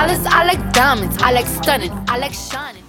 dollars, 0.00 0.24
I 0.32 0.48
like 0.48 0.62
diamonds, 0.72 1.16
I 1.20 1.28
like 1.28 1.44
stunning, 1.44 1.92
I 2.08 2.16
like 2.16 2.32
shining. 2.32 2.80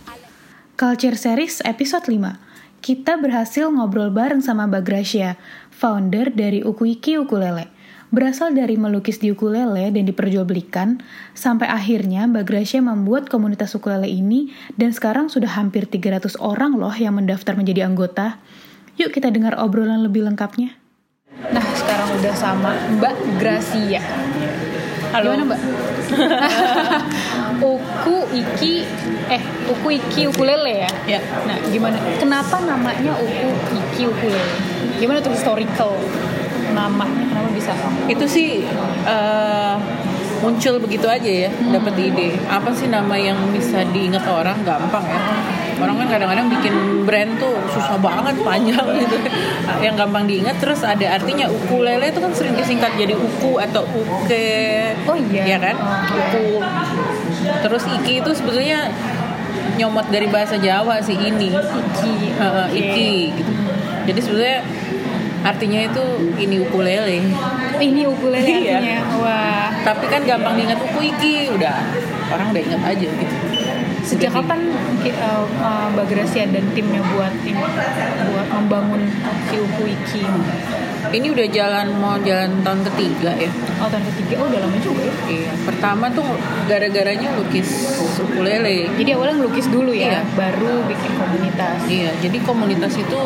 Culture 0.79 1.19
Series 1.19 1.59
episode 1.67 2.07
5 2.07 2.79
Kita 2.79 3.19
berhasil 3.19 3.67
ngobrol 3.67 4.15
bareng 4.15 4.39
sama 4.39 4.63
Bagracia, 4.71 5.35
founder 5.75 6.31
dari 6.31 6.63
Ukuiki 6.63 7.19
Ukulele. 7.19 7.67
Berasal 8.15 8.55
dari 8.55 8.79
melukis 8.79 9.19
di 9.19 9.27
ukulele 9.27 9.91
dan 9.91 10.03
diperjualbelikan, 10.07 11.03
sampai 11.35 11.67
akhirnya 11.67 12.31
Bagracia 12.31 12.79
membuat 12.79 13.27
komunitas 13.27 13.75
ukulele 13.75 14.07
ini 14.07 14.55
dan 14.79 14.95
sekarang 14.95 15.27
sudah 15.27 15.51
hampir 15.59 15.91
300 15.91 16.39
orang 16.39 16.79
loh 16.79 16.95
yang 16.95 17.19
mendaftar 17.19 17.59
menjadi 17.59 17.91
anggota. 17.91 18.39
Yuk 18.95 19.11
kita 19.11 19.27
dengar 19.35 19.59
obrolan 19.59 19.99
lebih 19.99 20.23
lengkapnya. 20.23 20.79
Nah, 21.51 21.65
sekarang 21.75 22.07
udah 22.23 22.35
sama 22.39 22.71
Mbak 22.99 23.15
Gracia. 23.35 23.99
Halo. 25.11 25.35
Gimana 25.35 25.43
Mbak? 25.43 25.59
Uku 27.75 28.15
Iki 28.31 28.73
eh 29.27 29.41
Uku 29.67 29.87
Iki 29.99 30.31
ukulele 30.31 30.87
ya? 30.87 30.91
Ya. 31.03 31.19
Nah, 31.43 31.59
gimana? 31.67 31.99
Kenapa 32.15 32.63
namanya 32.63 33.11
Uku 33.19 33.47
Iki 33.75 34.07
ukulele? 34.07 34.55
Gimana 35.03 35.19
tuh 35.19 35.35
historical 35.35 35.99
namanya? 36.71 37.27
Kenapa 37.27 37.49
bisa? 37.51 37.75
Itu 38.07 38.23
sih 38.23 38.63
eh, 39.03 39.75
muncul 40.41 40.75
begitu 40.81 41.05
aja 41.05 41.47
ya, 41.47 41.49
dapat 41.69 41.93
ide. 42.01 42.35
Apa 42.49 42.73
sih 42.73 42.89
nama 42.89 43.13
yang 43.15 43.37
bisa 43.53 43.85
diingat 43.93 44.25
orang? 44.25 44.57
Gampang 44.65 45.05
ya. 45.05 45.19
Orang 45.81 45.97
kan 45.97 46.07
kadang-kadang 46.13 46.45
bikin 46.49 47.05
brand 47.09 47.41
tuh 47.41 47.57
susah 47.73 47.97
banget 47.97 48.37
panjang 48.41 48.85
gitu. 49.01 49.17
Yang 49.81 49.95
gampang 50.01 50.25
diingat 50.25 50.57
terus 50.61 50.81
ada 50.85 51.17
artinya 51.17 51.49
ukulele 51.49 52.09
itu 52.09 52.19
kan 52.21 52.33
sering 52.33 52.53
disingkat 52.57 52.93
jadi 52.97 53.13
uku 53.13 53.61
atau 53.61 53.85
uke. 53.85 54.57
Oh 55.09 55.17
iya. 55.29 55.55
Ya 55.55 55.57
kan? 55.57 55.77
Uku. 56.09 56.61
Terus 57.61 57.83
iki 58.01 58.21
itu 58.21 58.31
sebetulnya 58.33 58.89
nyomot 59.77 60.05
dari 60.13 60.29
bahasa 60.29 60.57
Jawa 60.57 61.01
sih 61.01 61.17
ini. 61.17 61.49
Iki. 61.53 62.13
Oke. 62.37 62.77
iki 62.77 63.13
gitu. 63.37 63.51
Jadi 64.01 64.19
sebetulnya 64.21 64.59
artinya 65.41 65.79
itu 65.81 66.03
ini 66.37 66.55
ukulele. 66.59 67.19
Ini 67.77 68.01
ukulele 68.05 68.45
Iya. 68.45 68.77
artinya. 68.77 68.97
Wah. 69.17 69.67
Tapi 69.81 70.05
kan 70.05 70.21
gampang 70.23 70.53
diingat 70.55 70.77
uku 70.77 70.99
iki, 71.09 71.49
udah 71.49 71.75
orang 72.29 72.53
udah 72.53 72.61
ingat 72.61 72.81
aja 72.85 73.07
gitu. 73.09 73.35
Sejak 74.01 74.33
kapan 74.33 74.69
uh, 75.21 75.45
uh, 75.61 75.85
Mbak 75.93 76.05
Gracia 76.09 76.45
dan 76.45 76.65
timnya 76.73 77.01
buat 77.13 77.33
tim 77.41 77.53
buat 77.53 78.47
membangun 78.49 79.01
si 79.45 79.55
Uku 79.57 79.83
Iki? 79.87 80.23
Ini 81.11 81.27
udah 81.27 81.47
jalan 81.49 81.87
mau 81.97 82.15
jalan 82.17 82.61
tahun 82.61 82.81
ketiga 82.87 83.33
ya. 83.35 83.49
Oh 83.77 83.89
tahun 83.89 84.05
ketiga, 84.13 84.41
oh 84.41 84.47
udah 84.47 84.61
lama 84.61 84.77
juga 84.79 85.01
ya. 85.01 85.13
Iya. 85.27 85.51
Pertama 85.65 86.05
tuh 86.09 86.25
gara-garanya 86.65 87.29
lukis 87.35 87.67
ukulele. 88.17 88.89
Jadi 88.95 89.09
awalnya 89.11 89.41
ngelukis 89.41 89.67
dulu 89.67 89.91
ya, 89.91 90.17
Iya. 90.17 90.21
baru 90.33 90.81
bikin 90.87 91.00
komunitas. 91.21 91.77
Iya, 91.85 92.11
jadi 92.17 92.37
komunitas 92.41 92.93
itu 92.97 93.19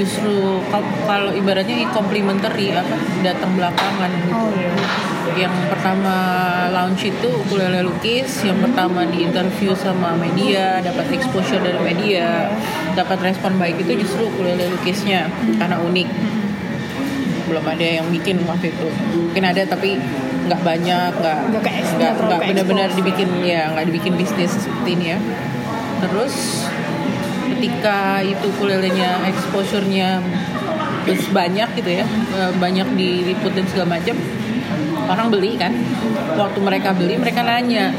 justru 0.00 0.64
kal- 0.72 0.96
kalau 1.04 1.30
ibaratnya 1.36 1.84
complementary 1.92 2.72
apa 2.72 2.96
datang 3.20 3.52
belakangan 3.54 4.10
gitu. 4.24 4.32
Oh 4.32 4.50
iya. 4.56 4.72
Yang 5.32 5.54
pertama 5.72 6.16
launch 6.68 7.08
itu 7.08 7.28
ukulele 7.32 7.80
lukis, 7.80 8.44
yang 8.44 8.60
pertama 8.60 9.08
di 9.08 9.24
interview 9.24 9.72
sama 9.72 10.12
media, 10.12 10.80
dapat 10.84 11.08
exposure 11.16 11.62
dari 11.62 11.80
media, 11.80 12.52
dapat 12.92 13.16
respon 13.24 13.56
baik 13.56 13.80
itu 13.80 13.96
justru 14.04 14.28
ukulele 14.28 14.68
lukisnya 14.68 15.32
karena 15.56 15.80
unik. 15.80 16.08
Belum 17.48 17.64
ada 17.64 17.86
yang 18.02 18.06
bikin 18.12 18.44
waktu 18.44 18.76
itu. 18.76 18.88
Mungkin 19.32 19.44
ada 19.44 19.62
tapi 19.64 19.96
nggak 20.42 20.60
banyak, 20.60 21.12
nggak 21.22 21.38
Nggak 22.02 22.40
benar-benar 22.50 22.88
dibikin 22.92 23.28
ya 23.46 23.70
nggak 23.72 23.86
dibikin 23.88 24.14
bisnis 24.18 24.52
seperti 24.52 24.90
ini 24.98 25.06
ya. 25.16 25.18
Terus 26.02 26.61
ketika 27.52 28.24
itu 28.24 28.48
ukulelenya 28.48 29.20
exposure-nya 29.28 30.24
terus 31.04 31.26
banyak 31.34 31.68
gitu 31.76 31.90
ya, 32.00 32.06
eh, 32.08 32.52
banyak 32.56 32.88
diliput 32.94 33.52
dan 33.52 33.66
segala 33.68 33.98
macam, 33.98 34.16
orang 35.10 35.26
beli 35.28 35.58
kan. 35.60 35.72
Waktu 36.32 36.58
mereka 36.64 36.96
beli 36.96 37.20
mereka 37.20 37.44
nanya 37.44 37.92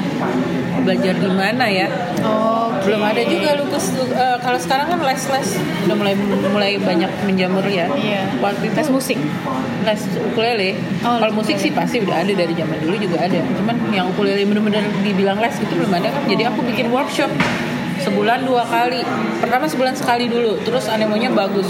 belajar 0.81 1.13
di 1.15 1.29
mana 1.29 1.65
ya? 1.69 1.87
Oh, 2.25 2.67
Belum 2.83 2.99
ada 2.99 3.23
juga 3.23 3.55
lukis 3.55 3.95
eh, 3.95 4.37
kalau 4.43 4.59
sekarang 4.59 4.91
kan 4.91 4.99
les-les 4.99 5.49
udah 5.87 5.95
mulai 5.95 6.15
mulai 6.51 6.71
banyak 6.81 7.11
menjamur 7.23 7.63
ya. 7.67 7.87
Iya. 7.93 8.27
Waktu 8.41 8.71
itu 8.71 8.75
Tes 8.75 8.89
musik. 8.91 9.19
les 9.83 9.99
ukulele. 10.15 10.79
Oh, 11.03 11.19
Kalau 11.19 11.27
les 11.31 11.35
musik 11.35 11.55
sih 11.59 11.71
pasti 11.75 11.99
udah 11.99 12.23
ada 12.23 12.31
dari 12.31 12.55
zaman 12.55 12.79
dulu 12.79 12.95
juga 12.95 13.19
ada. 13.19 13.39
Cuman 13.59 13.75
yang 13.91 14.07
ukulele 14.11 14.43
bener-bener 14.47 14.83
dibilang 15.03 15.39
les 15.43 15.55
gitu 15.59 15.75
belum 15.75 15.91
ada 15.91 16.07
kan. 16.11 16.23
Jadi 16.27 16.43
aku 16.47 16.59
bikin 16.63 16.87
workshop 16.87 17.27
sebulan 18.03 18.43
dua 18.43 18.67
kali. 18.67 19.01
Pertama 19.39 19.65
sebulan 19.65 19.95
sekali 19.95 20.27
dulu. 20.27 20.59
Terus 20.61 20.91
anemonya 20.91 21.31
bagus. 21.31 21.67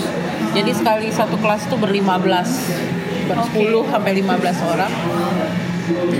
Jadi 0.54 0.74
sekali 0.74 1.08
satu 1.14 1.38
kelas 1.38 1.70
itu 1.70 1.76
berlima 1.78 2.18
belas, 2.22 2.50
bersepuluh 3.26 3.86
sampai 3.90 4.22
15 4.22 4.70
orang. 4.70 4.92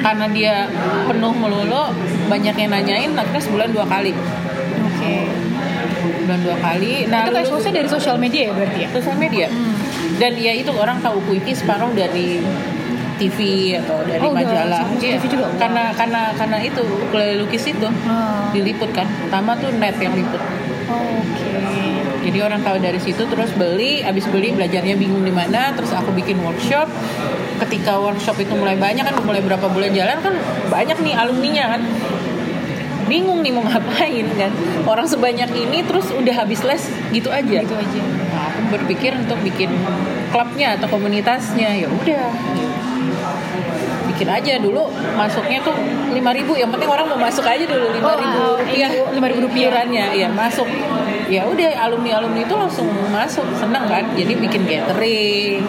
Karena 0.02 0.26
dia 0.34 0.56
penuh 1.06 1.34
melulu, 1.34 1.94
banyak 2.28 2.56
yang 2.58 2.72
nanyain, 2.74 3.12
akhirnya 3.14 3.42
sebulan 3.42 3.70
dua 3.70 3.86
kali. 3.86 4.12
Oke. 4.90 5.14
Sebulan 6.02 6.40
dua 6.42 6.58
kali. 6.58 7.06
Nah, 7.08 7.30
itu 7.30 7.38
expose 7.46 7.70
dari 7.70 7.90
sosial 7.90 8.18
media 8.18 8.50
ya 8.50 8.54
berarti 8.58 8.80
ya? 8.86 8.90
sosial 8.90 9.18
media 9.22 9.48
dan 10.22 10.38
ya 10.38 10.54
itu 10.54 10.70
orang 10.74 11.02
tahu 11.02 11.18
Kuiki 11.26 11.52
separuh 11.58 11.92
dari 11.94 12.40
TV 13.24 13.38
atau 13.78 14.04
dari 14.04 14.20
Oh, 14.20 14.30
udah 14.30 14.44
majalah 14.44 14.84
Iya. 14.94 15.16
TV 15.16 15.24
juga? 15.30 15.48
karena 15.56 15.84
karena 15.92 16.22
karena 16.34 16.58
itu 16.60 16.84
ukulele 16.84 17.40
lukis 17.40 17.64
itu 17.66 17.88
Ah. 18.04 18.52
diliput 18.52 18.92
kan 18.92 19.08
pertama 19.08 19.56
tuh 19.56 19.72
net 19.74 19.96
yang 19.98 20.12
liput 20.14 20.44
Oh, 20.86 21.00
Oke. 21.18 21.56
jadi 22.22 22.38
orang 22.42 22.60
tahu 22.60 22.78
dari 22.78 23.00
situ 23.00 23.24
terus 23.24 23.52
beli 23.54 24.02
abis 24.02 24.28
beli 24.28 24.52
belajarnya 24.52 24.94
bingung 24.94 25.24
di 25.24 25.32
mana 25.32 25.72
terus 25.72 25.92
aku 25.92 26.12
bikin 26.12 26.38
workshop 26.38 26.92
ketika 27.58 27.96
workshop 27.96 28.36
itu 28.38 28.52
mulai 28.54 28.76
banyak 28.76 29.02
kan 29.02 29.16
mulai 29.22 29.40
berapa 29.40 29.64
bulan 29.66 29.90
jalan 29.90 30.20
kan 30.20 30.36
banyak 30.68 30.98
nih 31.00 31.14
alumninya 31.16 31.66
kan 31.70 31.82
bingung 33.04 33.40
nih 33.40 33.52
mau 33.52 33.64
ngapain 33.66 34.28
kan 34.34 34.52
orang 34.86 35.04
sebanyak 35.06 35.50
ini 35.54 35.84
terus 35.84 36.08
udah 36.10 36.36
habis 36.38 36.64
les 36.64 36.84
gitu 37.12 37.28
aja 37.30 37.60
Gitu 37.60 37.76
aja. 37.76 38.02
Nah, 38.30 38.50
aku 38.50 38.60
berpikir 38.72 39.14
untuk 39.14 39.40
bikin 39.40 39.70
klubnya 40.30 40.74
atau 40.74 40.88
komunitasnya 40.90 41.70
ya 41.78 41.88
udah 41.88 42.28
bikin 44.24 44.32
aja. 44.32 44.54
Dulu 44.64 44.82
masuknya 45.20 45.60
tuh 45.60 45.76
5000 46.16 46.56
yang 46.56 46.72
penting 46.72 46.88
orang 46.90 47.06
mau 47.12 47.20
masuk 47.20 47.44
aja 47.44 47.64
dulu 47.68 47.92
5000 47.92 48.08
Oh, 48.08 48.56
rupiah. 48.56 48.90
iya, 48.90 49.04
5.000 49.12 49.44
rupiah. 49.44 49.62
iurannya 49.68 50.06
ya 50.16 50.28
masuk. 50.32 50.68
Ya 51.28 51.44
udah 51.48 51.72
alumni 51.84 52.20
alumni 52.20 52.42
itu 52.44 52.56
langsung 52.56 52.88
masuk 53.12 53.44
seneng 53.60 53.84
kan? 53.92 54.04
Jadi 54.16 54.34
bikin 54.40 54.64
gathering. 54.64 55.64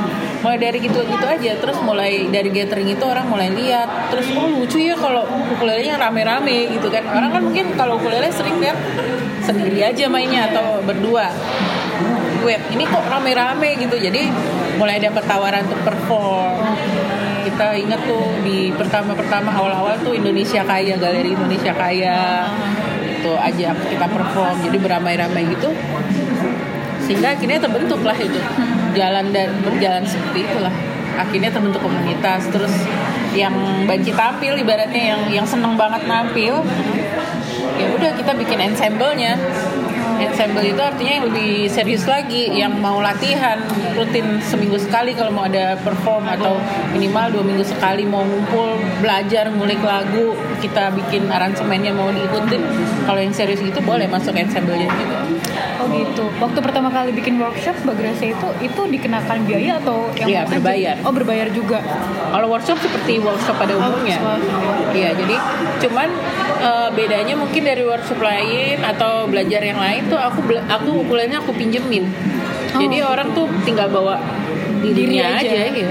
Mulai 0.45 0.59
dari 0.61 0.79
gitu 0.79 0.99
gitu 1.03 1.25
aja. 1.27 1.53
Terus 1.59 1.79
mulai 1.83 2.29
dari 2.31 2.51
gathering 2.53 2.91
itu 2.91 3.03
orang 3.03 3.27
mulai 3.27 3.51
lihat. 3.51 4.15
Terus 4.15 4.31
oh 4.39 4.47
lucu 4.47 4.79
ya 4.79 4.95
kalau 4.95 5.27
ukulelenya 5.57 5.99
rame-rame 5.99 6.71
gitu 6.71 6.87
kan? 6.93 7.03
Orang 7.11 7.31
kan 7.35 7.43
mungkin 7.43 7.67
kalau 7.75 7.99
ukulele 7.99 8.31
sering 8.31 8.61
lihat 8.63 8.77
sendiri 9.43 9.83
aja 9.83 10.07
mainnya 10.07 10.47
atau 10.53 10.79
berdua. 10.85 11.33
Web 12.45 12.61
ini 12.77 12.85
kok 12.85 13.05
rame-rame 13.09 13.79
gitu. 13.81 13.97
Jadi 13.97 14.29
mulai 14.77 15.01
dapat 15.01 15.23
tawaran 15.25 15.65
untuk 15.65 15.81
perform 15.87 16.61
kita 17.45 17.77
ingat 17.77 18.01
tuh 18.09 18.25
di 18.41 18.73
pertama-pertama 18.73 19.53
awal-awal 19.53 19.95
tuh 20.01 20.17
Indonesia 20.17 20.65
Kaya 20.65 20.97
Galeri 20.97 21.37
Indonesia 21.37 21.77
Kaya. 21.77 22.49
Itu 23.21 23.37
aja 23.37 23.77
kita 23.77 24.07
perform 24.09 24.57
jadi 24.65 24.79
beramai-ramai 24.81 25.53
gitu. 25.53 25.69
Sehingga 27.05 27.37
akhirnya 27.37 27.61
terbentuk 27.61 28.01
lah 28.01 28.17
itu. 28.17 28.41
Jalan 28.97 29.35
dan 29.35 29.53
berjalan 29.61 30.05
seperti 30.07 30.49
itulah 30.49 30.73
akhirnya 31.21 31.51
terbentuk 31.53 31.85
komunitas. 31.85 32.49
Terus 32.49 32.73
yang 33.37 33.55
banci 33.85 34.11
tampil 34.15 34.57
ibaratnya 34.57 35.03
yang 35.15 35.23
yang 35.43 35.47
seneng 35.47 35.77
banget 35.77 36.07
nampil 36.07 36.63
ya 37.75 37.87
udah 37.91 38.11
kita 38.15 38.33
bikin 38.39 38.59
ensemble-nya 38.71 39.35
ensemble 40.21 40.65
itu 40.65 40.81
artinya 40.81 41.13
yang 41.21 41.27
lebih 41.31 41.53
serius 41.71 42.05
lagi 42.07 42.51
yang 42.53 42.79
mau 42.79 42.99
latihan 43.03 43.59
rutin 43.99 44.39
seminggu 44.45 44.79
sekali 44.79 45.15
kalau 45.15 45.35
mau 45.35 45.47
ada 45.47 45.79
perform 45.81 46.27
atau 46.31 46.59
minimal 46.95 47.41
dua 47.41 47.45
minggu 47.45 47.65
sekali 47.67 48.07
mau 48.07 48.23
ngumpul 48.23 48.79
belajar 49.03 49.51
ngulik 49.51 49.81
lagu 49.83 50.35
kita 50.63 50.95
bikin 50.95 51.29
aransemennya 51.29 51.93
mau 51.93 52.09
diikutin. 52.11 52.63
Kalau 53.05 53.21
yang 53.21 53.35
serius 53.35 53.61
gitu 53.61 53.81
boleh 53.85 54.09
masuk 54.09 54.33
ensemble-nya 54.33 54.89
juga 54.89 55.44
Oh 55.75 55.87
gitu. 55.91 56.25
Waktu 56.39 56.59
pertama 56.61 56.89
kali 56.89 57.11
bikin 57.11 57.35
workshop 57.37 57.75
Mbak 57.83 57.97
Gracia 57.97 58.29
itu 58.31 58.49
itu 58.61 58.81
dikenakan 58.89 59.39
biaya 59.43 59.77
atau 59.79 60.07
yang 60.15 60.29
Iya, 60.29 60.41
aja? 60.41 60.51
berbayar. 60.51 60.97
Oh 61.03 61.13
berbayar 61.13 61.49
juga. 61.51 61.79
Kalau 62.31 62.47
workshop 62.49 62.79
seperti 62.79 63.19
workshop 63.19 63.57
pada 63.57 63.75
umumnya. 63.75 64.19
workshop. 64.19 64.95
Iya, 64.95 65.11
jadi 65.15 65.37
cuman 65.81 66.09
eh, 66.61 66.89
bedanya 66.93 67.35
mungkin 67.35 67.63
dari 67.63 67.83
workshop 67.83 68.19
lain 68.19 68.79
atau 68.81 69.27
belajar 69.27 69.61
yang 69.61 69.77
lain 69.77 70.07
tuh 70.07 70.17
aku 70.17 70.41
aku 70.63 70.91
ukulelenya 71.03 71.43
aku 71.43 71.51
pinjemin. 71.53 72.07
Jadi 72.75 72.97
Oh, 73.03 73.11
orang 73.11 73.31
tuh 73.33 73.47
tinggal 73.63 73.87
bawa 73.87 74.19
Diri 74.83 75.07
dirinya 75.15 75.39
aja. 75.39 75.47
aja, 75.47 75.71
ya. 75.71 75.91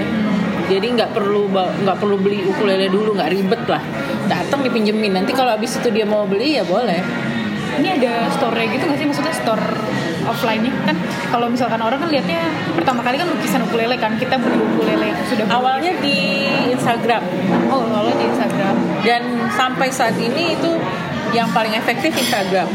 Jadi 0.64 0.86
nggak 0.96 1.12
perlu 1.12 1.48
nggak 1.52 1.96
perlu 1.96 2.16
beli 2.16 2.40
ukulele 2.40 2.88
dulu, 2.88 3.12
nggak 3.12 3.30
ribet 3.30 3.62
lah. 3.66 3.82
datang 4.24 4.64
dipinjemin 4.64 5.12
nanti 5.12 5.36
kalau 5.36 5.52
abis 5.52 5.76
itu 5.76 5.92
dia 5.92 6.08
mau 6.08 6.24
beli 6.24 6.56
ya 6.56 6.64
boleh 6.64 6.96
Ini 7.80 7.88
ada 8.02 8.12
store 8.34 8.62
gitu 8.70 8.84
nggak 8.86 8.98
sih? 8.98 9.06
Maksudnya 9.06 9.34
store 9.34 9.66
offline 10.24 10.60
nih 10.64 10.72
kan 10.88 10.96
kalau 11.28 11.46
misalkan 11.52 11.80
orang 11.80 12.00
kan 12.00 12.08
lihatnya 12.08 12.40
pertama 12.72 13.04
kali 13.04 13.20
kan 13.20 13.28
lukisan 13.28 13.60
ukulele 13.68 13.96
kan 14.00 14.16
kita 14.16 14.40
beli 14.40 14.56
ukulele 14.56 15.12
sudah 15.28 15.44
beli. 15.44 15.54
awalnya 15.54 15.92
di 16.00 16.18
Instagram 16.72 17.22
oh 17.68 17.84
awalnya 17.84 18.16
di 18.16 18.26
Instagram 18.32 18.74
dan 19.04 19.22
sampai 19.52 19.88
saat 19.92 20.16
ini 20.16 20.56
itu 20.56 20.72
yang 21.36 21.50
paling 21.50 21.74
efektif 21.74 22.14
Instagram 22.14 22.68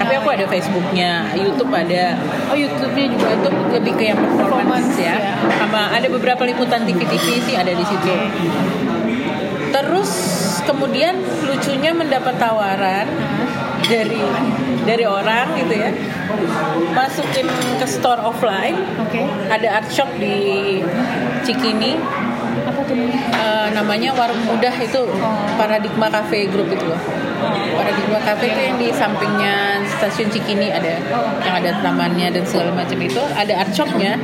tapi 0.00 0.12
aku 0.16 0.28
ada 0.32 0.48
Facebooknya 0.48 1.36
YouTube 1.36 1.70
ada 1.70 2.16
oh 2.48 2.56
YouTube-nya 2.56 3.06
juga 3.12 3.26
YouTube 3.36 3.56
lebih 3.76 3.92
ke 4.00 4.04
yang 4.08 4.18
performance, 4.18 4.48
Performance, 4.48 4.92
ya. 4.96 5.16
ya. 5.20 5.34
sama 5.60 5.92
ada 5.92 6.08
beberapa 6.08 6.42
liputan 6.48 6.88
TV-TV 6.88 7.26
sih 7.44 7.54
ada 7.54 7.70
di 7.70 7.84
situ 7.84 8.12
terus 9.70 10.10
kemudian 10.64 11.20
lucunya 11.44 11.92
mendapat 11.92 12.34
tawaran 12.40 13.06
dari 13.86 14.20
dari 14.84 15.04
orang 15.06 15.56
gitu 15.56 15.74
ya. 15.74 15.90
Masukin 16.92 17.46
ke 17.78 17.86
store 17.86 18.20
offline. 18.20 18.76
Oke. 19.00 19.24
Ada 19.48 19.82
art 19.82 19.88
shop 19.92 20.10
di 20.18 20.80
Cikini. 21.46 21.96
Apa 22.66 22.80
tuh 22.84 22.94
namanya? 22.98 23.20
Eh, 23.30 23.68
namanya 23.72 24.10
warung 24.12 24.42
mudah 24.44 24.74
itu 24.82 25.00
paradigma 25.56 26.10
cafe 26.10 26.50
group 26.50 26.68
itu 26.68 26.84
loh. 26.84 27.00
Paradigma 27.72 28.20
cafe 28.20 28.52
itu 28.52 28.60
yang 28.60 28.76
di 28.76 28.88
sampingnya 28.92 29.80
stasiun 29.86 30.28
Cikini 30.28 30.68
ada. 30.68 31.00
Yang 31.40 31.54
ada 31.64 31.70
tamannya 31.80 32.28
dan 32.34 32.44
segala 32.44 32.74
macam 32.74 32.98
itu. 33.00 33.22
Ada 33.32 33.64
art 33.64 33.72
shopnya. 33.72 34.18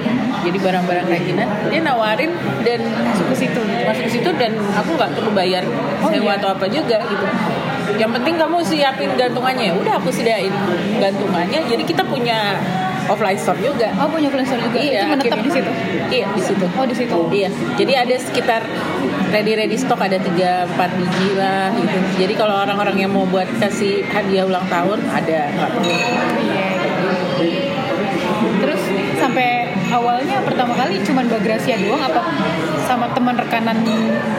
Jadi 0.44 0.58
barang-barang 0.62 1.06
kerajinan 1.11 1.49
dia 1.73 1.81
nawarin 1.82 2.31
dan 2.62 2.81
masuk 3.03 3.35
ke 3.35 3.37
situ. 3.47 3.61
masuk 3.87 4.05
ke 4.06 4.12
situ 4.19 4.31
dan 4.38 4.55
aku 4.75 4.94
nggak 4.94 5.11
perlu 5.14 5.31
bayar 5.35 5.62
sewa 6.06 6.35
iya? 6.35 6.38
atau 6.38 6.49
apa 6.55 6.67
juga 6.70 6.99
gitu 7.06 7.26
yang 7.94 8.10
penting 8.10 8.34
kamu 8.34 8.58
siapin 8.66 9.10
gantungannya 9.14 9.70
ya 9.70 9.74
udah 9.78 9.94
aku 10.02 10.10
sediain 10.10 10.50
gantungannya 10.98 11.62
jadi 11.70 11.82
kita 11.86 12.02
punya 12.02 12.58
offline 13.06 13.38
store 13.38 13.62
juga 13.62 13.94
oh 14.02 14.10
punya 14.10 14.26
freelancer 14.26 14.58
juga 14.58 14.78
Iya, 14.82 15.06
itu 15.06 15.06
menetap 15.14 15.38
di 15.38 15.50
situ 15.54 15.70
Iya 16.10 16.26
di 16.34 16.42
situ. 16.42 16.66
oh 16.66 16.84
di 16.86 16.96
situ 16.98 17.16
Iya. 17.30 17.48
Jadi 17.78 17.92
ada 17.94 18.14
sekitar 18.18 18.62
ready 19.30 19.52
ready 19.54 19.78
stock 19.78 20.02
ada 20.02 20.18
3 20.18 20.26
4 20.74 20.98
biji 20.98 21.28
lah 21.38 21.70
gitu. 21.74 21.98
Jadi 22.26 22.34
kalau 22.34 22.54
orang-orang 22.62 22.96
yang 22.98 23.10
mau 23.14 23.26
buat 23.26 23.46
kasih 23.62 24.02
hadiah 24.10 24.46
ulang 24.46 24.66
tahun 24.66 24.98
ada 25.10 25.38
nggak 25.54 25.70
perlu. 25.70 25.94
Awalnya 29.96 30.44
pertama 30.44 30.76
kali 30.76 31.00
cuman 31.00 31.25
Bagrasia 31.26 31.76
doang 31.81 32.02
apa 32.04 32.22
sama 32.84 33.08
teman 33.16 33.34
rekanan 33.34 33.81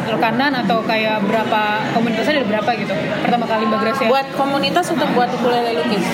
rekanan 0.08 0.52
atau 0.64 0.80
kayak 0.86 1.20
berapa 1.26 1.62
komunitasnya 1.92 2.42
ada 2.42 2.48
berapa 2.48 2.70
gitu? 2.80 2.94
Pertama 3.26 3.46
kali 3.50 3.66
Bagrasia 3.68 4.08
Buat 4.08 4.28
komunitas 4.38 4.86
untuk 4.94 5.10
buat 5.18 5.30
ukulele 5.34 5.74
lukis. 5.82 6.06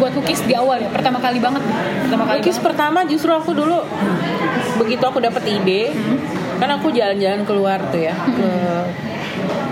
buat 0.00 0.12
lukis 0.18 0.42
di 0.50 0.54
awal 0.58 0.82
ya 0.82 0.90
pertama 0.90 1.22
kali 1.22 1.38
banget. 1.38 1.62
Pertama 2.08 2.22
kali 2.26 2.42
Lukis 2.42 2.58
pertama 2.58 3.06
justru 3.06 3.30
aku 3.30 3.54
dulu 3.54 3.86
begitu 4.82 5.04
aku 5.06 5.22
dapat 5.22 5.44
ide 5.46 5.94
kan 6.58 6.70
aku 6.74 6.90
jalan-jalan 6.90 7.46
keluar 7.46 7.78
tuh 7.92 8.02
ya 8.02 8.14
ke 8.14 8.50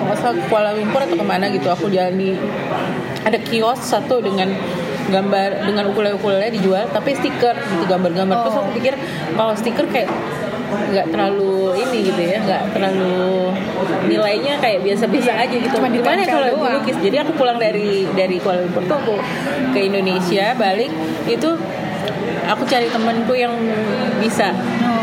nggak 0.06 0.16
salah 0.18 0.42
Kuala 0.50 0.70
Lumpur 0.74 1.02
atau 1.02 1.14
ke 1.14 1.26
mana 1.26 1.46
gitu 1.50 1.70
aku 1.70 1.86
jalan 1.90 2.14
di 2.18 2.34
ada 3.22 3.38
kios 3.38 3.78
satu 3.78 4.18
dengan 4.18 4.50
gambar 5.10 5.66
dengan 5.66 5.84
ukulele-ukulele 5.90 6.48
dijual 6.54 6.86
tapi 6.88 7.12
stiker 7.18 7.54
gitu 7.58 7.84
gambar-gambar. 7.84 8.46
Terus 8.46 8.56
Oh. 8.56 8.62
aku 8.64 8.70
pikir 8.78 8.94
kalau 9.34 9.52
stiker 9.58 9.86
kayak 9.90 10.08
nggak 10.70 11.06
terlalu 11.10 11.74
ini 11.82 11.98
gitu 12.06 12.22
ya 12.22 12.38
nggak 12.46 12.62
terlalu 12.70 13.50
nilainya 14.06 14.54
kayak 14.62 14.86
biasa-biasa 14.86 15.30
aja 15.34 15.54
gitu. 15.54 15.74
Cuma 15.74 15.90
gimana 15.90 16.22
kalau 16.22 16.62
lukis 16.78 16.96
jadi 17.02 17.26
aku 17.26 17.34
pulang 17.34 17.58
dari 17.58 18.06
dari 18.14 18.38
Kuala 18.38 18.62
Lumpur 18.62 18.86
tuh 18.86 18.96
aku 18.96 19.14
ke 19.74 19.90
Indonesia 19.90 20.54
balik 20.54 20.90
itu 21.26 21.50
aku 22.46 22.62
cari 22.70 22.86
temenku 22.90 23.34
yang 23.34 23.54
bisa. 24.22 24.54
Oh, 24.86 25.02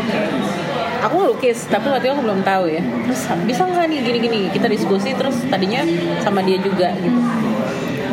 aku 1.04 1.16
lukis 1.30 1.68
tapi 1.68 1.88
waktu 1.92 2.08
itu 2.08 2.14
aku 2.16 2.24
belum 2.24 2.40
tahu 2.42 2.64
ya. 2.72 2.80
Terus 2.80 3.22
bisa 3.44 3.62
nggak 3.68 3.86
nih 3.92 4.00
gini-gini? 4.02 4.40
Kita 4.48 4.66
diskusi 4.72 5.12
terus 5.12 5.36
tadinya 5.52 5.84
sama 6.24 6.40
dia 6.40 6.56
juga 6.60 6.96
gitu 6.96 7.20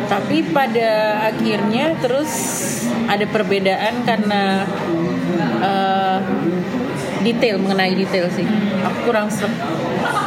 tapi 0.06 0.46
pada 0.54 1.20
akhirnya 1.30 1.98
terus 1.98 2.30
ada 3.10 3.26
perbedaan 3.26 4.06
karena 4.06 4.66
eh, 5.62 6.18
detail 7.26 7.58
mengenai 7.58 7.94
detail 7.98 8.30
sih. 8.30 8.46
Aku 8.86 9.10
kurang 9.10 9.26
serap 9.26 9.50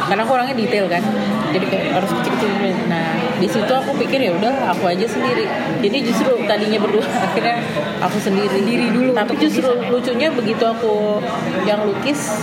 karena 0.08 0.22
aku 0.26 0.32
orangnya 0.34 0.56
detail 0.56 0.86
kan. 0.86 1.02
Jadi 1.50 1.66
kayak 1.66 1.98
harus 1.98 2.10
kecil-kecil 2.14 2.50
nah 2.86 3.10
di 3.40 3.48
situ 3.48 3.72
aku 3.72 3.90
pikir 3.96 4.20
ya 4.22 4.30
udah 4.36 4.70
aku 4.70 4.86
aja 4.86 5.06
sendiri. 5.06 5.48
Jadi 5.80 5.98
justru 6.06 6.32
tadinya 6.46 6.78
berdua 6.78 7.02
akhirnya 7.26 7.56
aku 7.98 8.18
sendiri. 8.20 8.46
Sendiri 8.50 8.86
dulu 8.94 9.10
tapi 9.16 9.34
justru 9.40 9.70
lucunya 9.90 10.28
begitu 10.30 10.62
aku 10.62 11.18
yang 11.66 11.82
lukis 11.82 12.38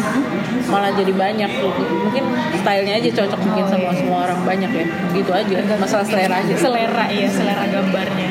malah 0.67 0.91
jadi 0.91 1.13
banyak. 1.13 1.51
Mungkin 2.07 2.23
stylenya 2.59 2.99
aja 2.99 3.09
cocok 3.23 3.39
mungkin 3.43 3.63
Oh, 3.67 3.71
sama 3.71 3.89
iya. 3.91 3.99
semua 3.99 4.17
orang 4.27 4.39
banyak 4.43 4.71
ya. 4.71 4.85
Gitu 5.15 5.31
aja 5.31 5.55
masalah 5.79 6.05
selera 6.07 6.35
aja. 6.43 6.53
selera 6.55 7.05
ya 7.11 7.27
selera 7.31 7.63
gambarnya. 7.67 8.29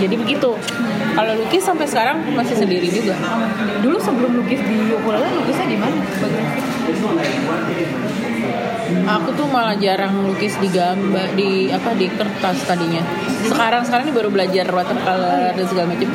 Jadi 0.00 0.14
begitu 0.16 0.50
kalau 1.14 1.32
lukis 1.36 1.62
sampai 1.64 1.86
sekarang 1.86 2.22
masih 2.34 2.56
sendiri 2.56 2.88
juga. 2.88 3.14
Dulu 3.82 3.96
sebelum 3.98 4.40
lukis 4.40 4.60
di 4.62 4.76
ukulele 4.92 5.28
lukisnya 5.40 5.66
di 5.66 5.78
mana? 5.78 5.98
Aku 9.10 9.30
tuh 9.34 9.46
malah 9.46 9.74
jarang 9.78 10.26
lukis 10.26 10.58
di 10.58 10.66
gambar 10.70 11.34
di 11.38 11.70
apa 11.70 11.94
di 11.94 12.06
kertas 12.10 12.62
tadinya. 12.66 13.02
Sekarang 13.42 13.82
sekarang 13.86 14.10
ini 14.10 14.14
baru 14.14 14.28
belajar 14.30 14.66
watercolor 14.70 15.54
dan 15.54 15.64
segala 15.66 15.86
macam. 15.94 16.08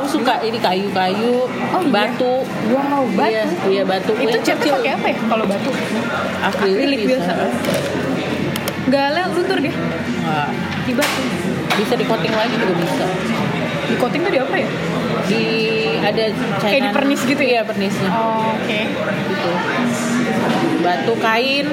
Aku 0.00 0.06
suka 0.08 0.40
ini 0.44 0.56
kayu-kayu 0.60 1.44
Oh, 1.44 1.80
iya? 1.80 1.88
batu. 1.92 2.44
Wow 2.72 3.04
batu. 3.12 3.28
Iya 3.32 3.44
iya 3.68 3.82
batu. 3.84 4.12
Itu 4.16 4.36
kecil. 4.40 4.72
pakai 4.76 4.92
apa 4.96 5.06
ya 5.12 5.16
kalau 5.28 5.44
batu? 5.44 5.70
Akrilik 6.44 7.00
biasa. 7.08 7.32
le 8.84 9.22
luntur 9.32 9.58
dia 9.60 9.72
Nggak. 9.72 10.48
di 10.84 10.92
batu. 10.96 11.20
Bisa 11.74 11.94
di 11.96 12.04
coating 12.06 12.34
lagi 12.36 12.54
juga 12.56 12.74
bisa 12.78 13.04
di 13.88 13.94
coating 14.00 14.22
tuh 14.24 14.32
di 14.32 14.40
apa 14.40 14.54
ya? 14.56 14.68
Di 15.24 15.44
ada 16.04 16.24
Kayak 16.60 16.82
di 16.84 16.90
pernis 16.92 17.20
gitu 17.24 17.42
ya? 17.42 17.50
iya 17.50 17.60
pernisnya. 17.64 18.10
Oh, 18.12 18.52
oke. 18.56 18.80
Gitu. 19.30 19.50
Batu 20.84 21.14
kain. 21.20 21.66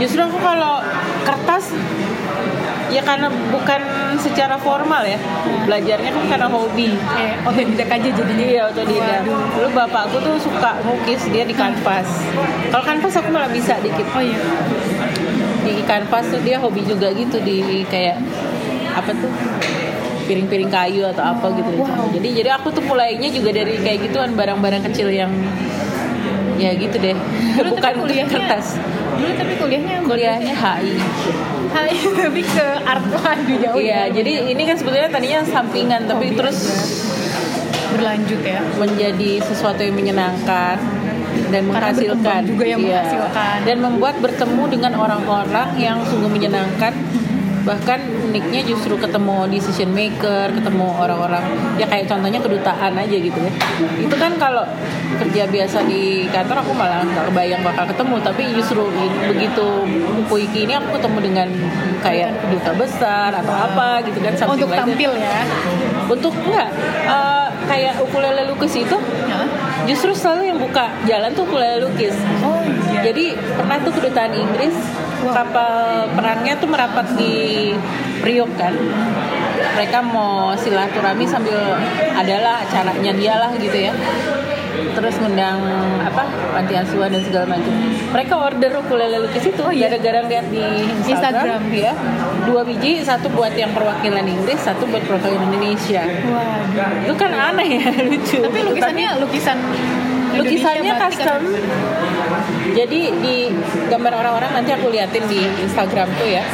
Justru 0.00 0.20
aku 0.24 0.38
kalau 0.40 0.80
kertas 1.26 1.74
ya 2.88 3.04
karena 3.04 3.28
bukan 3.28 3.80
secara 4.16 4.56
formal 4.56 5.04
ya. 5.04 5.20
Belajarnya 5.68 6.10
kan 6.12 6.24
karena 6.36 6.48
hobi. 6.48 6.96
Eh 7.20 7.32
otodidak 7.44 7.88
aja 7.92 8.08
jadinya. 8.08 8.46
Iya 8.48 8.62
otodidak. 8.72 9.22
Dulu 9.26 9.68
bapakku 9.76 10.16
tuh 10.24 10.36
suka 10.40 10.80
ngukis 10.84 11.28
dia 11.28 11.44
di 11.44 11.52
kanvas. 11.52 12.08
Kalau 12.72 12.84
kanvas 12.84 13.14
aku 13.20 13.28
malah 13.28 13.50
bisa 13.52 13.76
dikit. 13.84 14.06
Oh 14.16 14.22
iya. 14.24 14.40
Di 15.68 15.84
kanvas 15.84 16.32
tuh 16.32 16.40
dia 16.40 16.56
hobi 16.56 16.80
juga 16.88 17.12
gitu 17.12 17.36
di 17.44 17.84
kayak 17.90 18.16
apa 18.96 19.12
tuh 19.12 19.30
piring-piring 20.28 20.68
kayu 20.68 21.02
atau 21.08 21.24
apa 21.24 21.46
gitu 21.56 21.70
Wow. 21.74 22.12
jadi 22.12 22.28
jadi 22.38 22.50
aku 22.54 22.68
tuh 22.70 22.84
mulainya 22.84 23.28
juga 23.28 23.50
dari 23.50 23.80
kayak 23.80 23.98
gituan 24.06 24.36
barang-barang 24.36 24.84
kecil 24.86 25.08
yang 25.08 25.32
ya 26.58 26.74
gitu 26.74 26.96
deh 26.98 27.14
Dulu 27.14 27.70
bukan 27.72 27.82
tapi 27.82 27.98
kuliahnya 27.98 28.26
kertas 28.28 28.66
dulu 29.14 29.32
tapi 29.32 29.52
kuliahnya 29.56 29.96
kuliahnya 30.04 30.54
HI 30.54 30.92
Hai, 31.68 31.92
lebih 32.24 32.44
ke 32.44 32.66
art 32.82 33.04
waduh 33.08 33.56
jauh 33.56 33.78
iya 33.78 34.06
ya. 34.06 34.20
jadi 34.20 34.32
ini 34.50 34.62
kan 34.64 34.76
sebetulnya 34.76 35.08
tadinya 35.08 35.40
sampingan 35.44 36.04
tapi 36.04 36.28
Hobi 36.28 36.36
terus 36.36 36.58
berlanjut 37.88 38.40
ya 38.42 38.60
menjadi 38.76 39.30
sesuatu 39.40 39.80
yang 39.80 39.96
menyenangkan 39.96 40.76
dan 41.48 41.62
menghasilkan 41.64 42.40
juga 42.44 42.64
yang 42.66 42.80
Iya. 42.82 43.00
menghasilkan. 43.00 43.56
dan 43.64 43.76
membuat 43.80 44.14
bertemu 44.18 44.62
dengan 44.68 44.92
orang-orang 44.96 45.68
yang 45.78 45.96
sungguh 46.04 46.28
menyenangkan 46.28 46.92
bahkan 47.68 48.00
uniknya 48.32 48.64
justru 48.64 48.96
ketemu 48.96 49.44
decision 49.52 49.92
maker 49.92 50.48
ketemu 50.56 50.88
orang-orang 50.88 51.44
ya 51.76 51.84
kayak 51.84 52.08
contohnya 52.08 52.40
kedutaan 52.40 52.96
aja 52.96 53.16
gitu 53.20 53.36
ya. 53.36 53.52
Itu 54.00 54.16
kan 54.16 54.40
kalau 54.40 54.64
kerja 55.20 55.44
biasa 55.44 55.84
di 55.84 56.24
kantor 56.32 56.64
aku 56.64 56.72
malah 56.72 57.04
nggak 57.04 57.28
kebayang 57.28 57.60
bakal 57.60 57.84
ketemu. 57.84 58.16
Tapi 58.24 58.42
justru 58.56 58.82
begitu 59.28 59.68
puiki 60.32 60.64
ini 60.64 60.80
aku 60.80 60.96
ketemu 60.96 61.18
dengan 61.20 61.48
kayak 62.00 62.32
duta 62.48 62.72
besar 62.72 63.36
atau 63.36 63.52
apa 63.52 64.00
gitu 64.08 64.16
kan 64.24 64.32
something 64.32 64.64
untuk 64.64 64.72
like 64.72 64.80
tampil 64.88 65.12
ya? 65.12 65.44
Untuk 66.08 66.32
enggak 66.48 66.72
eh, 67.04 67.48
kayak 67.68 68.00
ukulele 68.00 68.48
lukis 68.48 68.80
itu 68.80 68.96
justru 69.84 70.16
selalu 70.16 70.56
yang 70.56 70.58
buka 70.60 70.88
jalan 71.04 71.36
tuh 71.36 71.44
ukulele 71.44 71.84
lukis. 71.84 72.16
Oh 72.40 72.64
iya. 72.64 73.12
Jadi 73.12 73.36
pernah 73.36 73.76
tuh 73.84 73.92
kedutaan 73.92 74.32
Inggris. 74.32 74.76
Kapal 75.26 76.06
perangnya 76.14 76.54
tuh 76.58 76.68
merapat 76.70 77.06
di 77.18 77.34
Priok 78.22 78.50
kan. 78.58 78.74
Mereka 79.78 79.98
mau 80.02 80.54
silaturahmi 80.58 81.22
sambil 81.26 81.54
adalah 82.14 82.62
acaranya 82.66 83.12
dia 83.14 83.34
lah 83.38 83.50
gitu 83.58 83.78
ya. 83.78 83.94
Terus 84.94 85.14
ngundang 85.22 85.58
apa 86.02 86.26
panti 86.54 86.74
asuhan 86.74 87.10
dan 87.10 87.22
segala 87.22 87.46
macam. 87.54 87.70
Mereka 88.14 88.34
order 88.34 88.72
ukulele 88.82 89.22
lukis 89.22 89.46
itu 89.46 89.62
gara-gara 89.62 90.20
lihat 90.26 90.46
di 90.50 90.62
Instagram, 91.06 91.70
Instagram. 91.70 91.82
ya 91.82 91.92
dua 92.46 92.62
biji 92.66 93.02
satu 93.02 93.30
buat 93.30 93.54
yang 93.54 93.70
perwakilan 93.74 94.26
Inggris 94.26 94.58
satu 94.58 94.86
buat 94.90 95.02
perwakilan 95.06 95.50
Indonesia. 95.50 96.02
Waduh. 96.02 97.06
itu 97.06 97.14
kan 97.14 97.30
aneh 97.30 97.68
ya 97.78 97.90
lucu. 98.10 98.38
Tapi 98.42 98.58
lukisannya 98.66 99.08
lukisan 99.22 99.58
lukisannya 100.36 100.92
custom. 101.00 101.40
Jadi 102.76 103.00
di 103.24 103.36
gambar 103.88 104.12
orang-orang 104.20 104.50
nanti 104.54 104.70
aku 104.76 104.92
liatin 104.92 105.24
di 105.26 105.40
Instagram 105.64 106.08
tuh 106.20 106.28
ya. 106.28 106.44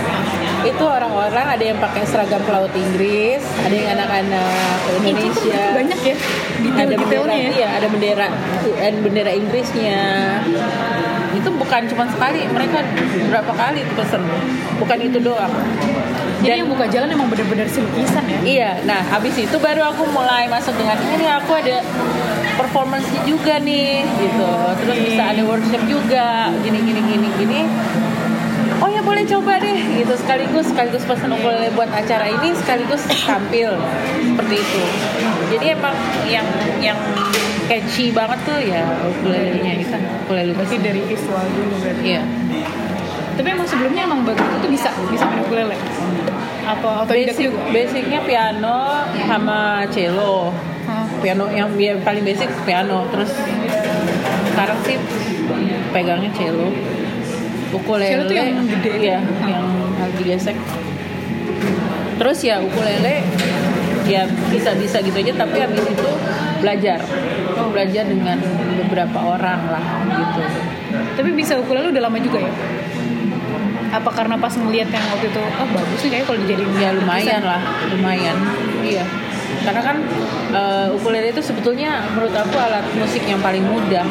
Itu 0.65 0.85
orang-orang 0.89 1.47
ada 1.59 1.65
yang 1.65 1.77
pakai 1.77 2.09
seragam 2.09 2.41
pelaut 2.49 2.73
Inggris 2.73 3.45
ada 3.61 3.75
yang 3.75 3.89
anak-anak 4.01 4.77
Indonesia. 5.05 5.61
kan 5.61 5.77
banyak 5.77 6.01
ya 6.01 6.17
ada 6.75 6.95
bendera 6.97 7.05
detail-detailnya 7.05 7.37
ya. 7.37 7.51
iya 7.53 7.69
ada 7.77 7.87
bendera 7.93 8.29
dan 8.81 8.95
bendera 9.05 9.33
Inggrisnya 9.37 10.01
itu 11.35 11.49
bukan 11.51 11.83
cuma 11.91 12.07
sekali 12.07 12.47
mereka 12.49 12.81
berapa 13.31 13.53
kali 13.53 13.83
itu 13.83 13.93
pesen 13.99 14.23
bukan 14.79 14.99
itu 15.03 15.19
doang 15.19 15.53
Jadi 16.45 16.61
yang 16.61 16.69
buka 16.69 16.85
jalan 16.93 17.09
emang 17.09 17.33
bener-bener 17.33 17.65
si 17.65 17.81
lukisan 17.81 18.21
ya. 18.29 18.39
Iya, 18.45 18.71
nah 18.85 19.01
habis 19.09 19.33
itu 19.41 19.57
baru 19.57 19.81
aku 19.89 20.05
mulai 20.13 20.45
masuk 20.45 20.77
dengan 20.77 21.01
ini 21.01 21.25
aku 21.25 21.57
ada 21.57 21.81
performance 22.61 23.09
juga 23.25 23.57
nih 23.65 24.05
gitu. 24.21 24.53
Terus 24.85 24.99
bisa 25.09 25.23
ada 25.33 25.41
workshop 25.41 25.81
juga, 25.89 26.53
gini 26.61 26.85
gini 26.85 27.01
gini 27.01 27.29
gini. 27.41 27.61
Oh 28.77 28.93
ya 28.93 29.01
boleh 29.01 29.25
coba 29.25 29.57
deh 29.57 29.79
gitu 29.97 30.13
sekaligus 30.21 30.69
sekaligus 30.69 31.09
pesan 31.09 31.33
ukulele 31.33 31.73
buat 31.73 31.89
acara 31.89 32.29
ini 32.29 32.53
sekaligus 32.53 33.09
tampil 33.25 33.81
seperti 34.21 34.55
itu. 34.61 34.83
Jadi 35.57 35.65
emang 35.73 35.97
yang 36.29 36.45
yang 36.85 36.99
catchy 37.65 38.13
banget 38.13 38.39
tuh 38.45 38.59
ya 38.61 38.85
ukulelenya 39.09 39.73
itu 39.81 39.97
ukulele 40.25 40.53
Berarti 40.53 40.77
dari 40.81 41.01
visual 41.05 41.45
dulu 41.49 41.75
berarti. 41.81 42.03
Iya. 42.05 42.23
Tapi 43.35 43.49
emang 43.51 43.67
sebelumnya 43.67 44.03
emang 44.07 44.21
bagus 44.23 44.47
itu 44.47 44.69
bisa 44.71 44.89
bisa 45.11 45.25
main 45.27 45.41
ukulele. 45.43 45.77
Apa 46.65 47.05
otodidak 47.05 47.37
Basic, 47.37 47.45
juga? 47.53 47.61
basicnya 47.73 48.21
piano 48.25 48.79
sama 49.27 49.59
cello. 49.91 50.53
Hah. 50.85 51.09
piano 51.25 51.49
yang 51.49 51.73
ya, 51.81 51.97
paling 52.05 52.21
basic 52.21 52.53
piano 52.69 53.09
terus 53.09 53.33
sekarang 54.53 54.77
sih 54.85 55.01
pegangnya 55.97 56.29
cello 56.37 56.69
ukulele 57.73 58.13
Cello 58.13 58.25
tuh 58.29 58.37
yang 58.37 58.69
gede 58.69 58.93
ya 59.01 59.19
Hmm. 59.25 59.49
yang 59.49 59.65
lagi 59.97 60.23
gesek 60.29 60.57
terus 62.21 62.39
ya 62.45 62.61
ukulele 62.61 63.25
ya 64.05 64.29
bisa 64.53 64.77
bisa 64.77 65.01
gitu 65.01 65.17
aja 65.17 65.33
tapi 65.41 65.57
habis 65.65 65.81
itu 65.89 66.09
belajar 66.61 67.01
Oh. 67.65 67.73
belajar 67.73 68.05
dengan 68.05 68.39
beberapa 68.85 69.19
orang 69.19 69.61
lah 69.73 69.85
gitu 70.13 70.41
Tapi 70.95 71.31
bisa 71.35 71.59
ukulele 71.59 71.91
udah 71.91 72.03
lama 72.07 72.19
juga 72.21 72.39
ya? 72.45 72.53
Apa 73.95 74.11
karena 74.11 74.35
pas 74.39 74.51
ngeliat 74.55 74.91
yang 74.91 75.07
waktu 75.07 75.31
itu, 75.31 75.39
ah 75.39 75.67
bagus 75.71 76.01
nih 76.03 76.11
kayak 76.19 76.25
kalau 76.27 76.39
dijadiin 76.43 76.73
ya 76.83 76.91
lumayan 76.95 77.39
lukisan. 77.39 77.43
lah 77.47 77.61
lumayan 77.95 78.37
iya 78.83 79.05
karena 79.65 79.81
kan 79.81 79.97
eh, 80.53 80.87
ukulele 80.93 81.31
itu 81.31 81.41
sebetulnya 81.41 82.03
menurut 82.13 82.35
aku 82.37 82.59
alat 82.59 82.85
musik 82.99 83.23
yang 83.25 83.39
paling 83.41 83.63
mudah 83.65 84.03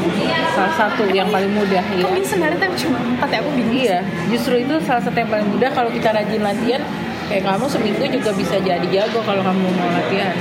salah 0.55 0.74
satu 0.74 1.03
yang 1.12 1.27
paling 1.29 1.51
mudah 1.51 1.83
ya 1.93 2.07
bisa 2.15 2.39
narik 2.39 2.57
tapi 2.57 2.74
cuma 2.79 2.98
empat 2.98 3.29
ya? 3.29 3.38
Aku 3.43 3.50
bingung. 3.53 3.75
Iya, 3.75 4.00
justru 4.31 4.63
itu 4.63 4.75
salah 4.81 5.03
satu 5.03 5.13
yang 5.19 5.29
paling 5.29 5.45
mudah 5.45 5.69
kalau 5.75 5.91
kita 5.93 6.10
rajin 6.10 6.41
latihan. 6.41 6.81
Kayak 7.24 7.43
kamu 7.55 7.65
seminggu 7.72 8.03
juga 8.19 8.31
bisa 8.36 8.55
jadi 8.60 8.88
jago 8.91 9.19
kalau 9.24 9.43
kamu 9.43 9.67
mau 9.75 9.89
latihan. 9.91 10.33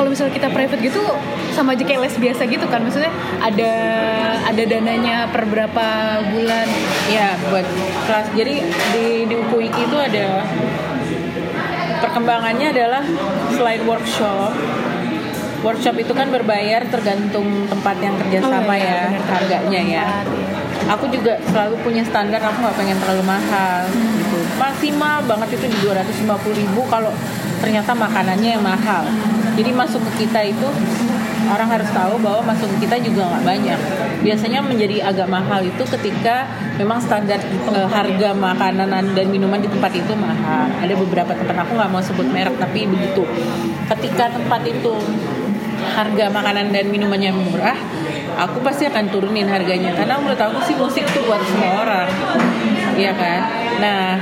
Kalau 0.00 0.16
misalnya 0.16 0.32
kita 0.32 0.48
private 0.48 0.80
gitu 0.80 1.04
sama 1.52 1.76
aja 1.76 1.84
kayak 1.84 2.08
les 2.08 2.16
biasa 2.16 2.48
gitu 2.48 2.64
kan 2.72 2.80
maksudnya 2.80 3.12
ada 3.36 3.72
ada 4.48 4.62
dananya 4.64 5.28
per 5.28 5.44
berapa 5.44 5.86
bulan 6.32 6.64
Ya, 7.12 7.36
buat 7.52 7.68
kelas. 8.08 8.32
Jadi 8.32 8.64
di 8.96 9.28
di 9.28 9.34
Ukuiki 9.36 9.84
itu 9.84 9.96
ada 10.00 10.40
perkembangannya 12.00 12.72
adalah 12.72 13.04
selain 13.52 13.84
workshop. 13.84 14.56
Workshop 15.60 16.00
itu 16.00 16.16
kan 16.16 16.32
berbayar 16.32 16.80
tergantung 16.88 17.68
tempat 17.68 18.00
yang 18.00 18.16
kerjasama 18.16 18.72
Oh, 18.72 18.72
iya, 18.72 18.80
ya, 18.80 19.02
benar, 19.12 19.28
harganya 19.36 19.80
ya. 19.84 20.06
Aku 20.96 21.12
juga 21.12 21.36
selalu 21.44 21.76
punya 21.84 22.00
standar, 22.08 22.40
aku 22.40 22.64
nggak 22.64 22.76
pengen 22.80 22.96
terlalu 23.04 23.24
mahal. 23.28 23.84
Gitu. 23.92 24.38
Maksimal 24.56 25.20
banget 25.28 25.60
itu 25.60 25.66
di 25.68 25.78
250.000 25.84 26.56
ribu 26.56 26.80
kalau 26.88 27.12
ternyata 27.60 27.92
makanannya 27.92 28.50
yang 28.58 28.64
mahal. 28.64 29.04
Jadi 29.54 29.70
masuk 29.76 30.00
ke 30.10 30.24
kita 30.26 30.40
itu 30.48 30.68
orang 31.50 31.68
harus 31.68 31.90
tahu 31.92 32.16
bahwa 32.22 32.54
masuk 32.54 32.68
ke 32.76 32.88
kita 32.88 32.96
juga 33.04 33.28
nggak 33.28 33.44
banyak. 33.44 33.78
Biasanya 34.24 34.60
menjadi 34.64 34.96
agak 35.04 35.28
mahal 35.28 35.60
itu 35.60 35.82
ketika 35.98 36.48
memang 36.80 36.98
standar 37.02 37.38
eh, 37.44 37.88
harga 37.88 38.30
makanan 38.32 38.88
dan 39.12 39.26
minuman 39.28 39.60
di 39.60 39.68
tempat 39.68 39.92
itu 39.92 40.12
mahal. 40.16 40.72
Ada 40.80 40.94
beberapa 40.96 41.32
tempat 41.36 41.56
aku 41.66 41.76
nggak 41.76 41.90
mau 41.92 42.02
sebut 42.02 42.26
merek 42.26 42.56
tapi 42.56 42.88
begitu. 42.88 43.28
Ketika 43.86 44.32
tempat 44.32 44.64
itu 44.64 44.94
harga 45.80 46.26
makanan 46.28 46.70
dan 46.70 46.88
minumannya 46.92 47.32
murah, 47.32 47.76
aku 48.36 48.60
pasti 48.64 48.86
akan 48.86 49.08
turunin 49.08 49.48
harganya 49.48 49.96
karena 49.96 50.20
menurut 50.20 50.38
aku 50.38 50.60
sih 50.64 50.76
musik 50.76 51.04
itu 51.04 51.20
buat 51.24 51.40
semua 51.44 51.84
orang, 51.84 52.08
iya 53.00 53.12
kan? 53.16 53.40
Nah, 53.80 54.20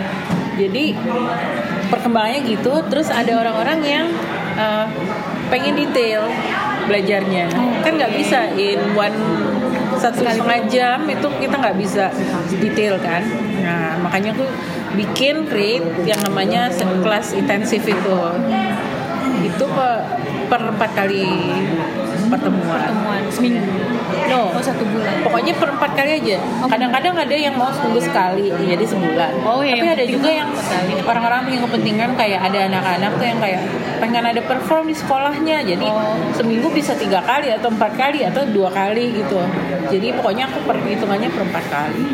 jadi 0.55 0.95
perkembangannya 1.89 2.45
gitu. 2.47 2.85
Terus 2.89 3.09
ada 3.13 3.33
orang-orang 3.41 3.79
yang 3.85 4.07
eh, 4.57 4.87
pengen 5.49 5.75
detail 5.77 6.29
belajarnya, 6.89 7.53
kan 7.85 7.93
nggak 8.01 8.13
bisa 8.17 8.49
in 8.57 8.81
one 8.97 9.17
satu 9.99 10.23
setengah 10.23 10.63
jam 10.71 10.99
itu 11.11 11.27
kita 11.43 11.55
nggak 11.59 11.77
bisa 11.77 12.09
detail 12.63 12.97
kan. 13.03 13.21
Nah, 13.61 13.99
makanya 14.01 14.33
aku 14.33 14.47
bikin 14.97 15.45
create 15.51 15.85
yang 16.09 16.23
namanya 16.25 16.73
kelas 16.73 17.37
intensif 17.37 17.85
itu 17.85 18.19
itu 19.39 19.65
per, 19.69 20.07
per 20.49 20.61
empat 20.73 20.91
kali 20.97 21.29
pertemuan. 22.29 22.79
pertemuan 22.79 23.23
seminggu 23.33 23.65
No, 24.29 24.53
oh 24.53 24.61
satu 24.61 24.85
bulan 24.85 25.25
pokoknya 25.25 25.53
per 25.57 25.69
empat 25.73 25.91
kali 25.97 26.21
aja. 26.21 26.37
Kadang-kadang 26.69 27.15
ada 27.17 27.33
yang 27.33 27.57
mau 27.57 27.73
seminggu 27.73 28.01
sekali, 28.01 28.53
jadi 28.53 28.85
sebulan. 28.85 29.41
Oh, 29.41 29.65
iya, 29.65 29.73
Tapi 29.77 29.85
yang 29.89 29.97
ada 29.97 30.05
juga 30.05 30.29
yang 30.29 30.49
orang-orang 31.05 31.49
punya 31.49 31.61
kepentingan 31.65 32.11
kayak 32.13 32.41
ada 32.45 32.59
anak-anak 32.69 33.11
tuh 33.17 33.27
yang 33.27 33.39
kayak 33.41 33.61
pengen 33.99 34.25
ada 34.29 34.41
perform 34.45 34.85
di 34.93 34.97
sekolahnya, 34.97 35.65
jadi 35.65 35.87
Oh. 35.89 36.13
seminggu 36.37 36.69
bisa 36.69 36.93
tiga 36.93 37.25
kali 37.25 37.49
atau 37.53 37.73
empat 37.73 37.97
kali 37.97 38.21
atau 38.29 38.45
dua 38.53 38.69
kali 38.69 39.17
gitu. 39.17 39.41
Jadi 39.89 40.13
pokoknya 40.13 40.53
aku 40.53 40.61
perhitungannya 40.69 41.29
per 41.33 41.43
empat 41.49 41.65
kali. 41.73 42.05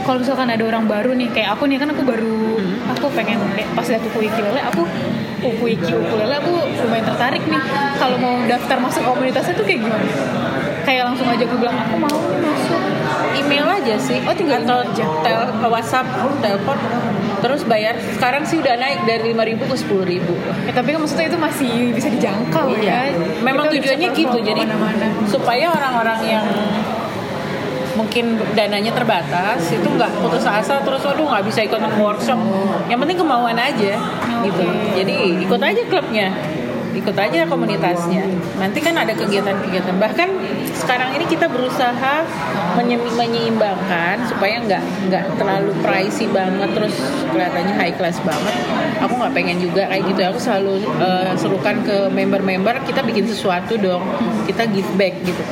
kalau 0.00 0.16
misalkan 0.24 0.48
ada 0.48 0.64
orang 0.64 0.88
baru 0.88 1.12
nih 1.12 1.28
kayak 1.28 1.54
aku 1.54 1.68
nih 1.68 1.76
kan 1.76 1.92
aku 1.92 2.02
baru 2.02 2.56
aku 2.88 3.06
pengen 3.12 3.36
pas 3.76 3.84
lihat 3.84 4.00
uku 4.00 4.26
ukulele 4.26 4.58
aku 4.64 4.82
uku 5.40 5.64
iki 5.74 5.92
ukulele 5.92 6.34
aku 6.36 6.52
lumayan 6.84 7.04
tertarik 7.08 7.42
nih 7.48 7.62
kalau 7.96 8.16
mau 8.20 8.36
daftar 8.44 8.76
masuk 8.80 9.02
komunitasnya 9.04 9.54
tuh 9.56 9.64
kayak 9.64 9.80
gimana 9.84 10.04
kayak 10.84 11.02
langsung 11.08 11.26
aja 11.28 11.44
gue 11.44 11.58
bilang 11.58 11.76
aku 11.76 11.94
mau 11.96 12.16
nih 12.36 12.50
masuk 12.50 12.80
Email 13.30 13.62
aja 13.62 13.94
sih. 13.94 14.18
Oh, 14.26 14.34
tinggal 14.34 14.66
atau 14.66 14.82
aja. 14.82 15.04
tel 15.22 15.38
WhatsApp, 15.70 16.06
telepon. 16.42 16.74
Terus 17.38 17.62
bayar. 17.62 17.94
Sekarang 18.18 18.42
sih 18.42 18.58
udah 18.58 18.74
naik 18.74 19.06
dari 19.06 19.30
5.000 19.32 19.70
ke 19.70 19.76
10.000. 19.86 20.34
ya, 20.66 20.72
tapi 20.74 20.88
kan 20.92 20.98
maksudnya 20.98 21.26
itu 21.30 21.38
masih 21.38 21.94
bisa 21.94 22.08
dijangkau 22.10 22.74
Iya. 22.74 23.14
ya 23.14 23.14
Memang 23.46 23.70
Kita 23.70 23.74
tujuannya 23.80 24.08
gitu. 24.18 24.38
Jadi 24.42 24.62
ke 24.66 24.74
mana-mana. 24.74 25.06
supaya 25.30 25.66
orang-orang 25.70 26.20
yang 26.26 26.46
mungkin 28.00 28.40
dananya 28.56 28.96
terbatas 28.96 29.60
itu 29.68 29.84
nggak 29.84 30.24
putus 30.24 30.48
asa 30.48 30.80
terus 30.80 31.04
aduh 31.04 31.28
nggak 31.28 31.44
bisa 31.44 31.60
ikut 31.68 31.80
workshop. 32.00 32.40
Yang 32.88 32.98
penting 33.04 33.18
kemauan 33.20 33.60
aja 33.60 33.92
gitu. 34.40 34.64
Jadi 34.96 35.44
ikut 35.44 35.60
aja 35.60 35.82
klubnya. 35.92 36.32
Ikut 36.90 37.14
aja 37.14 37.46
komunitasnya. 37.46 38.26
Nanti 38.58 38.82
kan 38.82 38.98
ada 38.98 39.14
kegiatan-kegiatan. 39.14 39.94
Bahkan 39.94 40.28
sekarang 40.74 41.14
ini 41.14 41.22
kita 41.22 41.46
berusaha 41.46 42.26
menye- 42.74 42.98
menyeimbangkan 43.14 44.26
supaya 44.26 44.58
nggak 44.58 44.82
nggak 45.06 45.24
terlalu 45.38 45.70
pricey 45.86 46.26
banget 46.34 46.66
terus 46.74 46.98
kelihatannya 47.30 47.74
high 47.78 47.94
class 47.94 48.18
banget. 48.26 48.56
Aku 49.06 49.14
nggak 49.16 49.32
pengen 49.32 49.62
juga 49.62 49.86
kayak 49.86 50.02
gitu. 50.02 50.20
Aku 50.34 50.38
selalu 50.42 50.82
eh, 50.98 51.30
serukan 51.38 51.76
ke 51.86 52.10
member-member 52.10 52.82
kita 52.82 53.06
bikin 53.06 53.22
sesuatu 53.28 53.78
dong. 53.78 54.02
Kita 54.50 54.66
give 54.66 54.90
back 54.98 55.14
gitu 55.22 55.44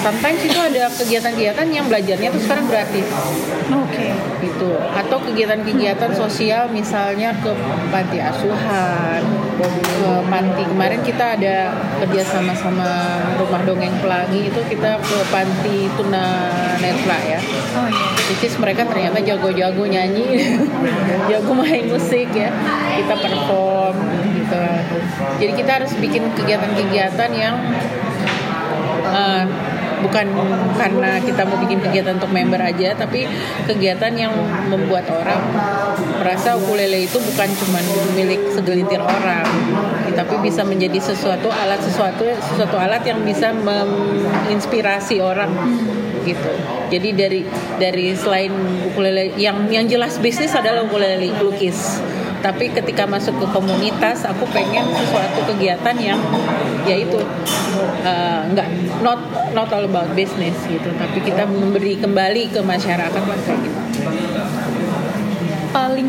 sometimes 0.00 0.40
itu 0.44 0.58
ada 0.58 0.88
kegiatan-kegiatan 0.92 1.66
yang 1.70 1.86
belajarnya 1.88 2.28
tuh 2.32 2.42
sekarang 2.42 2.66
gratis 2.68 3.06
oke. 3.90 4.06
Gitu. 4.40 4.70
Atau 4.96 5.18
kegiatan-kegiatan 5.24 6.12
sosial 6.16 6.70
misalnya 6.72 7.34
ke 7.40 7.52
panti 7.92 8.18
asuhan 8.18 9.22
ke 9.60 10.12
panti. 10.32 10.62
Kemarin 10.64 11.00
kita 11.04 11.36
ada 11.36 11.56
kerja 12.00 12.22
sama 12.24 12.52
sama 12.56 12.88
rumah 13.36 13.60
dongeng 13.64 13.92
pelangi 14.00 14.48
itu 14.48 14.60
kita 14.68 14.96
ke 15.00 15.18
panti 15.28 15.88
tuna 15.94 16.48
netra 16.80 17.18
ya. 17.28 17.40
Oh 17.76 17.88
iya. 17.88 18.06
Which 18.32 18.46
is 18.46 18.54
mereka 18.56 18.86
ternyata 18.88 19.20
jago-jago 19.20 19.84
nyanyi 19.84 20.40
jago 21.30 21.52
main 21.52 21.84
musik 21.90 22.32
ya. 22.32 22.50
Kita 22.96 23.14
perform 23.20 23.96
gitu. 24.36 24.62
Jadi 25.40 25.52
kita 25.52 25.70
harus 25.82 25.92
bikin 26.00 26.32
kegiatan-kegiatan 26.32 27.30
yang 27.36 27.56
eh, 29.04 29.44
bukan 30.02 30.26
karena 30.76 31.20
kita 31.22 31.42
mau 31.46 31.56
bikin 31.60 31.78
kegiatan 31.84 32.16
untuk 32.16 32.32
member 32.32 32.60
aja 32.60 32.96
tapi 32.96 33.28
kegiatan 33.68 34.12
yang 34.16 34.32
membuat 34.68 35.06
orang 35.12 35.40
merasa 36.20 36.56
ukulele 36.56 37.04
itu 37.04 37.16
bukan 37.20 37.48
cuma 37.60 37.80
milik 38.16 38.40
segelintir 38.52 39.00
orang 39.00 39.46
tapi 40.12 40.34
bisa 40.44 40.66
menjadi 40.66 40.98
sesuatu 41.00 41.48
alat 41.48 41.80
sesuatu 41.80 42.26
sesuatu 42.52 42.76
alat 42.76 43.00
yang 43.06 43.22
bisa 43.24 43.54
menginspirasi 43.54 45.22
orang 45.22 45.52
gitu. 46.24 46.52
Jadi 46.90 47.08
dari 47.16 47.40
dari 47.80 48.12
selain 48.12 48.52
ukulele 48.92 49.32
yang 49.40 49.70
yang 49.72 49.88
jelas 49.88 50.20
bisnis 50.20 50.52
adalah 50.52 50.84
ukulele 50.84 51.32
lukis. 51.40 52.02
Tapi 52.40 52.72
ketika 52.72 53.04
masuk 53.04 53.36
ke 53.36 53.46
komunitas, 53.52 54.24
aku 54.24 54.48
pengen 54.48 54.88
sesuatu 54.96 55.44
kegiatan 55.54 55.96
yang 56.00 56.20
yaitu 56.88 57.20
uh, 58.04 58.40
nggak 58.48 58.68
not 59.04 59.20
not 59.52 59.68
all 59.68 59.84
about 59.84 60.08
business 60.16 60.56
gitu. 60.64 60.88
Tapi 60.96 61.20
kita 61.20 61.44
memberi 61.44 62.00
kembali 62.00 62.48
ke 62.48 62.60
masyarakat 62.64 63.22
kayak 63.44 63.60
gitu. 63.60 63.80
Paling 65.70 66.08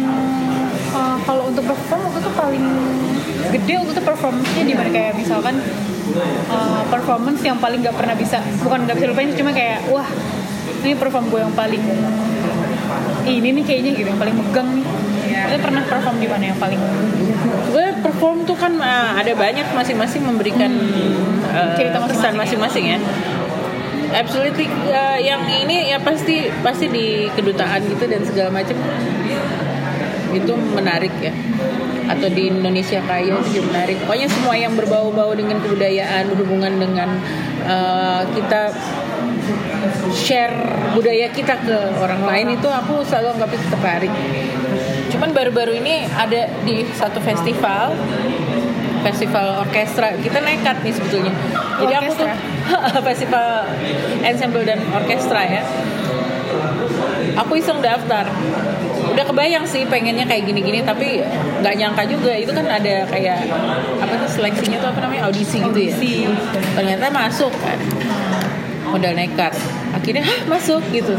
uh, 0.96 1.18
kalau 1.28 1.44
untuk 1.52 1.68
perform 1.68 2.02
waktu 2.08 2.20
itu 2.24 2.32
paling 2.34 2.66
gede 3.52 3.74
waktu 3.84 3.92
itu 3.92 4.04
performance-nya 4.04 4.64
di 4.64 4.76
mana 4.76 4.90
kayak 4.90 5.14
misalkan 5.20 5.56
uh, 6.52 6.82
performance 6.88 7.42
yang 7.44 7.58
paling 7.60 7.84
nggak 7.84 7.96
pernah 7.96 8.16
bisa 8.16 8.40
bukan 8.64 8.88
nggak 8.88 8.96
bisa 9.00 9.08
lupain 9.12 9.32
cuma 9.36 9.52
kayak 9.52 9.80
wah 9.92 10.08
ini 10.82 10.94
perform 10.98 11.30
gue 11.30 11.40
yang 11.42 11.54
paling 11.54 11.84
ini 13.28 13.48
nih 13.54 13.64
kayaknya 13.64 13.92
gitu 13.96 14.08
yang 14.10 14.22
paling 14.22 14.36
megang 14.36 14.70
nih 14.76 14.86
yeah. 15.58 15.66
pernah 15.66 15.84
perform 15.84 16.18
di 16.22 16.28
mana 16.28 16.44
yang 16.54 16.60
paling? 16.60 16.80
Gue 17.72 17.88
perform 18.04 18.38
tuh 18.44 18.56
kan 18.56 18.74
uh, 18.78 19.18
ada 19.18 19.32
banyak 19.34 19.68
masing-masing 19.74 20.24
memberikan 20.24 20.72
hmm. 20.72 21.52
uh, 21.52 21.74
cerita 21.76 22.00
pesan 22.06 22.34
masing-masing 22.38 22.86
ya. 22.96 23.00
Absolutely 24.12 24.68
uh, 24.92 25.16
yang 25.16 25.48
ini 25.48 25.92
ya 25.92 25.98
pasti 26.04 26.52
pasti 26.60 26.92
di 26.92 27.32
kedutaan 27.32 27.80
gitu 27.88 28.04
dan 28.12 28.22
segala 28.28 28.50
macam 28.52 28.76
itu 30.32 30.54
menarik 30.76 31.14
ya. 31.24 31.32
Atau 32.12 32.28
di 32.28 32.52
Indonesia 32.52 33.00
Kaya 33.08 33.40
itu 33.40 33.62
juga 33.64 33.72
menarik. 33.72 34.04
Pokoknya 34.04 34.28
semua 34.28 34.56
yang 34.60 34.76
berbau-bau 34.76 35.32
dengan 35.32 35.64
kebudayaan 35.64 36.28
berhubungan 36.28 36.76
dengan 36.76 37.10
uh, 37.64 38.28
kita 38.36 38.76
share 40.14 40.56
budaya 40.94 41.28
kita 41.32 41.56
ke 41.64 41.78
orang 42.00 42.22
lain 42.28 42.48
itu 42.60 42.68
aku 42.68 43.02
selalu 43.08 43.40
anggap 43.40 43.50
itu 43.56 43.66
tertarik 43.72 44.14
cuman 45.12 45.30
baru-baru 45.36 45.78
ini 45.80 46.08
ada 46.08 46.48
di 46.64 46.88
satu 46.96 47.20
festival 47.20 47.94
festival 49.02 49.66
orkestra. 49.66 50.14
Kita 50.22 50.40
nekat 50.40 50.86
nih 50.86 50.94
sebetulnya. 50.94 51.34
Jadi 51.82 51.94
aku 51.98 52.12
tuh 52.16 52.30
festival 53.10 53.66
ensemble 54.22 54.64
dan 54.64 54.80
orkestra 54.94 55.42
ya. 55.44 55.64
Aku 57.42 57.58
iseng 57.58 57.82
daftar. 57.82 58.30
Udah 59.12 59.26
kebayang 59.28 59.66
sih 59.66 59.84
pengennya 59.90 60.24
kayak 60.24 60.48
gini-gini 60.48 60.86
tapi 60.86 61.20
nggak 61.60 61.76
nyangka 61.76 62.04
juga. 62.08 62.32
Itu 62.38 62.54
kan 62.54 62.70
ada 62.70 63.04
kayak 63.10 63.50
apa 64.00 64.14
tuh 64.22 64.30
seleksinya 64.30 64.78
tuh 64.80 64.90
apa 64.94 65.00
namanya? 65.04 65.28
Audisi, 65.28 65.60
audisi. 65.60 66.30
gitu 66.30 66.30
ya? 66.30 66.32
Ternyata 66.78 67.10
masuk 67.10 67.52
kan 67.60 67.78
modal 68.92 69.16
nekat 69.16 69.56
akhirnya 69.96 70.24
Hah, 70.24 70.40
masuk 70.52 70.84
gitu. 70.92 71.16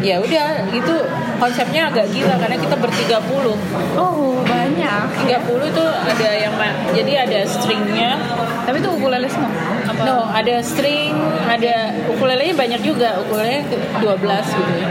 Ya 0.00 0.16
udah 0.16 0.64
itu 0.72 0.94
konsepnya 1.36 1.92
agak 1.92 2.08
gila 2.08 2.40
karena 2.40 2.56
kita 2.56 2.76
bertiga 2.76 3.20
puluh. 3.20 3.56
Oh 3.94 4.40
banyak. 4.42 5.04
tiga 5.24 5.38
puluh 5.44 5.68
tuh 5.70 5.86
ada 5.86 6.28
yang 6.34 6.54
jadi 6.96 7.28
ada 7.28 7.38
stringnya. 7.44 8.16
Tapi 8.64 8.80
itu 8.80 8.90
ukulele 8.90 9.28
semua? 9.28 9.52
Apa? 9.88 10.02
no 10.04 10.16
ada 10.30 10.62
string 10.64 11.12
ada 11.44 11.92
ukulelenya 12.08 12.54
banyak 12.56 12.80
juga. 12.80 13.20
Ukulele 13.20 13.64
12 14.00 14.08
gitu 14.56 14.72
ya. 14.80 14.88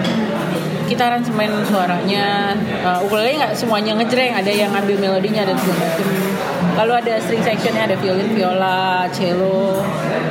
Kita 0.89 1.06
aransemen 1.10 1.54
suaranya 1.69 2.54
uh, 2.86 3.02
ukulele 3.06 3.41
nggak 3.41 3.54
semuanya 3.58 3.97
ngejreng. 3.97 4.38
Ada 4.38 4.52
yang 4.54 4.69
ngambil 4.78 4.95
melodinya 5.02 5.50
dan 5.50 5.58
segala 5.58 5.89
macam 5.89 6.08
lalu 6.80 6.92
ada 7.04 7.20
string 7.20 7.44
sectionnya 7.44 7.92
ada 7.92 7.96
violin 8.00 8.32
viola 8.32 9.04
cello 9.12 9.84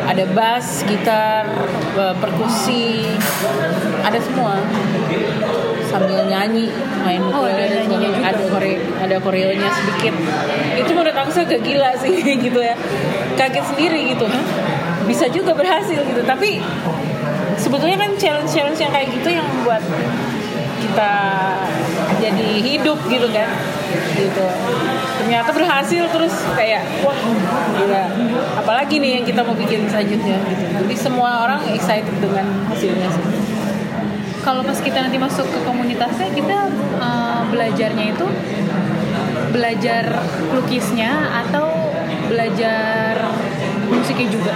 ada 0.08 0.24
bass 0.32 0.88
gitar 0.88 1.44
uh, 2.00 2.16
perkusi 2.16 3.04
ada 4.00 4.18
semua. 4.24 4.56
Sambil 5.88 6.24
nyanyi 6.28 6.68
main 7.04 7.20
oh, 7.32 7.48
ada, 7.48 7.64
juga. 7.84 8.08
ada 8.20 8.42
kore 8.48 8.72
ada 9.00 9.16
koreonya 9.20 9.68
sedikit. 9.72 10.14
Itu 10.80 10.90
menurut 10.96 11.16
aku 11.16 11.30
agak 11.32 11.60
gila 11.60 11.92
sih 12.00 12.24
gitu 12.48 12.60
ya. 12.60 12.76
Kaget 13.36 13.64
sendiri 13.68 14.16
gitu. 14.16 14.24
Bisa 15.04 15.28
juga 15.28 15.52
berhasil 15.52 16.00
gitu. 16.00 16.24
Tapi 16.24 16.60
sebetulnya 17.56 18.00
kan 18.00 18.10
challenge 18.16 18.52
challenge 18.52 18.80
yang 18.80 18.92
kayak 18.92 19.08
gitu 19.12 19.28
yang 19.32 19.44
membuat 19.44 19.84
kita 20.78 21.12
jadi 22.22 22.48
hidup 22.62 22.98
gitu 23.10 23.28
kan. 23.30 23.48
Gitu. 24.14 24.46
Ternyata 25.18 25.50
berhasil 25.52 26.02
terus 26.10 26.34
kayak 26.54 26.82
wah 27.02 27.18
gila. 27.78 28.04
Apalagi 28.58 29.02
nih 29.02 29.20
yang 29.20 29.24
kita 29.26 29.40
mau 29.42 29.54
bikin 29.54 29.86
selanjutnya 29.90 30.38
gitu. 30.48 30.64
Jadi 30.86 30.94
semua 30.96 31.44
orang 31.46 31.60
excited 31.74 32.14
dengan 32.22 32.46
hasilnya 32.70 33.08
sih. 33.10 33.24
Kalau 34.42 34.64
pas 34.64 34.78
kita 34.80 35.04
nanti 35.04 35.18
masuk 35.20 35.44
ke 35.44 35.58
komunitasnya 35.66 36.32
kita 36.32 36.72
uh, 37.02 37.42
belajarnya 37.52 38.16
itu 38.16 38.26
belajar 39.52 40.04
lukisnya 40.56 41.10
atau 41.44 41.92
belajar 42.30 43.28
musiknya 43.88 44.28
juga? 44.32 44.54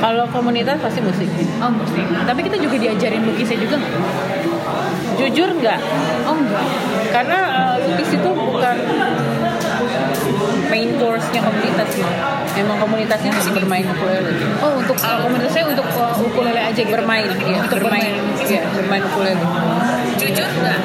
Kalau 0.00 0.28
komunitas 0.28 0.76
pasti 0.84 1.00
musik. 1.00 1.28
Oh 1.64 1.72
musik. 1.72 2.04
Tapi 2.04 2.40
kita 2.44 2.56
juga 2.60 2.76
diajarin 2.76 3.24
lukisnya 3.24 3.58
juga 3.62 3.80
nggak 3.80 3.92
jujur 5.16 5.48
nggak 5.58 5.80
oh 6.26 6.36
enggak 6.36 6.66
karena 7.14 7.38
uh, 7.46 7.74
lukis 7.78 8.10
itu 8.18 8.30
bukan 8.34 8.76
main 10.74 10.90
course-nya 10.98 11.38
komunitas 11.38 11.90
ya. 11.94 12.08
Emang 12.58 12.78
komunitasnya 12.82 13.30
masih 13.30 13.52
bermain 13.54 13.86
ukulele. 13.86 14.34
Oh, 14.58 14.74
untuk 14.82 14.98
uh, 14.98 15.22
komunitasnya 15.22 15.70
untuk 15.70 15.86
uh, 15.94 16.18
ukulele 16.18 16.58
aja 16.58 16.74
gitu. 16.74 16.90
Bermain, 16.90 17.30
ya, 17.46 17.62
bermain, 17.70 18.14
ya, 18.42 18.62
bermain 18.74 19.02
ukulele. 19.06 19.38
Jujur 20.18 20.48
nggak? 20.50 20.80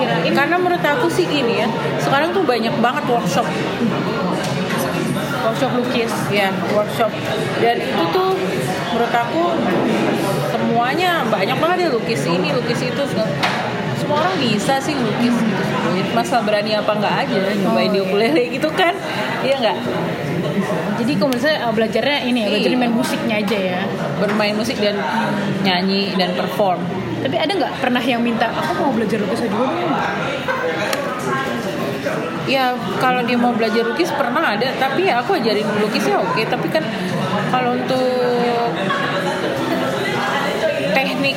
Kirain. 0.00 0.32
Karena 0.32 0.56
menurut 0.56 0.80
aku 0.80 1.12
sih 1.12 1.28
gini 1.28 1.60
ya, 1.60 1.68
sekarang 2.00 2.32
tuh 2.32 2.40
banyak 2.48 2.72
banget 2.80 3.04
workshop 3.04 3.44
workshop 5.38 5.70
lukis 5.80 6.12
ya 6.28 6.52
workshop 6.76 7.08
dan 7.64 7.80
itu 7.80 8.04
tuh 8.12 8.36
menurut 8.92 9.14
aku 9.16 9.42
semuanya 10.68 11.24
banyak 11.24 11.56
banget 11.56 11.76
ya 11.80 11.88
lukis 11.88 12.22
ini 12.28 12.52
lukis 12.52 12.80
itu. 12.84 13.02
Semua 13.98 14.20
orang 14.20 14.36
bisa 14.36 14.76
sih 14.84 14.92
lukis 14.92 15.32
gitu. 15.32 15.90
Masa 16.12 16.44
berani 16.44 16.76
apa 16.76 16.92
nggak 16.92 17.14
aja 17.24 17.36
nyobain 17.56 17.88
oh, 17.88 17.94
di 17.96 18.00
ukulele 18.04 18.42
iya. 18.44 18.54
gitu 18.60 18.68
kan. 18.76 18.92
Iya 19.40 19.56
nggak 19.64 19.78
jadi 20.98 21.14
kalau 21.14 21.30
misalnya 21.30 21.58
uh, 21.70 21.72
belajarnya 21.72 22.18
ini 22.26 22.38
ya 22.42 22.48
belajar 22.50 22.72
main 22.74 22.92
musiknya 22.92 23.34
aja 23.38 23.58
ya. 23.58 23.80
Bermain 24.18 24.54
musik 24.58 24.76
dan 24.82 24.98
nyanyi 25.62 26.12
dan 26.18 26.34
perform. 26.34 26.82
Tapi 27.22 27.36
ada 27.38 27.52
nggak 27.54 27.72
pernah 27.78 28.02
yang 28.02 28.20
minta 28.20 28.50
aku 28.50 28.82
mau 28.82 28.92
belajar 28.92 29.22
lukis 29.22 29.46
aja 29.46 29.50
dulu 29.50 29.72
ya 32.48 32.72
kalau 32.96 33.20
dia 33.28 33.36
mau 33.36 33.52
belajar 33.52 33.84
lukis 33.86 34.10
pernah 34.10 34.58
ada. 34.58 34.68
Tapi 34.74 35.06
ya 35.06 35.22
aku 35.22 35.38
ajarin 35.38 35.64
lukis 35.80 36.04
ya 36.04 36.18
oke. 36.18 36.42
Tapi 36.44 36.66
kan 36.66 36.82
kalau 37.54 37.78
untuk 37.78 38.74
teknik 41.18 41.34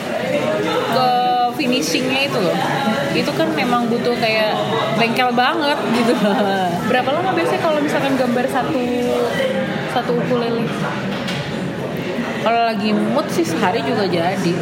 ke 0.94 1.08
finishingnya 1.58 2.30
itu 2.30 2.38
loh. 2.38 2.54
Itu 3.18 3.34
kan 3.34 3.50
memang 3.58 3.90
butuh 3.90 4.14
kayak 4.22 4.54
bengkel 5.02 5.34
banget 5.34 5.78
gitu. 5.98 6.14
Berapa 6.94 7.10
lama 7.10 7.34
biasanya 7.34 7.62
kalau 7.66 7.82
misalkan 7.82 8.14
gambar 8.14 8.46
satu 8.46 8.82
satu 9.90 10.12
ukulele 10.22 10.70
kalau 12.42 12.62
lagi 12.66 12.90
mood 12.94 13.26
sih 13.34 13.46
sehari 13.46 13.82
juga 13.82 14.06
jadi. 14.06 14.54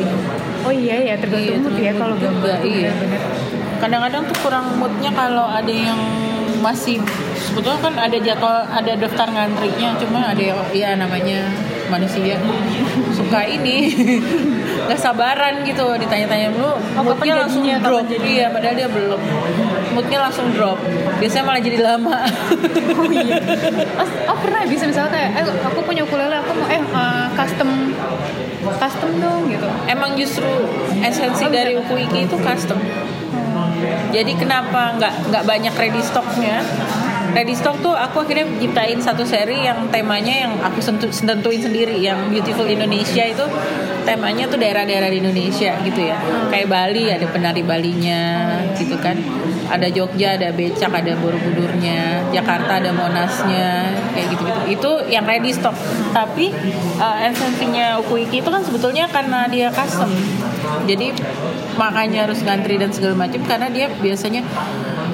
Oh 0.64 0.72
iya 0.72 1.12
ya 1.12 1.16
tergantung 1.20 1.52
iya, 1.52 1.64
mood 1.68 1.76
ya 1.84 1.92
kalau 2.00 2.16
gambar. 2.16 2.58
iya. 2.64 2.92
Kadang-kadang 3.84 4.24
tuh 4.24 4.38
kurang 4.40 4.66
moodnya 4.80 5.12
kalau 5.12 5.48
ada 5.52 5.72
yang 5.72 6.00
masih 6.60 7.00
sebetulnya 7.40 7.80
kan 7.80 7.96
ada 7.96 8.20
jadwal 8.20 8.68
ada 8.68 8.92
daftar 9.00 9.32
ngantrinya 9.32 9.96
cuma 9.96 10.28
ada 10.28 10.44
yang 10.44 10.60
ya 10.72 10.96
namanya 10.96 11.48
manusia. 11.92 12.36
Suka 13.16 13.48
ini 13.48 13.96
nggak 14.90 15.06
sabaran 15.06 15.62
gitu 15.62 15.86
ditanya-tanya 16.02 16.50
dulu 16.50 16.74
oh, 16.74 17.04
moodnya 17.06 17.46
langsung 17.46 17.62
drop. 17.62 18.10
jadi? 18.10 18.30
Ya 18.42 18.48
padahal 18.50 18.74
dia 18.74 18.90
belum. 18.90 19.22
Moodnya 19.94 20.20
langsung 20.26 20.50
drop. 20.50 20.82
Biasanya 21.22 21.46
malah 21.46 21.62
jadi 21.62 21.78
lama. 21.78 22.18
Oh 22.98 23.06
iya. 23.06 23.38
Oh, 24.02 24.34
oh 24.34 24.38
pernah 24.42 24.66
bisa 24.66 24.90
misalnya 24.90 25.14
kayak 25.14 25.30
eh 25.38 25.46
aku 25.46 25.80
punya 25.86 26.02
ukulele 26.02 26.42
aku 26.42 26.58
mau 26.58 26.68
eh 26.74 26.82
uh, 26.82 27.30
custom 27.38 27.94
custom 28.82 29.10
dong 29.22 29.46
gitu. 29.46 29.70
Emang 29.86 30.18
justru 30.18 30.50
esensi 31.06 31.46
oh, 31.46 31.54
dari 31.54 31.78
ukuiki 31.78 32.26
itu 32.26 32.36
custom. 32.42 32.82
Jadi 34.10 34.34
kenapa 34.42 34.98
nggak 34.98 35.14
nggak 35.30 35.44
banyak 35.46 35.74
ready 35.78 36.02
stocknya 36.02 36.66
Ready 37.30 37.54
Stock 37.54 37.78
tuh 37.80 37.94
aku 37.94 38.26
akhirnya 38.26 38.48
ciptain 38.58 39.00
satu 39.00 39.24
seri 39.24 39.62
yang 39.64 39.88
temanya 39.94 40.48
yang 40.48 40.54
aku 40.60 40.82
sentuh, 40.82 41.10
sentuhin 41.14 41.62
sendiri 41.62 41.98
yang 42.02 42.30
Beautiful 42.34 42.66
Indonesia 42.66 43.24
itu 43.26 43.46
temanya 44.04 44.50
tuh 44.50 44.58
daerah-daerah 44.58 45.10
di 45.14 45.22
Indonesia 45.22 45.78
gitu 45.86 46.02
ya. 46.02 46.18
Kayak 46.50 46.68
Bali 46.68 47.04
ada 47.14 47.26
penari 47.30 47.62
Balinya 47.62 48.22
gitu 48.74 48.98
kan. 48.98 49.18
Ada 49.70 49.94
Jogja 49.94 50.34
ada 50.42 50.50
becak 50.50 50.90
ada 50.90 51.14
Borobudurnya. 51.22 52.26
Jakarta 52.34 52.82
ada 52.82 52.90
Monasnya 52.94 53.94
kayak 54.14 54.28
gitu 54.34 54.42
gitu 54.46 54.62
itu 54.70 54.92
yang 55.10 55.26
ready 55.26 55.50
stock 55.50 55.74
tapi 56.14 56.54
uh, 57.02 57.18
esensinya 57.26 57.98
Ukuiki 58.02 58.42
itu 58.42 58.50
kan 58.50 58.62
sebetulnya 58.62 59.06
karena 59.10 59.46
dia 59.50 59.70
custom. 59.74 60.10
Jadi 60.86 61.14
makanya 61.78 62.28
harus 62.28 62.42
ngantri 62.44 62.76
dan 62.78 62.92
segala 62.92 63.16
macam 63.16 63.42
karena 63.46 63.68
dia 63.72 63.88
biasanya 64.02 64.42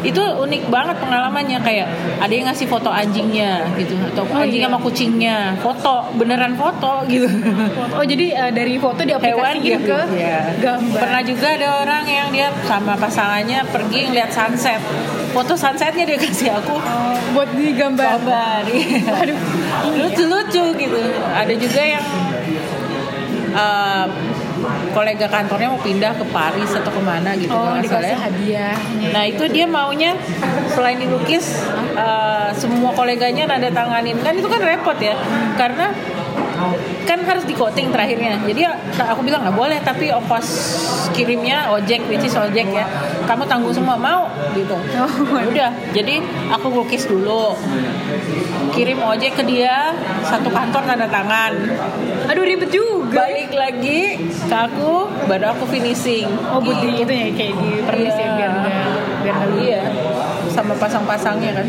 itu 0.06 0.22
unik 0.22 0.70
banget 0.70 0.96
pengalamannya 0.96 1.58
kayak 1.60 1.88
ada 2.22 2.30
yang 2.30 2.46
ngasih 2.46 2.66
foto 2.66 2.88
anjingnya 2.88 3.66
gitu 3.74 3.98
atau 4.06 4.22
anjing 4.32 4.62
iya. 4.62 4.70
sama 4.70 4.78
kucingnya 4.78 5.38
foto 5.58 5.96
beneran 6.14 6.54
foto 6.54 7.02
gitu 7.06 7.26
Oh 7.96 8.04
jadi 8.04 8.26
eh, 8.38 8.52
dari 8.52 8.78
foto 8.78 9.02
hewan 9.02 9.10
diaplikasiin 9.10 9.64
gitu 9.64 9.88
ke 9.88 10.00
ya. 10.16 10.40
gambar. 10.60 11.00
Pernah 11.00 11.22
juga 11.24 11.48
ada 11.50 11.68
orang 11.82 12.04
yang 12.06 12.28
dia 12.30 12.48
sama 12.64 12.94
pasangannya 12.94 13.64
pergi 13.66 14.00
ngeliat 14.06 14.30
sunset. 14.30 14.80
Foto 15.32 15.56
sunsetnya 15.56 16.04
dia 16.04 16.20
kasih 16.20 16.52
aku 16.54 16.76
Oh, 16.76 17.16
buat 17.34 17.50
digambar. 17.52 18.20
gambar. 18.20 18.62
iya. 18.68 19.00
Aduh. 19.16 19.38
Lucu-lucu 19.96 20.64
gitu. 20.76 21.00
Ada 21.32 21.54
juga 21.56 21.82
yang 21.82 22.06
eh, 23.56 24.06
kolega 24.92 25.28
kantornya 25.28 25.68
mau 25.70 25.80
pindah 25.80 26.16
ke 26.16 26.26
Paris 26.30 26.72
atau 26.72 26.92
ke 26.92 27.02
mana 27.02 27.36
gitu 27.36 27.52
Oh 27.52 27.68
kalau 27.68 27.82
dikasih 27.82 28.16
ya. 28.16 28.18
hadiah. 28.18 28.78
Nah 29.12 29.24
itu 29.26 29.44
dia 29.50 29.66
maunya 29.66 30.16
selain 30.72 30.98
dilukis 30.98 31.62
eh, 31.94 32.50
semua 32.56 32.92
koleganya 32.92 33.48
nada 33.48 33.70
tanganin 33.70 34.16
kan 34.20 34.34
itu 34.34 34.48
kan 34.48 34.62
repot 34.62 34.98
ya 34.98 35.16
karena 35.56 35.92
kan 37.06 37.20
harus 37.26 37.44
di 37.46 37.54
coating 37.54 37.92
terakhirnya. 37.92 38.40
Jadi 38.44 38.60
ya, 38.66 38.74
aku 39.12 39.22
bilang 39.24 39.44
nggak 39.46 39.56
boleh 39.56 39.80
tapi 39.84 40.10
ongkos 40.12 40.48
kirimnya 41.14 41.70
ojek 41.72 42.04
which 42.08 42.26
is 42.26 42.36
ojek 42.36 42.68
ya. 42.72 42.86
Kamu 43.26 43.46
tanggung 43.46 43.74
semua 43.74 43.96
mau? 43.96 44.28
Gitu. 44.56 44.76
Oh, 44.76 45.40
udah 45.52 45.72
jadi 45.92 46.22
aku 46.52 46.72
lukis 46.72 47.06
dulu. 47.08 47.54
Kirim 48.74 49.00
ojek 49.00 49.40
ke 49.40 49.44
dia 49.46 49.94
satu 50.26 50.50
kantor 50.52 50.82
tanda 50.84 51.08
tangan. 51.08 51.54
Aduh 52.32 52.44
ribet 52.44 52.72
juga. 52.74 53.22
balik 53.26 53.52
lagi 53.56 54.02
ke 54.28 54.56
aku 54.56 55.08
baru 55.30 55.56
aku 55.56 55.64
finishing. 55.70 56.28
Oh 56.52 56.60
buat 56.60 56.84
di 56.84 56.96
Gitu. 56.96 57.08
itu 57.08 57.14
ya 57.14 57.28
kayak 57.32 57.54
di 57.60 57.70
permis 57.86 58.16
ya 58.16 58.30
biar 58.36 58.54
biar. 59.24 59.36
Iya, 59.56 59.82
sama 60.52 60.74
pasang-pasangnya 60.78 61.52
kan. 61.62 61.68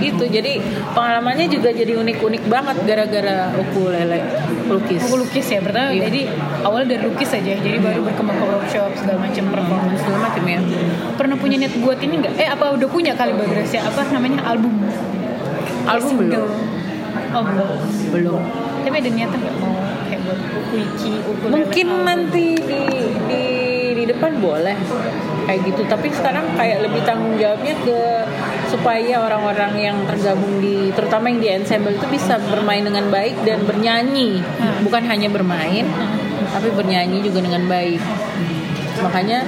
Gitu, 0.00 0.24
jadi 0.26 0.52
pengalamannya 0.90 1.46
juga 1.46 1.68
jadi 1.70 1.92
unik-unik 1.94 2.42
banget 2.48 2.76
gara-gara 2.82 3.52
ukulele 3.54 4.20
lukis. 4.66 5.00
Aku 5.04 5.20
lukis 5.20 5.46
ya 5.46 5.60
pertama 5.60 5.90
Iya. 5.90 6.08
jadi 6.08 6.20
awal 6.62 6.86
dari 6.86 7.02
lukis 7.02 7.30
aja 7.30 7.52
jadi 7.52 7.76
baru 7.76 8.06
berkembang 8.06 8.38
ke 8.38 8.46
workshop 8.46 8.90
segala 8.94 9.18
macam 9.20 9.44
performance 9.50 10.00
segala 10.00 10.18
macam 10.24 10.42
ya. 10.46 10.58
pernah 11.16 11.36
punya 11.36 11.56
niat 11.58 11.74
buat 11.78 11.98
ini 11.98 12.14
nggak 12.22 12.34
eh 12.38 12.48
apa 12.48 12.64
udah 12.72 12.88
punya 12.88 13.12
kali 13.12 13.34
Mbak 13.34 13.48
Gracia 13.50 13.80
apa 13.82 14.06
namanya 14.08 14.40
album 14.46 14.72
Album 15.84 16.14
Single. 16.22 16.46
belum. 16.46 16.50
oh 17.34 17.42
belum 17.42 17.68
Belum. 18.14 18.40
tapi 18.86 18.96
ada 18.96 19.10
niatan 19.10 19.38
nggak 19.42 19.56
mau 19.58 19.74
kayak 20.06 20.20
buat 20.22 20.38
wiki 20.70 21.12
ukulele 21.26 21.52
Mungkin 21.58 21.86
nanti 22.06 22.46
di 22.62 22.82
di 23.26 23.44
di 24.00 24.08
depan 24.08 24.40
boleh 24.40 24.72
kayak 25.44 25.60
gitu, 25.68 25.82
tapi 25.84 26.08
sekarang 26.08 26.46
kayak 26.56 26.80
lebih 26.80 27.04
tanggung 27.04 27.36
jawabnya 27.36 27.74
ke 27.84 27.98
supaya 28.70 29.20
orang-orang 29.20 29.72
yang 29.76 29.96
tergabung 30.06 30.62
di 30.62 30.88
terutama 30.94 31.28
yang 31.28 31.40
di 31.42 31.48
ensemble 31.52 31.92
itu 31.92 32.06
bisa 32.08 32.38
bermain 32.48 32.80
dengan 32.80 33.10
baik 33.10 33.36
dan 33.44 33.66
bernyanyi, 33.68 34.40
Hmm. 34.40 34.86
bukan 34.86 35.02
hanya 35.04 35.28
bermain, 35.28 35.84
tapi 36.48 36.68
bernyanyi 36.72 37.20
juga 37.20 37.44
dengan 37.44 37.66
baik. 37.66 38.00
Makanya 39.00 39.42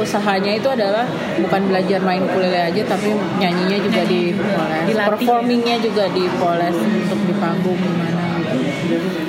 usahanya 0.00 0.52
itu 0.56 0.68
adalah 0.68 1.04
bukan 1.38 1.68
belajar 1.68 2.00
main 2.00 2.24
ukulele 2.24 2.72
aja 2.72 2.82
tapi 2.88 3.12
nyanyinya 3.36 3.78
juga 3.84 4.02
dipoles 4.08 4.84
Dilatih. 4.88 5.08
performingnya 5.12 5.76
juga 5.76 6.08
dipoles 6.08 6.72
untuk 6.72 7.20
di 7.28 7.34
panggung 7.36 7.76
gimana 7.76 8.19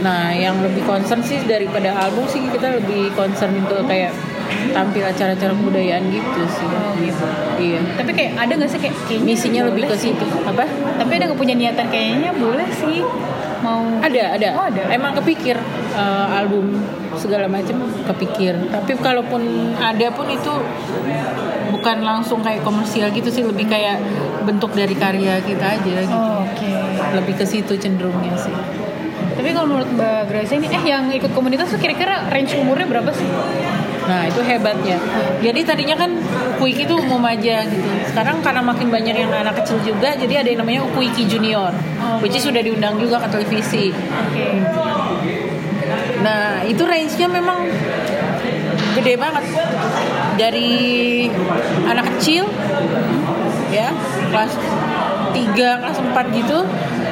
nah 0.02 0.34
yang 0.34 0.58
lebih 0.66 0.82
concern 0.86 1.22
sih 1.22 1.42
daripada 1.46 1.94
album 1.94 2.26
sih 2.26 2.42
kita 2.50 2.82
lebih 2.82 3.14
concern 3.14 3.54
ke 3.70 3.78
kayak 3.86 4.12
tampil 4.72 5.04
acara-acara 5.04 5.54
kebudayaan 5.56 6.04
gitu 6.12 6.42
sih. 6.48 6.68
Oh, 6.68 6.94
gitu. 7.00 7.26
iya. 7.60 7.80
Tapi 7.98 8.12
kayak 8.14 8.32
ada 8.38 8.52
nggak 8.54 8.70
sih 8.72 8.80
kayak 8.80 8.96
kayaknya 9.08 9.26
misinya 9.26 9.62
lebih 9.72 9.84
ke 9.88 9.96
situ. 9.98 10.26
Apa? 10.46 10.66
Tapi 11.00 11.12
ada 11.18 11.24
nggak 11.32 11.40
punya 11.40 11.56
niatan 11.56 11.88
kayaknya 11.90 12.32
boleh 12.36 12.68
sih. 12.70 13.04
Mau 13.62 14.02
ada 14.02 14.24
ada. 14.36 14.48
Oh, 14.58 14.66
ada. 14.68 14.84
emang 14.90 15.14
kepikir 15.18 15.56
eh, 15.96 16.28
album 16.36 16.78
segala 17.18 17.46
macam 17.48 17.86
kepikir. 18.12 18.58
Tapi 18.70 18.92
kalaupun 19.00 19.74
ada 19.78 20.08
pun 20.14 20.28
itu 20.30 20.54
bukan 21.72 21.98
langsung 22.04 22.44
kayak 22.44 22.62
komersial 22.62 23.10
gitu 23.16 23.32
sih 23.32 23.44
lebih 23.48 23.66
kayak 23.66 24.02
bentuk 24.44 24.74
dari 24.74 24.94
karya 24.98 25.40
kita 25.42 25.66
aja 25.80 25.94
gitu. 26.02 26.18
Oh, 26.18 26.46
oke. 26.46 26.70
Lebih 27.12 27.34
ke 27.40 27.46
situ 27.46 27.74
cenderungnya 27.78 28.36
sih 28.38 28.81
tapi 29.38 29.50
kalau 29.56 29.68
menurut 29.68 29.90
Mbak 29.96 30.20
Gracia 30.30 30.56
ini 30.60 30.68
eh 30.72 30.84
yang 30.84 31.10
ikut 31.12 31.32
komunitas 31.32 31.72
tuh 31.72 31.80
kira-kira 31.80 32.28
range 32.32 32.56
umurnya 32.60 32.88
berapa 32.88 33.12
sih? 33.14 33.28
Nah 34.06 34.28
itu 34.28 34.42
hebatnya. 34.44 34.98
Jadi 35.40 35.60
tadinya 35.64 35.96
kan 35.96 36.12
Ukuiki 36.58 36.84
itu 36.90 36.96
umum 36.98 37.22
aja 37.24 37.64
gitu. 37.64 37.90
Sekarang 38.12 38.44
karena 38.44 38.62
makin 38.66 38.92
banyak 38.92 39.16
yang 39.16 39.32
anak 39.32 39.62
kecil 39.64 39.80
juga 39.86 40.18
jadi 40.18 40.44
ada 40.44 40.50
yang 40.52 40.62
namanya 40.66 40.82
Ukuiki 40.92 41.30
Junior 41.30 41.72
which 42.20 42.36
is 42.36 42.44
sudah 42.44 42.60
diundang 42.60 43.00
juga 43.00 43.22
ke 43.24 43.28
televisi. 43.32 43.94
Oke. 43.94 44.46
Nah, 46.22 46.62
itu 46.70 46.84
range-nya 46.86 47.28
memang 47.28 47.66
gede 48.94 49.18
banget. 49.18 49.44
Dari 50.38 50.72
anak 51.90 52.06
kecil 52.16 52.46
ya, 53.74 53.90
kelas 54.30 54.54
3, 55.34 55.82
kelas 55.82 55.98
4 55.98 56.38
gitu 56.38 56.60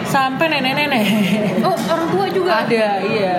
sampai 0.10 0.50
nenek-nenek. 0.50 1.06
oh 1.62 1.78
orang 1.86 2.08
tua 2.10 2.26
juga 2.28 2.66
ada, 2.66 2.98
iya. 3.00 3.38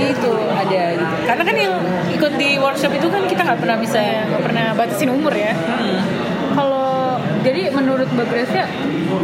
Itu 0.00 0.32
ada 0.48 0.82
gitu. 0.96 1.14
Karena 1.28 1.42
kan 1.44 1.56
yang 1.56 1.74
ikut 2.10 2.32
di 2.34 2.56
workshop 2.56 2.92
itu 2.92 3.06
kan 3.06 3.22
kita 3.24 3.44
nggak 3.44 3.60
pernah 3.60 3.76
bisa 3.76 4.00
nggak 4.00 4.42
pernah 4.42 4.66
batasin 4.72 5.08
umur 5.08 5.32
ya 5.32 5.52
Hmm. 5.52 6.00
kalau 6.52 7.16
jadi 7.40 7.72
menurut 7.72 8.08
Mbak 8.10 8.26
Gracia 8.28 8.64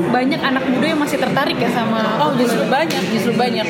banyak 0.09 0.41
anak 0.41 0.65
muda 0.65 0.87
yang 0.87 1.01
masih 1.01 1.19
tertarik 1.19 1.57
ya 1.57 1.69
sama 1.69 2.01
Oh 2.17 2.33
justru 2.33 2.65
banyak, 2.67 3.03
justru 3.13 3.33
banyak. 3.35 3.67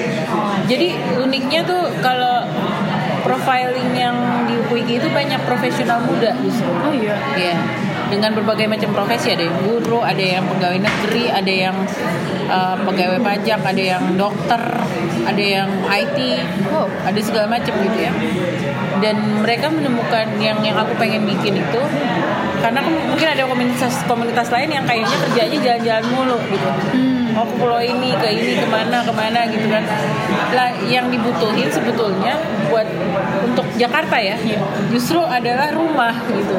Jadi 0.67 0.89
uniknya 1.19 1.63
tuh 1.63 1.83
kalau 1.99 2.47
profiling 3.23 3.91
yang 3.93 4.15
di 4.47 4.55
Wiki 4.71 4.99
itu 4.99 5.09
banyak 5.11 5.41
profesional 5.43 5.99
muda 6.01 6.31
justru. 6.39 6.71
oh 6.71 6.93
iya 6.95 7.17
Iya. 7.35 7.57
Dengan 8.07 8.31
berbagai 8.39 8.71
macam 8.71 8.95
profesi 8.95 9.35
ada 9.35 9.43
yang 9.43 9.59
guru, 9.67 9.99
ada 9.99 10.23
yang 10.23 10.47
pegawai 10.47 10.79
negeri, 10.79 11.27
ada 11.27 11.53
yang 11.53 11.77
uh, 12.47 12.77
pegawai 12.87 13.19
pajak, 13.19 13.61
ada 13.67 13.83
yang 13.83 14.05
dokter, 14.15 14.63
ada 15.27 15.43
yang 15.43 15.71
IT, 15.91 16.19
Wow. 16.71 16.87
ada 17.03 17.21
segala 17.23 17.47
macam 17.59 17.75
gitu 17.83 17.99
ya. 17.99 18.13
Dan 19.03 19.43
mereka 19.43 19.69
menemukan 19.69 20.39
yang 20.39 20.63
yang 20.63 20.79
aku 20.79 20.95
pengen 20.97 21.27
bikin 21.27 21.61
itu 21.61 21.83
karena 22.63 22.81
mungkin 22.83 23.29
ada 23.29 23.43
komunitas 23.47 23.95
komunitas 24.09 24.49
lain 24.49 24.73
yang 24.73 24.85
kayaknya 24.89 25.17
kerjanya 25.29 25.59
jalan-jalan 25.61 26.05
mulu 26.11 26.39
gitu. 26.51 26.69
Oh 27.37 27.45
ke 27.45 27.55
pulau 27.61 27.85
ini, 27.85 28.17
ke 28.17 28.29
ini, 28.33 28.57
ke 28.57 28.67
mana, 28.67 29.05
ke 29.05 29.13
mana 29.13 29.45
gitu 29.53 29.69
kan. 29.69 29.85
Lah 30.57 30.73
yang 30.89 31.13
dibutuhin 31.13 31.69
sebetulnya 31.69 32.41
buat 32.73 32.89
untuk 33.45 33.69
Jakarta 33.77 34.17
ya, 34.17 34.41
justru 34.89 35.21
adalah 35.21 35.69
rumah 35.77 36.17
gitu. 36.33 36.57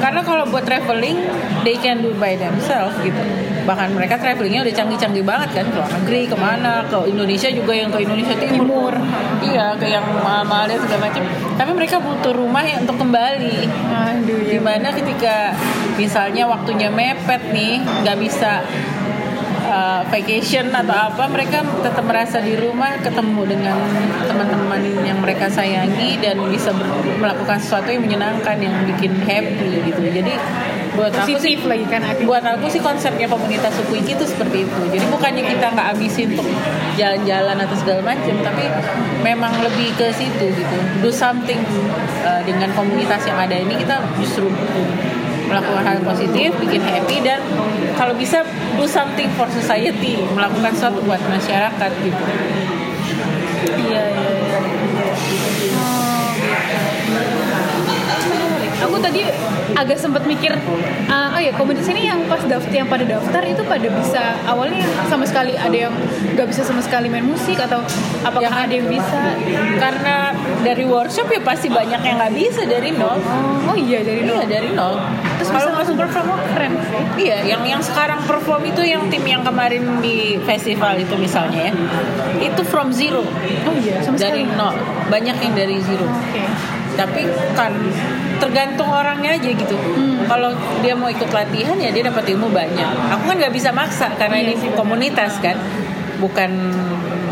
Karena 0.00 0.20
kalau 0.24 0.48
buat 0.48 0.64
traveling, 0.64 1.20
they 1.62 1.76
can 1.76 2.00
do 2.00 2.16
by 2.16 2.34
themselves 2.34 2.96
gitu. 3.04 3.20
Bahkan 3.68 3.92
mereka 3.92 4.16
travelingnya 4.16 4.64
udah 4.64 4.74
canggih-canggih 4.74 5.22
banget 5.22 5.60
kan, 5.60 5.64
ke 5.68 5.76
luar 5.76 5.90
negeri, 6.00 6.22
ke 6.26 6.36
mana, 6.36 6.82
ke 6.88 6.98
Indonesia 7.06 7.48
juga 7.52 7.72
yang 7.76 7.92
ke 7.92 8.02
Indonesia 8.02 8.36
Timur. 8.40 8.96
Iya, 9.44 9.76
ke 9.76 9.86
yang 9.86 10.04
mahal-mahal 10.24 10.72
segala 10.80 11.12
macam. 11.12 11.22
Tapi 11.54 11.70
mereka 11.76 11.96
butuh 12.00 12.32
rumah 12.32 12.64
yang 12.64 12.82
untuk 12.88 12.96
kembali. 12.96 13.58
aduh 13.92 14.40
ya 14.48 14.56
Di 14.56 14.58
mana 14.58 14.88
ketika 14.90 15.52
misalnya 16.00 16.48
waktunya 16.48 16.88
mepet 16.88 17.52
nih, 17.52 17.84
nggak 17.84 18.16
bisa 18.16 18.64
uh, 19.70 20.02
vacation 20.10 20.68
atau 20.74 20.92
apa, 20.92 21.24
mereka 21.30 21.62
tetap 21.62 22.04
merasa 22.04 22.42
di 22.42 22.58
rumah 22.58 22.98
ketemu 22.98 23.42
dengan 23.46 23.78
teman-teman 24.26 24.82
yang 25.06 25.18
mereka 25.22 25.46
sayangi 25.46 26.18
dan 26.18 26.36
bisa 26.50 26.74
melakukan 27.16 27.56
sesuatu 27.62 27.88
yang 27.88 28.02
menyenangkan, 28.04 28.58
yang 28.58 28.74
bikin 28.84 29.14
happy 29.22 29.86
gitu. 29.86 30.02
Jadi 30.10 30.34
buat 30.90 31.14
aku 31.14 31.38
sih 31.38 31.54
lagi 31.64 31.86
kan 31.86 32.02
buat 32.26 32.42
aku 32.42 32.66
sih 32.66 32.82
konsepnya 32.82 33.30
komunitas 33.30 33.70
suku 33.78 34.02
itu 34.02 34.24
seperti 34.26 34.66
itu. 34.66 34.80
Jadi 34.90 35.04
bukannya 35.06 35.46
kita 35.46 35.70
nggak 35.70 35.86
abisin 35.96 36.34
untuk 36.34 36.50
jalan-jalan 36.98 37.56
atau 37.62 37.76
segala 37.78 38.00
macam 38.02 38.34
tapi 38.42 38.64
memang 39.22 39.54
lebih 39.62 39.94
ke 39.94 40.10
situ 40.10 40.50
gitu. 40.50 40.76
Do 40.98 41.08
something 41.14 41.62
uh, 42.26 42.42
dengan 42.42 42.74
komunitas 42.74 43.22
yang 43.24 43.38
ada 43.38 43.54
ini 43.54 43.78
kita 43.78 44.02
justru 44.18 44.50
melakukan 45.50 45.82
hal 45.82 45.98
positif 46.06 46.54
bikin 46.62 46.78
happy 46.78 47.18
dan 47.26 47.42
kalau 47.98 48.14
bisa 48.14 48.46
do 48.78 48.86
something 48.86 49.26
for 49.34 49.50
society 49.50 50.14
melakukan 50.30 50.70
sesuatu 50.70 51.02
buat 51.02 51.20
masyarakat 51.26 51.90
gitu 52.06 52.24
tadi 59.00 59.24
agak 59.72 59.96
sempat 59.96 60.22
mikir, 60.24 60.52
ah, 61.06 61.32
oh 61.32 61.40
ya 61.40 61.52
komunitas 61.52 61.88
ini 61.88 62.06
yang 62.06 62.20
pas 62.26 62.40
daftar, 62.42 62.70
yang 62.70 62.86
pada 62.86 63.02
daftar 63.02 63.42
itu 63.42 63.62
pada 63.62 63.88
bisa 63.88 64.22
awalnya 64.44 64.84
sama 65.06 65.24
sekali 65.24 65.54
ada 65.54 65.72
yang 65.72 65.94
nggak 66.34 66.46
bisa 66.46 66.60
sama 66.62 66.78
sekali 66.78 67.08
main 67.08 67.24
musik 67.24 67.56
atau 67.56 67.80
apakah 68.20 68.50
Ya, 68.50 68.66
ada 68.66 68.74
yang 68.74 68.88
bisa? 68.88 69.20
karena 69.78 70.34
dari 70.60 70.84
workshop 70.84 71.30
ya 71.30 71.40
pasti 71.40 71.68
banyak 71.68 72.00
yang 72.00 72.16
nggak 72.18 72.34
bisa 72.34 72.62
dari 72.64 72.90
nol 72.90 73.16
Oh 73.64 73.74
iya 73.74 74.02
dari 74.02 74.26
iya 74.26 74.36
nol. 74.36 74.42
dari 74.44 74.68
nol 74.70 74.94
Terus 75.38 75.48
kalau 75.50 75.72
langsung 75.72 75.96
perform 75.96 76.26
oh, 76.30 76.40
keren. 76.52 76.72
Iya, 77.16 77.48
yang 77.48 77.62
yang 77.64 77.80
sekarang 77.80 78.20
perform 78.28 78.60
itu 78.66 78.84
yang 78.84 79.08
tim 79.08 79.24
yang 79.24 79.40
kemarin 79.40 79.80
di 80.04 80.36
festival 80.44 80.92
itu 80.96 81.16
misalnya 81.16 81.70
ya, 81.70 81.74
itu 82.38 82.60
from 82.62 82.92
zero 82.92 83.24
Oh 83.64 83.74
iya 83.80 84.04
sama 84.04 84.20
dari 84.20 84.44
sekali. 84.44 84.58
nol, 84.58 84.74
banyak 85.08 85.36
yang 85.40 85.54
dari 85.56 85.76
zero. 85.80 86.04
Oke. 86.04 86.44
Tapi 86.92 87.22
kan 87.56 87.72
tergantung 88.40 88.88
orangnya 88.88 89.36
aja 89.36 89.50
gitu. 89.52 89.76
Hmm. 89.76 90.24
Kalau 90.24 90.50
dia 90.80 90.96
mau 90.96 91.12
ikut 91.12 91.28
latihan 91.30 91.76
ya 91.76 91.92
dia 91.92 92.08
dapat 92.08 92.24
ilmu 92.32 92.48
banyak. 92.48 92.90
Aku 93.14 93.22
kan 93.28 93.36
nggak 93.36 93.54
bisa 93.54 93.70
maksa 93.70 94.08
karena 94.16 94.40
Iya 94.40 94.44
ini 94.50 94.54
sih, 94.56 94.70
komunitas 94.72 95.38
kan, 95.44 95.54
bukan 96.18 96.50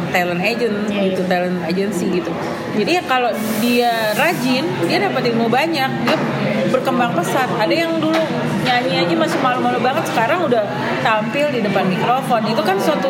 talent 0.09 0.41
agent 0.41 0.89
Iya, 0.89 1.13
gitu, 1.13 1.23
iya. 1.25 1.31
talent 1.31 1.59
agency 1.69 2.07
gitu. 2.21 2.31
Jadi 2.77 2.91
ya 3.01 3.03
kalau 3.05 3.31
dia 3.61 4.13
rajin, 4.17 4.65
dia 4.89 4.99
dapat 5.05 5.23
ilmu 5.33 5.49
banyak, 5.49 5.91
dia 6.05 6.19
berkembang 6.73 7.13
pesat. 7.17 7.49
Ada 7.61 7.75
yang 7.75 8.01
dulu 8.01 8.21
nyanyi 8.65 9.05
aja 9.05 9.15
masih 9.17 9.39
malu-malu 9.41 9.81
banget, 9.81 10.05
sekarang 10.09 10.45
udah 10.45 10.65
tampil 11.05 11.49
di 11.53 11.61
depan 11.65 11.89
mikrofon. 11.89 12.45
Itu 12.49 12.61
kan 12.65 12.77
suatu 12.81 13.09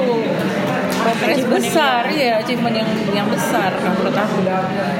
progres 1.16 1.44
besar 1.49 2.03
ya, 2.12 2.40
achievement 2.40 2.77
yang 2.77 2.90
yang 3.14 3.29
besar 3.33 3.73
menurut 3.81 4.12
aku. 4.12 4.44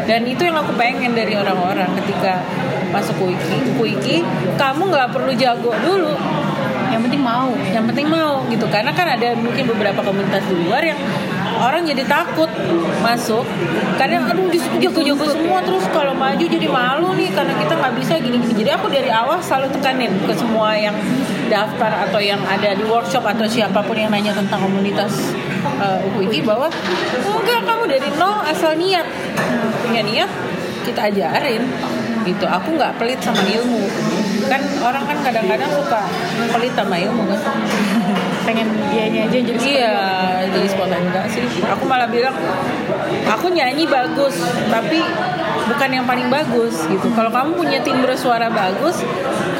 Dan 0.09 0.25
itu 0.25 0.40
yang 0.40 0.57
aku 0.57 0.73
pengen 0.81 1.12
dari 1.12 1.37
orang-orang 1.37 1.92
ketika 2.01 2.40
masuk 2.88 3.14
Kuiki. 3.21 3.59
Kuiki, 3.77 4.16
kamu 4.57 4.88
nggak 4.88 5.09
perlu 5.12 5.33
jago 5.37 5.73
dulu, 5.85 6.14
Yang 6.88 7.01
penting 7.05 7.23
mau. 7.23 7.53
yang 7.68 7.85
penting 7.85 8.07
mau 8.09 8.40
gitu. 8.49 8.64
Karena 8.73 8.90
kan 8.97 9.07
ada 9.07 9.37
mungkin 9.37 9.68
beberapa 9.68 10.01
komunitas 10.01 10.40
di 10.49 10.57
luar 10.64 10.81
yang 10.81 10.97
orang 11.61 11.85
jadi 11.85 12.05
takut 12.09 12.49
masuk. 13.05 13.44
Karena 14.01 14.25
aduh 14.25 14.49
jago-jago 14.81 15.25
semua 15.29 15.61
terus 15.61 15.85
kalau 15.92 16.14
maju 16.16 16.40
jadi 16.40 16.68
malu 16.71 17.12
nih 17.18 17.29
karena 17.35 17.53
kita 17.61 17.75
nggak 17.77 17.94
bisa 18.01 18.14
gini-gini. 18.18 18.64
Jadi 18.64 18.71
aku 18.73 18.87
dari 18.88 19.11
awal 19.12 19.42
selalu 19.44 19.68
tekanin 19.77 20.12
ke 20.25 20.33
semua 20.33 20.73
yang 20.79 20.97
daftar 21.49 22.09
atau 22.09 22.21
yang 22.21 22.40
ada 22.44 22.77
di 22.77 22.85
workshop 22.85 23.25
atau 23.25 23.44
siapa 23.49 23.81
pun 23.81 23.97
yang 23.97 24.12
nanya 24.12 24.37
tentang 24.37 24.61
komunitas 24.61 25.33
uh, 25.78 26.20
UPI 26.20 26.42
bahwa 26.42 26.68
enggak 27.22 27.60
kamu 27.64 27.84
dari 27.86 28.08
nol 28.18 28.42
asal 28.44 28.74
niat. 28.74 29.06
Punya 29.86 30.02
niat 30.02 30.30
kita 30.84 31.10
ajarin. 31.10 31.62
Gitu. 32.26 32.44
Aku 32.44 32.76
nggak 32.76 32.98
pelit 33.00 33.20
sama 33.24 33.40
ilmu 33.40 33.82
kan 34.48 34.61
orang 34.80 35.04
kan 35.04 35.18
kadang-kadang 35.20 35.70
suka 35.70 36.00
pelit 36.50 36.72
sama 36.72 36.96
ilmu 36.96 37.22
kan. 37.30 37.38
Pengen 38.48 38.68
dianya 38.88 39.28
aja 39.28 39.38
jadi 39.44 39.61
iya 39.61 39.94
jadi 40.48 40.66
spontan 40.72 41.04
enggak 41.04 41.28
sih. 41.28 41.44
Aku 41.68 41.84
malah 41.84 42.08
bilang 42.08 42.32
aku 43.28 43.52
nyanyi 43.52 43.84
bagus 43.84 44.40
tapi 44.72 45.04
bukan 45.68 45.90
yang 45.92 46.06
paling 46.08 46.32
bagus 46.32 46.88
gitu. 46.88 47.12
Kalau 47.12 47.28
kamu 47.28 47.50
punya 47.54 47.78
timbre 47.84 48.16
suara 48.16 48.48
bagus 48.48 49.04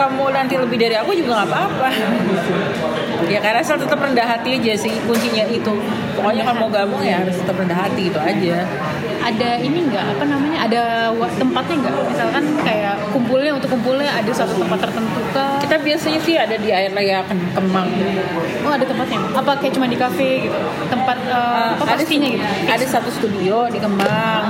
kamu 0.01 0.33
nanti 0.33 0.57
lebih 0.57 0.81
dari 0.81 0.97
aku 0.97 1.13
juga 1.13 1.45
nggak 1.45 1.49
apa-apa. 1.53 1.89
Ya 3.29 3.43
karena 3.45 3.61
asal 3.61 3.77
tetap 3.77 3.99
rendah 3.99 4.25
hati 4.25 4.57
aja 4.57 4.79
sih 4.79 4.95
kuncinya 5.05 5.45
itu. 5.51 5.75
Pokoknya 6.17 6.49
kalau 6.49 6.65
mau 6.65 6.71
gabung 6.71 7.03
ya 7.03 7.21
harus 7.21 7.37
tetap 7.37 7.61
rendah 7.61 7.77
hati 7.77 8.09
itu 8.09 8.17
aja 8.17 8.65
ada 9.29 9.51
ini 9.61 9.79
nggak? 9.87 10.05
Apa 10.17 10.25
namanya? 10.25 10.59
Ada 10.65 10.83
tempatnya 11.37 11.75
nggak? 11.85 11.95
Misalkan 12.09 12.45
kayak 12.65 12.95
kumpulnya 13.13 13.53
untuk 13.55 13.69
kumpulnya 13.69 14.11
ada 14.11 14.33
satu 14.33 14.57
tempat 14.57 14.79
tertentu 14.81 15.21
kah 15.33 15.61
kita 15.61 15.77
biasanya 15.81 16.21
sih 16.23 16.35
ada 16.37 16.57
di 16.57 16.71
air 16.73 16.93
laya 16.93 17.21
Kem- 17.25 17.51
kemang. 17.53 17.89
Oh 18.65 18.73
ada 18.73 18.85
tempatnya? 18.85 19.21
Apa 19.37 19.53
kayak 19.61 19.73
cuma 19.77 19.87
di 19.87 19.99
kafe 19.99 20.49
gitu? 20.49 20.59
Tempat 20.89 21.17
Uh, 21.29 21.77
apa 21.77 21.85
ada 21.85 22.01
pastinya 22.01 22.25
gitu? 22.25 22.73
ada 22.73 22.87
satu 22.89 23.11
studio 23.13 23.69
di 23.69 23.77
Kemang. 23.77 24.49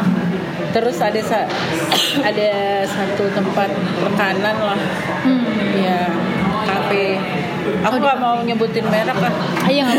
Terus 0.71 1.01
ada 1.03 1.19
sa- 1.25 1.49
ada 2.29 2.51
satu 2.87 3.25
tempat 3.35 3.67
rekanan 3.99 4.57
lah. 4.63 4.79
Hmm. 5.27 5.43
ya 5.75 6.07
kafe 6.69 7.08
aku 7.79 7.91
Oh, 7.91 8.01
nggak 8.01 8.19
mau 8.19 8.37
nyebutin 8.41 8.85
merek 8.85 9.15
lah 9.15 9.33
Ah, 9.59 9.69
iya 9.69 9.83
nggak. 9.83 9.97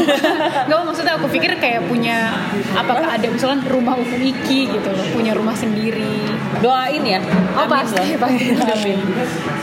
Nggak 0.65 0.75
apa, 0.75 0.83
maksudnya 0.83 1.13
aku 1.15 1.27
pikir 1.27 1.51
kayak 1.55 1.81
punya 1.83 2.31
apakah 2.73 3.07
ada 3.07 3.25
misalkan 3.25 3.61
rumah 3.65 3.95
Uku 3.95 4.15
Iki 4.17 4.59
gitu 4.71 4.89
loh 4.89 5.05
punya 5.09 5.31
rumah 5.31 5.53
sendiri 5.53 6.25
doain 6.59 7.03
ya 7.03 7.19
Oh, 7.53 7.63
Amin 7.63 7.71
pasti, 7.71 8.05
loh. 8.09 8.21
pasti. 8.21 8.45
Amin. 8.55 8.97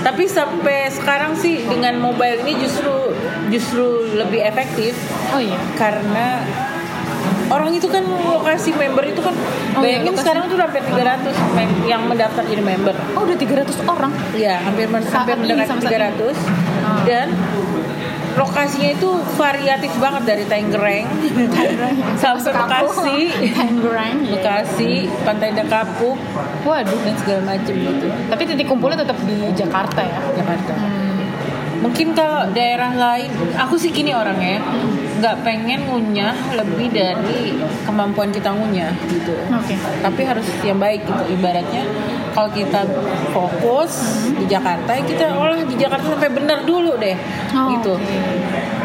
tapi 0.01 0.25
sampai 0.25 0.87
sekarang 0.89 1.35
sih 1.35 1.63
dengan 1.63 1.99
mobile 1.99 2.41
ini 2.41 2.59
justru 2.59 3.11
justru 3.49 3.87
lebih 4.13 4.41
efektif 4.41 4.95
oh 5.29 5.41
iya 5.41 5.59
karena 5.75 6.43
orang 7.47 7.71
itu 7.73 7.87
kan 7.87 8.03
lokasi 8.03 8.71
member 8.73 9.05
itu 9.05 9.21
kan 9.21 9.35
Oh, 9.73 9.85
iya, 9.85 10.01
bayangin 10.01 10.09
lokasi. 10.09 10.23
sekarang 10.23 10.45
tuh 10.47 10.57
hampir 10.57 10.83
300 10.83 11.37
mem- 11.55 11.85
yang 11.85 12.03
mendaftar 12.03 12.43
jadi 12.43 12.63
member 12.65 12.95
oh 13.13 13.23
udah 13.23 13.37
300 13.37 13.77
orang 13.85 14.13
Iya, 14.33 14.55
hampir 14.63 14.87
ini, 14.87 14.95
mendekati 14.95 15.65
sama 15.65 15.81
saat 15.81 15.93
300 15.93 16.37
Ah. 16.79 17.03
dan 17.05 17.29
lokasinya 18.37 18.93
itu 18.93 19.11
variatif 19.41 19.93
banget 19.97 20.23
dari 20.29 20.45
Tangerang. 20.45 21.09
Sampai 22.21 22.53
Bekasi, 22.53 23.19
Tangerang 23.57 24.17
Bekasi, 24.29 24.95
Pantai 25.25 25.57
Dekapuk 25.57 26.21
waduh. 26.63 26.99
Dan 27.03 27.15
segala 27.17 27.57
macam 27.57 27.75
gitu. 27.75 28.07
tapi 28.29 28.43
titik 28.45 28.67
kumpulnya 28.69 29.01
tetap 29.01 29.19
di 29.25 29.37
Jakarta 29.57 30.01
ya? 30.05 30.19
Jakarta. 30.37 30.73
Mungkin 31.77 32.17
kalau 32.17 32.51
daerah 32.57 32.93
lain, 32.97 33.31
aku 33.55 33.77
sih 33.77 33.93
gini 33.93 34.11
orangnya, 34.11 34.65
nggak 35.17 35.37
pengen 35.41 35.81
ngunyah 35.85 36.35
lebih 36.53 36.89
dari 36.89 37.57
kemampuan 37.83 38.29
kita 38.29 38.51
ngunyah 38.51 38.93
gitu. 39.07 39.33
oke 39.33 39.75
Tapi 40.01 40.21
harus 40.23 40.45
yang 40.61 40.77
baik 40.77 41.03
gitu. 41.03 41.23
Ibaratnya 41.33 41.83
kalau 42.31 42.51
kita 42.51 42.85
fokus 43.31 43.93
di 44.31 44.45
Jakarta, 44.45 44.93
ya 44.93 45.03
kita 45.03 45.33
olah 45.33 45.57
di 45.59 45.75
Jakarta 45.75 46.05
sampai 46.07 46.29
benar 46.29 46.63
dulu 46.63 46.97
deh, 46.97 47.17
Oh, 47.51 47.73
gitu. 47.73 47.97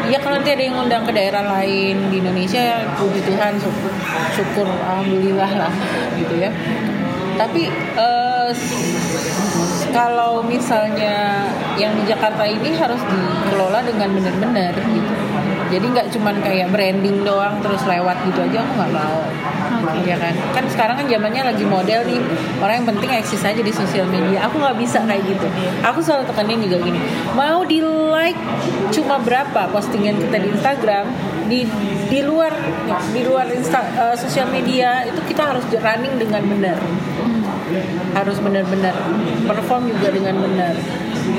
Ya 0.02 0.16
kalau 0.16 0.34
nanti 0.34 0.50
ada 0.50 0.62
yang 0.62 0.74
ngundang 0.74 1.04
ke 1.04 1.12
daerah 1.12 1.44
lain 1.46 2.08
di 2.08 2.18
Indonesia, 2.18 2.58
ya 2.58 2.78
puji 2.96 3.20
Tuhan, 3.22 3.54
syukur, 3.54 3.92
syukur 4.32 4.66
alhamdulillah 4.66 5.52
lah, 5.58 5.72
gitu 6.16 6.40
ya. 6.40 6.48
Tapi 7.36 7.68
s- 8.50 9.88
kalau 9.88 10.40
misalnya 10.42 11.44
yang 11.76 11.92
di 11.94 12.04
Jakarta 12.04 12.42
ini 12.42 12.72
harus 12.72 13.00
dikelola 13.04 13.84
dengan 13.84 14.08
benar-benar 14.10 14.72
gitu. 14.74 15.12
Jadi 15.72 15.86
nggak 15.88 16.06
cuman 16.12 16.36
kayak 16.44 16.68
branding 16.68 17.24
doang 17.24 17.56
terus 17.64 17.80
lewat 17.88 18.20
gitu 18.28 18.44
aja 18.44 18.60
aku 18.60 18.72
nggak 18.76 18.92
mau. 18.92 19.20
Oke. 19.88 20.04
Ya 20.04 20.16
kan? 20.20 20.34
Kan 20.52 20.64
sekarang 20.68 20.94
kan 21.00 21.06
zamannya 21.08 21.42
lagi 21.48 21.64
model 21.64 22.00
nih. 22.04 22.20
Orang 22.60 22.74
yang 22.84 22.88
penting 22.92 23.10
eksis 23.16 23.40
aja 23.40 23.62
di 23.64 23.72
sosial 23.72 24.04
media. 24.12 24.44
Aku 24.46 24.60
nggak 24.60 24.76
bisa 24.76 25.00
kayak 25.08 25.24
gitu. 25.24 25.48
Aku 25.80 26.04
selalu 26.04 26.28
tekanin 26.28 26.60
juga 26.60 26.76
gini. 26.84 27.00
Mau 27.32 27.64
di 27.64 27.80
like 27.82 28.38
cuma 28.92 29.16
berapa 29.16 29.72
postingan 29.72 30.20
kita 30.20 30.36
di 30.36 30.48
Instagram 30.52 31.06
di 31.48 31.60
di 32.12 32.20
luar 32.20 32.52
di 33.12 33.20
luar 33.24 33.48
insta, 33.50 33.80
eh, 33.80 34.16
sosial 34.16 34.52
media 34.52 35.04
itu 35.08 35.20
kita 35.26 35.52
harus 35.52 35.64
running 35.72 36.20
dengan 36.20 36.44
benar 36.44 36.78
harus 38.12 38.36
benar-benar 38.40 38.92
perform 39.48 39.88
juga 39.88 40.12
dengan 40.12 40.36
benar 40.44 40.74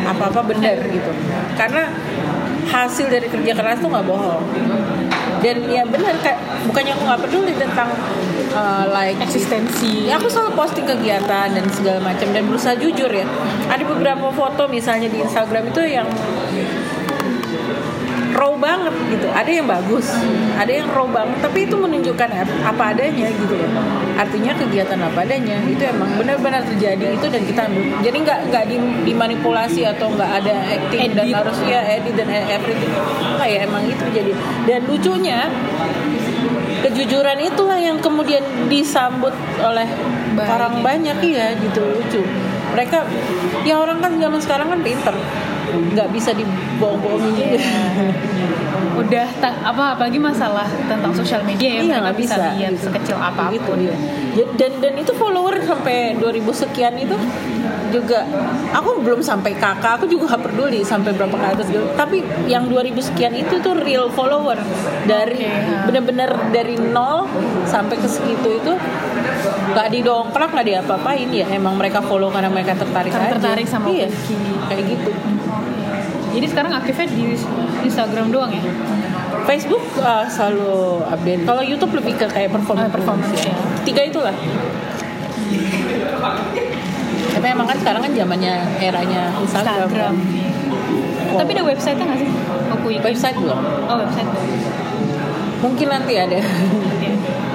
apa-apa 0.07 0.41
benar 0.43 0.77
gitu. 0.91 1.11
Karena 1.55 1.87
hasil 2.67 3.11
dari 3.11 3.27
kerja 3.27 3.53
keras 3.53 3.77
tuh 3.79 3.89
nggak 3.91 4.05
bohong. 4.07 4.43
Dan 5.43 5.67
ya 5.67 5.83
benar 5.83 6.15
kayak 6.23 6.39
bukannya 6.71 6.95
aku 6.95 7.03
nggak 7.03 7.21
peduli 7.27 7.53
tentang 7.59 7.91
uh, 8.55 8.87
like 8.89 9.19
eksistensi. 9.19 10.07
Ya, 10.07 10.15
aku 10.15 10.31
selalu 10.31 10.55
posting 10.55 10.87
kegiatan 10.87 11.51
dan 11.51 11.65
segala 11.75 11.99
macam 11.99 12.31
dan 12.31 12.43
berusaha 12.47 12.79
jujur 12.79 13.11
ya. 13.11 13.27
Ada 13.67 13.83
beberapa 13.83 14.31
foto 14.31 14.71
misalnya 14.71 15.11
di 15.11 15.19
Instagram 15.19 15.67
itu 15.75 15.81
yang 15.83 16.07
raw 18.43 18.51
banget 18.59 18.91
gitu. 19.07 19.27
Ada 19.31 19.47
yang 19.47 19.67
bagus, 19.71 20.11
ada 20.59 20.67
yang 20.67 20.91
raw 20.91 21.07
banget, 21.07 21.39
tapi 21.39 21.63
itu 21.63 21.75
menunjukkan 21.79 22.29
ap- 22.35 22.59
apa 22.67 22.83
adanya 22.91 23.31
gitu 23.31 23.55
loh. 23.55 23.71
Artinya 24.19 24.51
kegiatan 24.53 24.99
apa 24.99 25.23
adanya 25.23 25.63
itu 25.63 25.79
emang 25.79 26.11
benar-benar 26.19 26.67
terjadi 26.67 27.15
itu 27.15 27.25
dan 27.31 27.41
kita 27.47 27.61
ambil. 27.71 27.83
Jadi 28.03 28.17
nggak 28.19 28.39
nggak 28.51 28.63
di- 28.67 28.93
dimanipulasi 29.07 29.87
atau 29.87 30.11
nggak 30.11 30.31
ada 30.43 30.53
acting 30.67 31.15
dan 31.15 31.23
Edit. 31.23 31.35
harus 31.39 31.57
ya 31.63 31.79
edit 31.87 32.13
dan 32.19 32.27
everything. 32.29 32.91
Nggak 33.39 33.47
ya 33.47 33.59
emang 33.63 33.83
itu 33.87 34.03
jadi. 34.11 34.31
Dan 34.67 34.79
lucunya 34.91 35.39
kejujuran 36.83 37.39
itulah 37.39 37.79
yang 37.79 37.95
kemudian 38.03 38.43
disambut 38.67 39.31
oleh 39.63 39.87
Baik. 40.35 40.49
orang 40.51 40.73
banyak 40.83 41.17
iya 41.23 41.55
gitu 41.55 41.79
lucu 41.79 42.19
mereka 42.75 43.07
ya 43.63 43.79
orang 43.79 44.03
kan 44.03 44.19
zaman 44.19 44.39
sekarang 44.43 44.67
kan 44.67 44.79
pinter 44.83 45.15
nggak 45.73 46.09
bisa 46.09 46.31
dibohong-bohongin 46.31 47.33
juga 47.33 47.57
udah 48.93 49.25
ta- 49.37 49.57
apa 49.63 49.97
apalagi 49.97 50.17
masalah 50.17 50.69
tentang 50.85 51.09
sosial 51.11 51.41
media 51.41 51.65
ya 51.71 51.81
Iya, 51.83 51.95
nggak 51.99 52.15
bisa, 52.15 52.35
bisa, 52.35 52.49
lihat 52.53 52.71
gitu. 52.71 52.85
sekecil 52.87 53.17
apa 53.17 53.49
pun. 53.49 53.53
gitu. 53.53 53.71
Ya. 53.83 53.95
Ya, 54.33 54.45
dan 54.55 54.71
dan 54.79 54.93
itu 54.95 55.11
follower 55.11 55.57
sampai 55.59 56.13
2000 56.15 56.29
sekian 56.55 56.93
itu 56.95 57.17
juga 57.89 58.25
aku 58.71 59.01
belum 59.01 59.21
sampai 59.21 59.53
kakak 59.55 59.97
aku 59.97 60.05
juga 60.07 60.33
gak 60.33 60.43
peduli 60.43 60.81
sampai 60.81 61.09
berapa 61.11 61.31
ke 61.31 61.47
atas 61.47 61.67
gitu. 61.67 61.85
Tapi 61.91 62.21
yang 62.45 62.65
2000 62.65 62.93
sekian 63.03 63.33
itu 63.33 63.57
tuh 63.59 63.73
real 63.75 64.09
follower. 64.09 64.57
Dari 65.03 65.37
Oke, 65.39 65.49
ya. 65.49 65.85
bener-bener 65.85 66.29
dari 66.49 66.77
nol 66.77 67.25
sampai 67.63 67.97
ke 67.97 68.07
segitu 68.07 68.49
itu 68.55 68.73
nggak 69.73 69.87
didongkrak 69.91 70.49
nggak 70.51 70.67
diapa-apain. 70.67 71.29
Ya 71.29 71.45
emang 71.49 71.73
mereka 71.75 71.97
follow 71.99 72.29
karena 72.29 72.47
mereka 72.47 72.73
tertarik 72.73 73.09
Karena 73.09 73.27
aja. 73.27 73.35
tertarik 73.37 73.65
sama 73.65 73.89
iya 73.89 74.09
kayak 74.63 74.83
gitu 74.87 75.09
jadi 76.33 76.45
sekarang 76.49 76.71
aktifnya 76.73 77.07
di 77.07 77.23
Instagram 77.85 78.33
doang 78.33 78.49
ya? 78.49 78.63
Facebook 79.43 79.83
uh, 79.99 80.25
selalu 80.25 81.03
update. 81.05 81.43
Kalau 81.43 81.61
YouTube 81.61 81.93
lebih 81.93 82.13
ke 82.15 82.25
kayak 82.25 82.49
performance 82.49 82.89
Oh, 82.89 82.95
performance, 82.95 83.29
ya. 83.35 83.53
tiga 83.83 84.01
itulah. 84.07 84.35
Tapi 87.33 87.45
emang 87.49 87.67
kan 87.67 87.77
sekarang 87.77 88.01
kan 88.07 88.11
zamannya 88.15 88.53
eranya 88.79 89.21
Instagram, 89.41 89.89
Instagram. 89.89 90.13
Wow. 91.33 91.39
tapi 91.41 91.49
ada 91.57 91.63
website-nya 91.65 92.05
nggak 92.05 92.19
sih? 92.21 92.29
Oku 92.71 92.85
Wiki 92.93 93.01
website 93.03 93.37
belum. 93.41 93.59
Oh 93.89 93.97
website. 93.99 94.29
Mungkin 95.59 95.87
nanti 95.89 96.13
ada. 96.15 96.39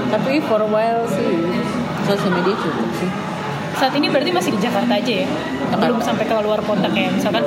Tapi 0.09 0.41
for 0.45 0.61
a 0.61 0.69
while 0.69 1.07
sih 1.07 1.31
sosial 2.05 2.33
media 2.33 2.57
cukup 2.57 2.91
sih 2.97 3.11
saat 3.79 3.95
ini 3.95 4.11
berarti 4.11 4.31
masih 4.35 4.51
di 4.53 4.61
Jakarta 4.61 4.99
aja 4.99 5.13
ya? 5.23 5.27
Belum 5.79 6.03
sampai 6.03 6.27
ke 6.27 6.35
luar 6.35 6.61
kota 6.67 6.91
kayak 6.91 7.15
misalkan 7.15 7.47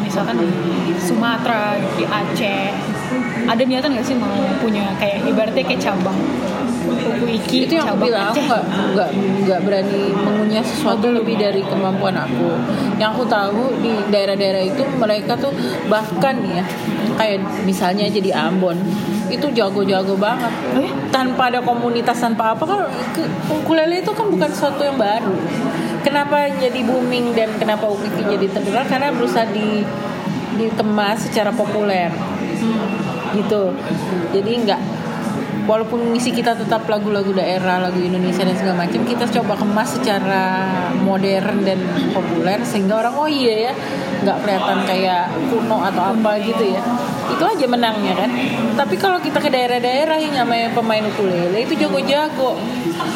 misalkan 0.00 0.40
di 0.40 0.48
Sumatera 0.96 1.76
di 1.94 2.04
Aceh. 2.08 2.72
Ada 3.48 3.62
niatan 3.64 3.96
nggak 3.96 4.06
sih 4.08 4.16
mau 4.16 4.32
punya 4.60 4.92
kayak 4.96 5.24
ibaratnya 5.28 5.64
kayak 5.64 5.80
cabang? 5.80 6.16
Buku 6.88 7.24
Iki 7.36 7.68
itu 7.68 7.72
yang 7.76 7.92
aku 7.92 8.08
bilang 8.08 8.32
aku 8.32 8.40
nggak 8.48 8.64
nggak 8.96 9.10
nggak 9.44 9.60
berani 9.60 10.02
mengunyah 10.16 10.64
sesuatu 10.64 11.12
lebih 11.12 11.36
dari 11.36 11.60
kemampuan 11.60 12.16
aku. 12.16 12.56
Yang 12.96 13.10
aku 13.16 13.24
tahu 13.28 13.62
di 13.84 13.92
daerah-daerah 14.08 14.62
itu 14.64 14.82
mereka 14.96 15.36
tuh 15.36 15.52
bahkan 15.92 16.40
ya 16.48 16.64
kayak 17.20 17.44
misalnya 17.68 18.08
aja 18.08 18.20
di 18.20 18.32
Ambon 18.32 18.76
itu 19.28 19.46
jago-jago 19.52 20.14
banget. 20.16 20.52
Ya? 20.74 20.90
tanpa 21.08 21.48
ada 21.48 21.60
komunitas 21.64 22.20
tanpa 22.20 22.52
apa 22.52 22.64
kan 22.68 22.80
ukulele 23.48 24.04
itu 24.04 24.12
kan 24.12 24.28
bukan 24.28 24.50
sesuatu 24.52 24.84
yang 24.84 25.00
baru. 25.00 25.34
Kenapa 26.04 26.46
jadi 26.56 26.80
booming 26.84 27.34
dan 27.34 27.52
kenapa 27.58 27.90
ukiki 27.90 28.22
jadi 28.28 28.46
terkenal? 28.48 28.84
Karena 28.86 29.12
berusaha 29.12 29.48
di 29.50 29.82
dikemas 30.58 31.28
secara 31.28 31.50
populer. 31.50 32.12
Gitu. 33.34 33.62
Jadi 34.32 34.50
nggak 34.64 34.80
walaupun 35.68 36.00
misi 36.08 36.32
kita 36.32 36.56
tetap 36.56 36.88
lagu-lagu 36.88 37.28
daerah 37.36 37.76
lagu 37.76 38.00
Indonesia 38.00 38.40
dan 38.40 38.56
segala 38.56 38.88
macam 38.88 39.04
kita 39.04 39.28
coba 39.28 39.52
kemas 39.52 40.00
secara 40.00 40.44
modern 41.04 41.60
dan 41.60 41.76
populer 42.16 42.56
sehingga 42.64 43.04
orang 43.04 43.12
oh 43.12 43.28
iya 43.28 43.68
ya 43.68 43.72
nggak 44.24 44.36
kelihatan 44.40 44.78
kayak 44.88 45.28
kuno 45.52 45.84
atau 45.84 46.16
apa 46.16 46.40
gitu 46.40 46.72
ya 46.72 46.80
itu 47.28 47.44
aja 47.44 47.66
menangnya 47.68 48.14
kan? 48.16 48.30
Tapi 48.78 48.94
kalau 48.96 49.20
kita 49.20 49.38
ke 49.42 49.52
daerah-daerah 49.52 50.16
yang 50.16 50.34
namanya 50.34 50.72
pemain 50.72 51.04
ukulele 51.04 51.58
itu 51.60 51.74
jago-jago. 51.76 52.56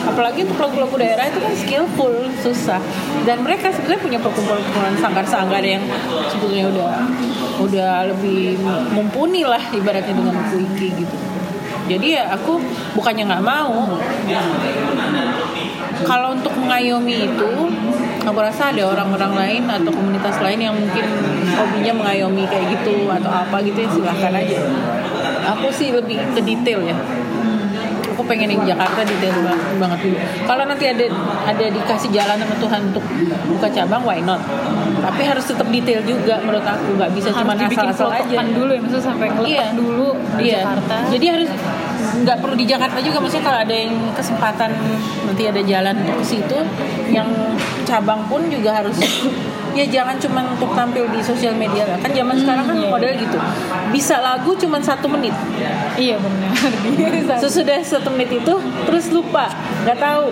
Apalagi 0.03 0.45
untuk 0.45 0.59
lagu-lagu 0.59 0.97
daerah 0.99 1.31
itu 1.31 1.39
kan 1.39 1.55
skillful 1.55 2.13
susah. 2.43 2.83
Dan 3.25 3.47
mereka 3.47 3.71
sebenarnya 3.73 4.03
punya 4.03 4.19
perkumpulan 4.21 4.95
sanggar-sanggar 4.99 5.63
yang 5.63 5.83
sebetulnya 6.29 6.69
udah 6.69 6.93
udah 7.63 7.93
lebih 8.11 8.59
mumpuni 8.93 9.47
lah 9.47 9.63
ibaratnya 9.73 10.13
dengan 10.13 10.37
kuiki 10.51 10.89
gitu. 10.99 11.17
Jadi 11.83 12.15
ya 12.15 12.31
aku 12.31 12.63
bukannya 12.95 13.27
nggak 13.27 13.45
mau. 13.45 13.99
Kalau 16.03 16.35
untuk 16.35 16.51
mengayomi 16.59 17.31
itu 17.31 17.51
aku 18.23 18.39
rasa 18.39 18.71
ada 18.71 18.83
orang-orang 18.87 19.33
lain 19.35 19.63
atau 19.67 19.91
komunitas 19.91 20.37
lain 20.39 20.61
yang 20.61 20.75
mungkin 20.75 21.05
hobinya 21.53 21.93
mengayomi 21.93 22.45
kayak 22.47 22.67
gitu 22.73 23.11
atau 23.11 23.31
apa 23.31 23.57
gitu 23.63 23.79
ya 23.83 23.89
silahkan 23.91 24.33
aja. 24.33 24.59
Aku 25.59 25.69
sih 25.75 25.91
lebih 25.91 26.23
ke 26.33 26.41
detail 26.41 26.81
ya. 26.87 26.97
Aku 28.13 28.23
pengen 28.29 28.53
yang 28.53 28.63
Jakarta 28.63 29.03
detail 29.03 29.35
banget, 29.41 29.61
banget 29.81 29.99
dulu. 30.05 30.17
Kalau 30.45 30.65
nanti 30.69 30.85
ada 30.85 31.07
ada 31.49 31.65
dikasih 31.67 32.11
jalan 32.13 32.37
sama 32.39 32.55
Tuhan 32.61 32.81
untuk 32.93 33.05
buka 33.49 33.69
cabang 33.73 34.03
why 34.05 34.21
not? 34.21 34.39
Tapi 35.03 35.23
harus 35.27 35.43
tetap 35.43 35.67
detail 35.73 36.01
juga 36.05 36.39
menurut 36.45 36.63
aku. 36.63 36.95
Nggak 37.01 37.11
bisa 37.17 37.29
cuma 37.35 37.57
asal-asal 37.57 38.09
aja. 38.13 38.37
dulu 38.53 38.71
ya 38.71 38.81
maksudnya 38.85 39.03
sampai 39.03 39.29
Iya. 39.43 39.67
dulu 39.75 40.09
di 40.39 40.45
Iya. 40.47 40.61
Jakarta. 40.63 40.97
Jadi 41.11 41.27
harus 41.27 41.51
nggak 42.13 42.37
perlu 42.45 42.55
di 42.55 42.69
Jakarta 42.69 43.01
juga 43.01 43.25
maksudnya 43.25 43.45
kalau 43.49 43.61
ada 43.65 43.73
yang 43.73 43.93
kesempatan 44.13 44.71
nanti 45.25 45.43
ada 45.49 45.63
jalan 45.65 45.95
untuk 46.05 46.17
ke 46.21 46.27
situ 46.29 46.59
yang 47.09 47.29
cabang 47.89 48.21
pun 48.29 48.45
juga 48.53 48.85
harus 48.85 49.01
ya 49.79 49.89
jangan 49.89 50.21
cuma 50.21 50.45
untuk 50.45 50.69
tampil 50.77 51.09
di 51.09 51.21
sosial 51.25 51.57
media 51.57 51.89
lah. 51.89 51.97
Kan 52.01 52.13
zaman 52.13 52.37
sekarang 52.37 52.65
kan 52.69 52.77
iya. 52.77 52.89
model 52.93 53.13
gitu. 53.17 53.39
Bisa 53.89 54.21
lagu 54.21 54.53
cuma 54.57 54.77
satu 54.85 55.09
menit. 55.09 55.33
Iya 55.97 56.21
benar. 56.21 56.53
Sesudah 57.43 57.81
satu 57.81 58.13
menit 58.13 58.37
itu 58.37 58.55
terus 58.85 59.09
lupa. 59.09 59.49
Nggak 59.89 59.99
tahu. 59.99 60.25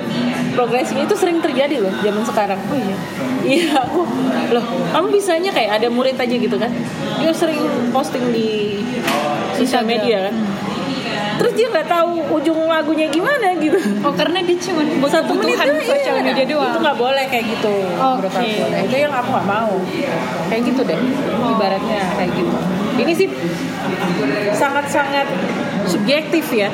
Progresinya 0.52 1.08
itu 1.08 1.16
sering 1.16 1.40
terjadi 1.40 1.80
loh 1.80 1.92
zaman 2.04 2.22
sekarang. 2.24 2.60
Oh 2.68 2.76
iya. 2.76 2.96
Iya 3.40 3.68
aku 3.80 4.04
loh 4.52 4.64
kamu 4.92 5.06
bisanya 5.16 5.50
kayak 5.50 5.80
ada 5.80 5.88
murid 5.88 6.20
aja 6.20 6.36
gitu 6.36 6.56
kan? 6.60 6.68
Dia 7.20 7.32
sering 7.32 7.60
posting 7.96 8.28
di 8.36 8.76
sosial 9.56 9.84
media 9.84 10.28
kan 10.28 10.36
terus 11.40 11.52
dia 11.56 11.72
nggak 11.72 11.88
tahu 11.88 12.20
ujung 12.36 12.68
lagunya 12.68 13.08
gimana 13.08 13.56
gitu. 13.56 13.80
Oh 14.04 14.12
karena 14.12 14.44
dia 14.44 14.60
cuma 14.60 14.84
buat 15.00 15.08
satu 15.08 15.32
menit 15.40 15.56
itu 15.56 15.88
sosial 15.88 16.20
iya. 16.20 16.24
media 16.28 16.44
doang. 16.44 16.68
Itu 16.68 16.78
nggak 16.84 16.98
boleh 17.00 17.24
kayak 17.32 17.44
gitu 17.48 17.74
aku. 17.96 18.68
Nah, 18.68 18.80
itu 18.84 18.96
yang 19.00 19.12
aku 19.16 19.28
nggak 19.32 19.48
mau. 19.48 19.72
Kayak 20.52 20.62
gitu 20.68 20.80
deh 20.84 21.00
ibaratnya 21.56 22.00
kayak 22.20 22.30
gitu. 22.36 22.56
Ini 23.00 23.12
sih 23.16 23.28
sangat-sangat 24.52 25.26
subjektif 25.86 26.44
ya 26.52 26.68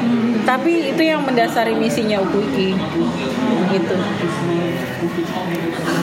tapi 0.47 0.95
itu 0.95 1.03
yang 1.03 1.23
mendasari 1.27 1.75
misinya 1.75 2.23
Ukuiki 2.23 2.75
gitu 3.75 3.97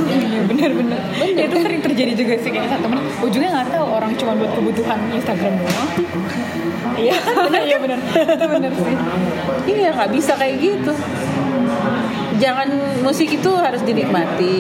Iya 0.04 0.46
benar-benar. 0.46 1.02
Itu 1.26 1.56
sering 1.58 1.82
terjadi 1.82 2.14
juga 2.14 2.36
sih 2.38 2.52
kayak 2.54 2.70
satu 2.70 2.86
menit. 2.86 3.06
Ujungnya 3.24 3.50
nggak 3.50 3.70
tahu 3.74 3.86
orang 3.88 4.12
cuma 4.14 4.32
buat 4.38 4.52
kebutuhan 4.54 5.00
Instagram 5.10 5.54
doang. 5.58 5.90
iya 6.94 7.18
Benar 7.18 7.62
iya 7.70 7.78
benar. 7.82 8.00
Itu 8.04 8.46
benar 8.46 8.72
sih. 8.78 8.96
iya 9.74 9.90
nggak 9.96 10.12
bisa 10.14 10.34
kayak 10.38 10.56
gitu 10.62 10.94
jangan 12.42 12.68
musik 13.06 13.30
itu 13.30 13.52
harus 13.56 13.80
dinikmati 13.88 14.60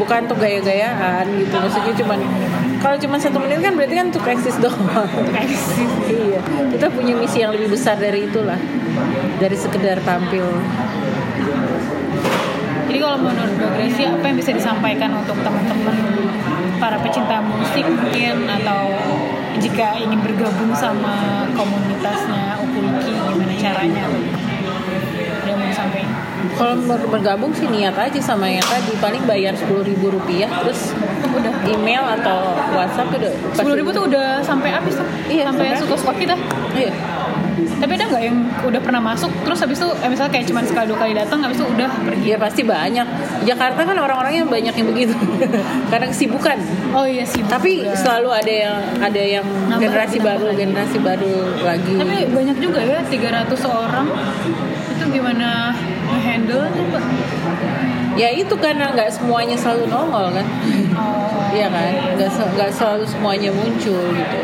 bukan 0.00 0.24
untuk 0.24 0.40
gaya-gayaan 0.40 1.26
gitu 1.36 1.54
musiknya 1.60 1.94
cuman 2.00 2.18
kalau 2.80 2.96
cuma 2.96 3.20
satu 3.20 3.38
menit 3.44 3.60
kan 3.60 3.76
berarti 3.76 3.94
kan 3.94 4.06
untuk 4.08 4.24
eksis 4.24 4.56
doang 4.58 5.06
Eksis. 5.36 5.90
iya 6.08 6.40
kita 6.72 6.88
punya 6.88 7.12
misi 7.14 7.44
yang 7.44 7.52
lebih 7.52 7.76
besar 7.76 8.00
dari 8.00 8.24
itulah 8.26 8.58
dari 9.36 9.56
sekedar 9.56 10.00
tampil 10.02 10.48
Jadi 12.90 12.98
kalau 12.98 13.22
menurut 13.22 13.54
Mbak 13.54 13.70
Gracia 13.78 14.10
apa 14.10 14.24
yang 14.26 14.38
bisa 14.42 14.50
disampaikan 14.50 15.14
untuk 15.14 15.38
teman-teman 15.46 15.94
para 16.82 16.98
pecinta 16.98 17.38
musik 17.38 17.86
mungkin 17.86 18.50
atau 18.50 18.90
jika 19.62 19.94
ingin 19.94 20.18
bergabung 20.26 20.74
sama 20.74 21.46
komunitasnya 21.54 22.58
Ukuliki 22.58 23.14
gimana 23.14 23.54
caranya? 23.54 24.10
Ada 24.10 25.46
yang 25.46 25.58
mau 25.62 25.70
disampaikan? 25.70 26.29
Kalau 26.52 26.74
ber- 26.80 27.08
bergabung 27.10 27.52
sih 27.52 27.66
niat 27.66 27.92
aja 27.92 28.16
sama 28.18 28.46
yang 28.46 28.62
tadi 28.62 28.92
paling 28.96 29.22
bayar 29.24 29.52
sepuluh 29.52 29.82
ribu 29.82 30.08
rupiah 30.10 30.48
terus 30.60 30.92
Udah. 31.26 31.52
email 31.64 32.02
atau 32.12 32.38
WhatsApp 32.70 33.12
udah 33.12 33.30
Sepuluh 33.52 33.76
ribu 33.76 33.90
tuh 33.90 34.04
udah 34.04 34.40
sampai 34.40 34.70
habis 34.70 34.94
tuh, 34.94 35.06
Iya, 35.26 35.46
sampai 35.46 35.70
sampai 35.70 35.80
suka-suka 35.80 36.12
kita. 36.16 36.34
iya 36.74 36.90
Tapi 37.76 37.92
ada 37.92 38.04
nggak 38.06 38.22
yang 38.22 38.36
udah 38.62 38.76
pernah 38.78 39.00
masuk 39.00 39.32
terus 39.40 39.56
habis 39.58 39.76
itu 39.76 39.88
eh, 39.94 40.08
misalnya 40.08 40.28
kayak 40.30 40.46
cuma 40.46 40.60
sekali 40.62 40.84
dua 40.86 40.98
kali 40.98 41.12
datang 41.14 41.40
habis 41.40 41.56
itu 41.56 41.66
udah 41.66 41.88
pergi? 42.02 42.26
Ya 42.26 42.38
pasti 42.38 42.60
banyak. 42.62 43.06
Jakarta 43.42 43.80
kan 43.80 43.96
orang-orangnya 43.96 44.44
banyak 44.44 44.74
yang 44.74 44.88
begitu. 44.90 45.14
Karena 45.90 46.06
kesibukan. 46.06 46.56
Oh 46.90 47.04
iya 47.04 47.24
sih. 47.24 47.40
Tapi 47.42 47.80
juga. 47.80 47.96
selalu 47.96 48.28
ada 48.34 48.52
yang 48.54 48.76
ada 48.98 49.22
yang 49.22 49.46
Nambah 49.66 49.80
generasi 49.82 50.16
lagi, 50.18 50.18
baru, 50.20 50.36
nambah 50.36 50.48
lagi. 50.50 50.60
generasi 50.62 50.96
baru 51.00 51.34
lagi. 51.58 51.94
Tapi 51.96 52.16
banyak 52.30 52.56
juga 52.58 52.80
ya 52.82 52.98
300 53.00 53.48
orang 53.66 54.06
itu 54.90 55.04
gimana 55.10 55.48
handle 56.30 56.66
Pak? 56.94 57.04
ya 58.18 58.28
itu 58.34 58.54
karena 58.58 58.90
nggak 58.94 59.10
semuanya 59.10 59.56
selalu 59.58 59.90
nongol 59.90 60.26
kan. 60.34 60.46
Oh. 60.94 61.54
Iya 61.54 61.66
kan? 61.70 61.92
Nggak 62.18 62.30
nggak 62.58 62.70
selalu 62.74 63.04
semuanya 63.06 63.50
muncul 63.50 64.02
gitu. 64.14 64.40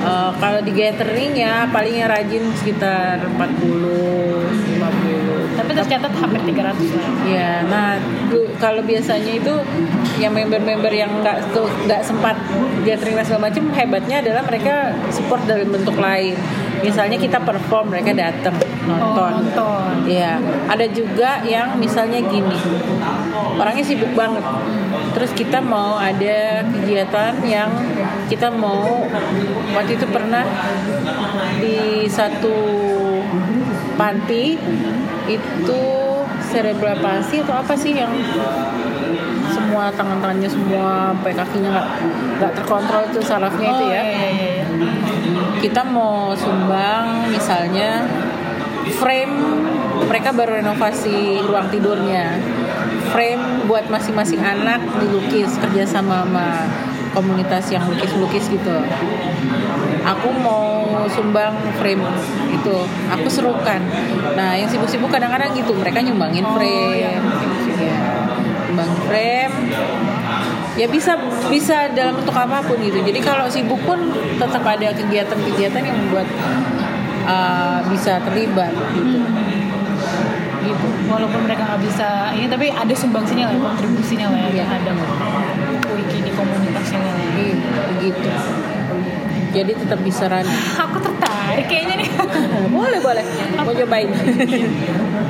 Eh, 0.00 0.30
kalau 0.40 0.60
di 0.64 0.72
gathering 0.72 1.36
ya 1.36 1.68
palingnya 1.68 2.08
rajin 2.08 2.40
sekitar 2.56 3.20
40 3.36 4.48
50 4.80 5.60
Tapi 5.60 5.70
tercatat 5.76 6.12
hampir 6.16 6.40
300 6.40 6.96
lah. 6.96 7.08
Ya, 7.28 7.60
nah 7.68 8.00
kalau 8.56 8.80
biasanya 8.80 9.36
itu 9.36 9.54
yang 10.16 10.32
member-member 10.32 10.88
yang 10.88 11.20
nggak 11.20 11.52
tuh 11.52 11.68
nggak 11.84 12.00
sempat 12.00 12.36
gathering 12.84 13.16
dan 13.20 13.24
segala 13.28 13.52
macam 13.52 13.64
hebatnya 13.76 14.16
adalah 14.24 14.42
mereka 14.48 14.96
support 15.12 15.44
dalam 15.44 15.68
bentuk 15.68 15.96
lain 15.96 16.36
misalnya 16.80 17.16
kita 17.20 17.40
perform 17.40 17.92
mereka 17.92 18.12
datang 18.16 18.56
nonton 18.98 19.30
Oh, 19.30 19.30
nonton. 19.42 19.92
Iya, 20.08 20.40
ada 20.66 20.86
juga 20.90 21.44
yang 21.44 21.76
misalnya 21.78 22.18
gini, 22.24 22.56
orangnya 23.60 23.84
sibuk 23.84 24.10
banget. 24.16 24.42
Terus 25.14 25.30
kita 25.36 25.60
mau 25.60 26.00
ada 26.00 26.64
kegiatan 26.64 27.36
yang 27.46 27.70
kita 28.26 28.48
mau 28.50 29.06
waktu 29.76 29.98
itu 29.98 30.06
pernah 30.08 30.46
di 31.60 32.08
satu 32.08 32.56
panti 34.00 34.56
itu 35.28 35.82
cerebral 36.50 36.98
palsy 36.98 37.44
atau 37.44 37.62
apa 37.62 37.74
sih 37.78 37.94
yang 37.94 38.10
semua 39.50 39.86
tangan-tangannya 39.94 40.50
semua 40.50 41.14
sampai 41.14 41.32
kakinya 41.34 41.68
nggak 41.78 41.88
nggak 42.42 42.52
terkontrol 42.58 43.02
itu 43.06 43.20
sarafnya 43.22 43.68
itu 43.70 43.84
ya 43.86 44.02
iya, 44.02 44.02
iya, 44.02 44.28
iya. 44.34 44.66
kita 45.62 45.82
mau 45.86 46.34
sumbang 46.34 47.30
misalnya 47.30 48.02
frame 48.88 49.34
mereka 50.06 50.32
baru 50.32 50.58
renovasi 50.58 51.44
ruang 51.44 51.68
tidurnya. 51.68 52.40
Frame 53.10 53.66
buat 53.66 53.90
masing-masing 53.90 54.40
anak 54.40 54.80
dilukis 55.02 55.58
kerjasama 55.58 56.24
sama 56.26 56.48
komunitas 57.12 57.68
yang 57.70 57.84
lukis-lukis 57.90 58.46
gitu. 58.48 58.76
Aku 60.06 60.28
mau 60.40 61.04
sumbang 61.10 61.54
frame 61.78 62.02
itu. 62.50 62.76
Aku 63.12 63.26
serukan. 63.28 63.82
Nah 64.34 64.56
yang 64.56 64.70
sibuk-sibuk 64.70 65.10
kadang-kadang 65.10 65.52
gitu. 65.54 65.74
Mereka 65.76 66.00
nyumbangin 66.06 66.46
frame. 66.54 67.02
ya, 67.02 67.12
nyumbangin 68.70 68.98
frame. 69.06 69.54
Ya 70.78 70.86
bisa 70.88 71.18
bisa 71.50 71.92
dalam 71.92 72.16
bentuk 72.16 72.32
apa 72.32 72.62
pun 72.64 72.78
gitu. 72.80 73.02
Jadi 73.04 73.20
kalau 73.20 73.50
sibuk 73.50 73.82
pun 73.84 73.98
tetap 74.38 74.64
ada 74.64 74.88
kegiatan-kegiatan 74.94 75.82
yang 75.82 75.96
membuat 76.06 76.24
uh, 77.30 77.78
bisa 77.86 78.18
terlibat 78.20 78.74
gitu. 78.92 79.18
Gitu. 80.60 80.86
Walaupun 81.08 81.40
mereka 81.46 81.62
nggak 81.64 81.82
bisa 81.82 82.34
ini 82.36 82.46
tapi 82.46 82.68
ada 82.68 82.94
sumbangsinya 82.94 83.48
lah 83.48 83.56
kontribusinya 83.56 84.26
lah 84.34 84.38
ya 84.44 84.50
Iya. 84.50 84.64
terhadap 84.66 84.96
wiki 85.94 86.18
di 86.20 86.32
komunitasnya 86.34 87.00
lah. 87.00 87.16
Iya, 87.38 87.54
begitu. 87.96 88.28
Jadi 89.50 89.72
tetap 89.74 89.98
bisa 90.02 90.30
run. 90.30 90.46
Aku 90.86 90.96
tertarik 91.02 91.66
kayaknya 91.66 92.06
nih. 92.06 92.08
Boleh 92.76 93.00
boleh. 93.02 93.24
Mau 93.58 93.72
cobain. 93.72 94.10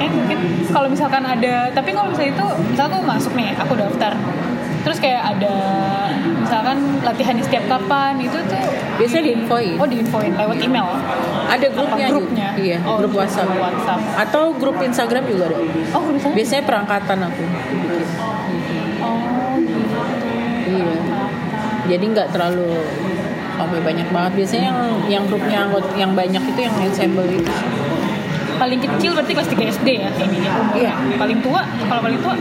Eh 0.01 0.09
mungkin 0.09 0.64
kalau 0.72 0.88
misalkan 0.88 1.20
ada 1.20 1.68
tapi 1.76 1.92
kalau 1.92 2.09
misalnya 2.09 2.32
itu 2.32 2.46
misal 2.72 2.88
aku 2.88 3.05
masuk 3.05 3.36
nih 3.36 3.53
aku 3.53 3.76
daftar 3.76 4.16
terus 4.81 4.99
kayak 4.99 5.22
ada 5.22 5.55
misalkan 6.41 6.76
latihan 7.01 7.35
di 7.35 7.43
setiap 7.43 7.64
kapan 7.68 8.16
itu 8.16 8.37
tuh 8.41 8.61
biasanya 8.97 9.24
diinfoin? 9.26 9.76
Oh 9.76 9.85
diinfoin 9.85 10.33
lewat 10.33 10.57
email. 10.59 10.89
Ada 11.47 11.66
grupnya, 11.68 12.07
Apa 12.07 12.14
grupnya? 12.14 12.47
juga. 12.55 12.62
iya 12.62 12.78
Oh, 12.81 12.97
grup 12.97 13.11
grup 13.12 13.20
WhatsApp. 13.22 13.51
WhatsApp. 13.51 14.01
atau 14.18 14.45
grup 14.55 14.76
Instagram 14.78 15.24
juga 15.26 15.43
ada? 15.49 15.59
Oh 15.91 16.01
kalau 16.01 16.12
misalnya 16.12 16.37
biasanya 16.37 16.62
perangkatan 16.64 17.18
aku. 17.22 17.43
Bikin. 17.43 18.87
oh 19.01 19.53
gitu. 19.59 19.99
Iya. 20.70 20.93
Jadi 21.89 22.05
nggak 22.07 22.28
terlalu 22.31 22.70
sampai 23.57 23.81
banyak 23.83 24.09
banget. 24.09 24.33
Biasanya 24.39 24.64
yang 24.70 24.81
yang 25.11 25.24
grupnya 25.26 25.68
yang 25.95 26.12
banyak 26.14 26.43
itu 26.47 26.61
yang 26.61 26.74
ensemble 26.78 27.26
itu 27.26 27.53
paling 28.57 28.76
kecil 28.76 29.16
berarti 29.16 29.33
kelas 29.33 29.49
3 29.49 29.72
SD 29.72 29.89
ya 29.97 30.11
ininya 30.20 30.53
Iya. 30.76 30.93
paling 31.16 31.41
tua 31.41 31.64
kalau 31.89 32.05
paling 32.05 32.20
tua 32.20 32.37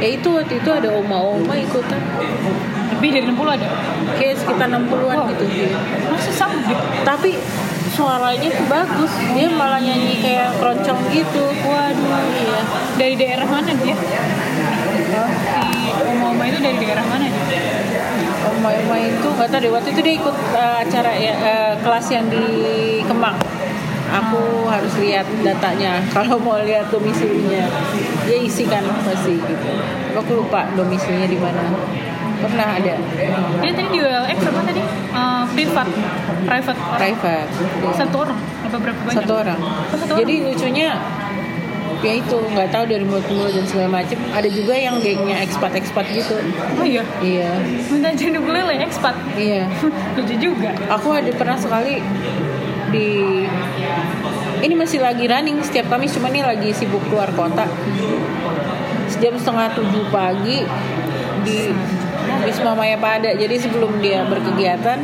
ya 0.00 0.08
itu 0.14 0.28
waktu 0.30 0.54
itu 0.58 0.70
ada 0.70 0.88
oma-oma 0.94 1.54
ikutan. 1.54 2.00
Lebih 2.98 3.10
dari 3.10 3.26
60 3.28 3.56
ada? 3.58 3.68
Kayak 4.16 4.34
sekitar 4.40 4.68
60-an 4.70 5.16
Wow. 5.18 5.30
gitu. 5.34 5.44
dia 5.50 5.68
masa 6.08 6.30
sama 6.30 6.58
gitu 6.64 6.84
tapi 7.04 7.30
suaranya 7.94 8.48
tuh 8.50 8.66
bagus. 8.66 9.12
Dia 9.36 9.46
malah 9.54 9.78
nyanyi 9.78 10.18
kayak 10.18 10.58
keroncong 10.58 11.00
gitu. 11.14 11.44
Waduh 11.62 12.22
iya. 12.34 12.60
Dari 12.98 13.14
daerah 13.14 13.46
mana 13.46 13.70
dia? 13.78 13.96
Si 15.62 15.78
oma-oma 16.10 16.44
itu 16.48 16.58
dari 16.58 16.78
daerah 16.82 17.04
mana 17.06 17.26
dia? 17.30 17.62
Oma-oma 18.50 18.96
itu 18.98 19.26
nggak 19.30 19.48
tahu 19.50 19.60
deh. 19.62 19.70
Waktu 19.70 19.88
itu 19.94 20.00
dia 20.02 20.14
ikut 20.18 20.36
uh, 20.56 20.76
acara 20.82 21.12
ya, 21.14 21.34
uh, 21.38 21.72
kelas 21.82 22.06
yang 22.10 22.26
di 22.26 22.44
Kemang 23.06 23.53
aku 24.14 24.70
harus 24.70 24.94
lihat 25.02 25.26
datanya. 25.42 25.98
Kalau 26.14 26.38
mau 26.38 26.62
lihat 26.62 26.88
domisilinya 26.94 27.66
dia 28.24 28.38
isi 28.38 28.64
kan 28.70 28.84
pasti 29.02 29.34
gitu. 29.34 29.68
Aku 30.14 30.46
lupa 30.46 30.70
domisilinya 30.78 31.28
di 31.28 31.38
mana. 31.38 31.62
Pernah 32.34 32.76
ada. 32.76 32.94
Dia 33.62 33.72
tadi 33.72 33.88
di 33.88 33.98
ULX 34.04 34.38
apa 34.46 34.60
tadi? 34.68 34.82
Eh, 34.84 35.42
privat. 35.54 35.88
Private. 36.44 36.78
Orang. 36.78 36.98
private. 37.00 37.50
Satu 37.96 38.16
orang. 38.20 38.38
Apa 38.68 38.76
berapa 38.78 39.00
banyak? 39.00 39.16
Satu 39.22 39.32
orang. 39.32 39.58
Oh, 39.62 39.96
satu 39.96 40.12
jadi 40.22 40.34
lucunya 40.44 40.90
ya 42.04 42.20
itu 42.20 42.36
nggak 42.36 42.68
tahu 42.68 42.84
dari 42.84 43.00
mulut 43.00 43.24
mulut 43.32 43.52
dan 43.56 43.64
segala 43.64 43.88
macem. 43.88 44.20
Ada 44.36 44.48
juga 44.52 44.76
yang 44.76 45.00
gengnya 45.00 45.40
ekspat 45.40 45.72
ekspat 45.72 46.04
gitu. 46.12 46.36
Oh 46.76 46.84
iya? 46.84 47.00
Iya. 47.24 47.48
Minta 47.88 48.12
jadi 48.12 48.36
ukulele 48.36 48.76
ekspat 48.84 49.16
iya. 49.40 49.64
Lucu 50.16 50.34
juga. 50.36 50.76
Aku 50.92 51.16
ada 51.16 51.32
pernah 51.32 51.56
sekali 51.56 52.04
di 52.94 53.10
ini 54.64 54.74
masih 54.78 55.02
lagi 55.02 55.26
running 55.26 55.60
setiap 55.60 55.90
kami 55.90 56.06
cuma 56.08 56.30
ini 56.30 56.40
lagi 56.46 56.70
sibuk 56.70 57.02
keluar 57.10 57.28
kota. 57.34 57.66
Jam 59.18 59.34
setengah 59.34 59.74
tujuh 59.74 60.04
pagi 60.14 60.62
di 61.44 61.58
Wisma 62.44 62.72
Maya 62.76 62.96
Pada 62.96 63.30
jadi 63.34 63.56
sebelum 63.56 64.00
dia 64.00 64.24
berkegiatan 64.28 65.00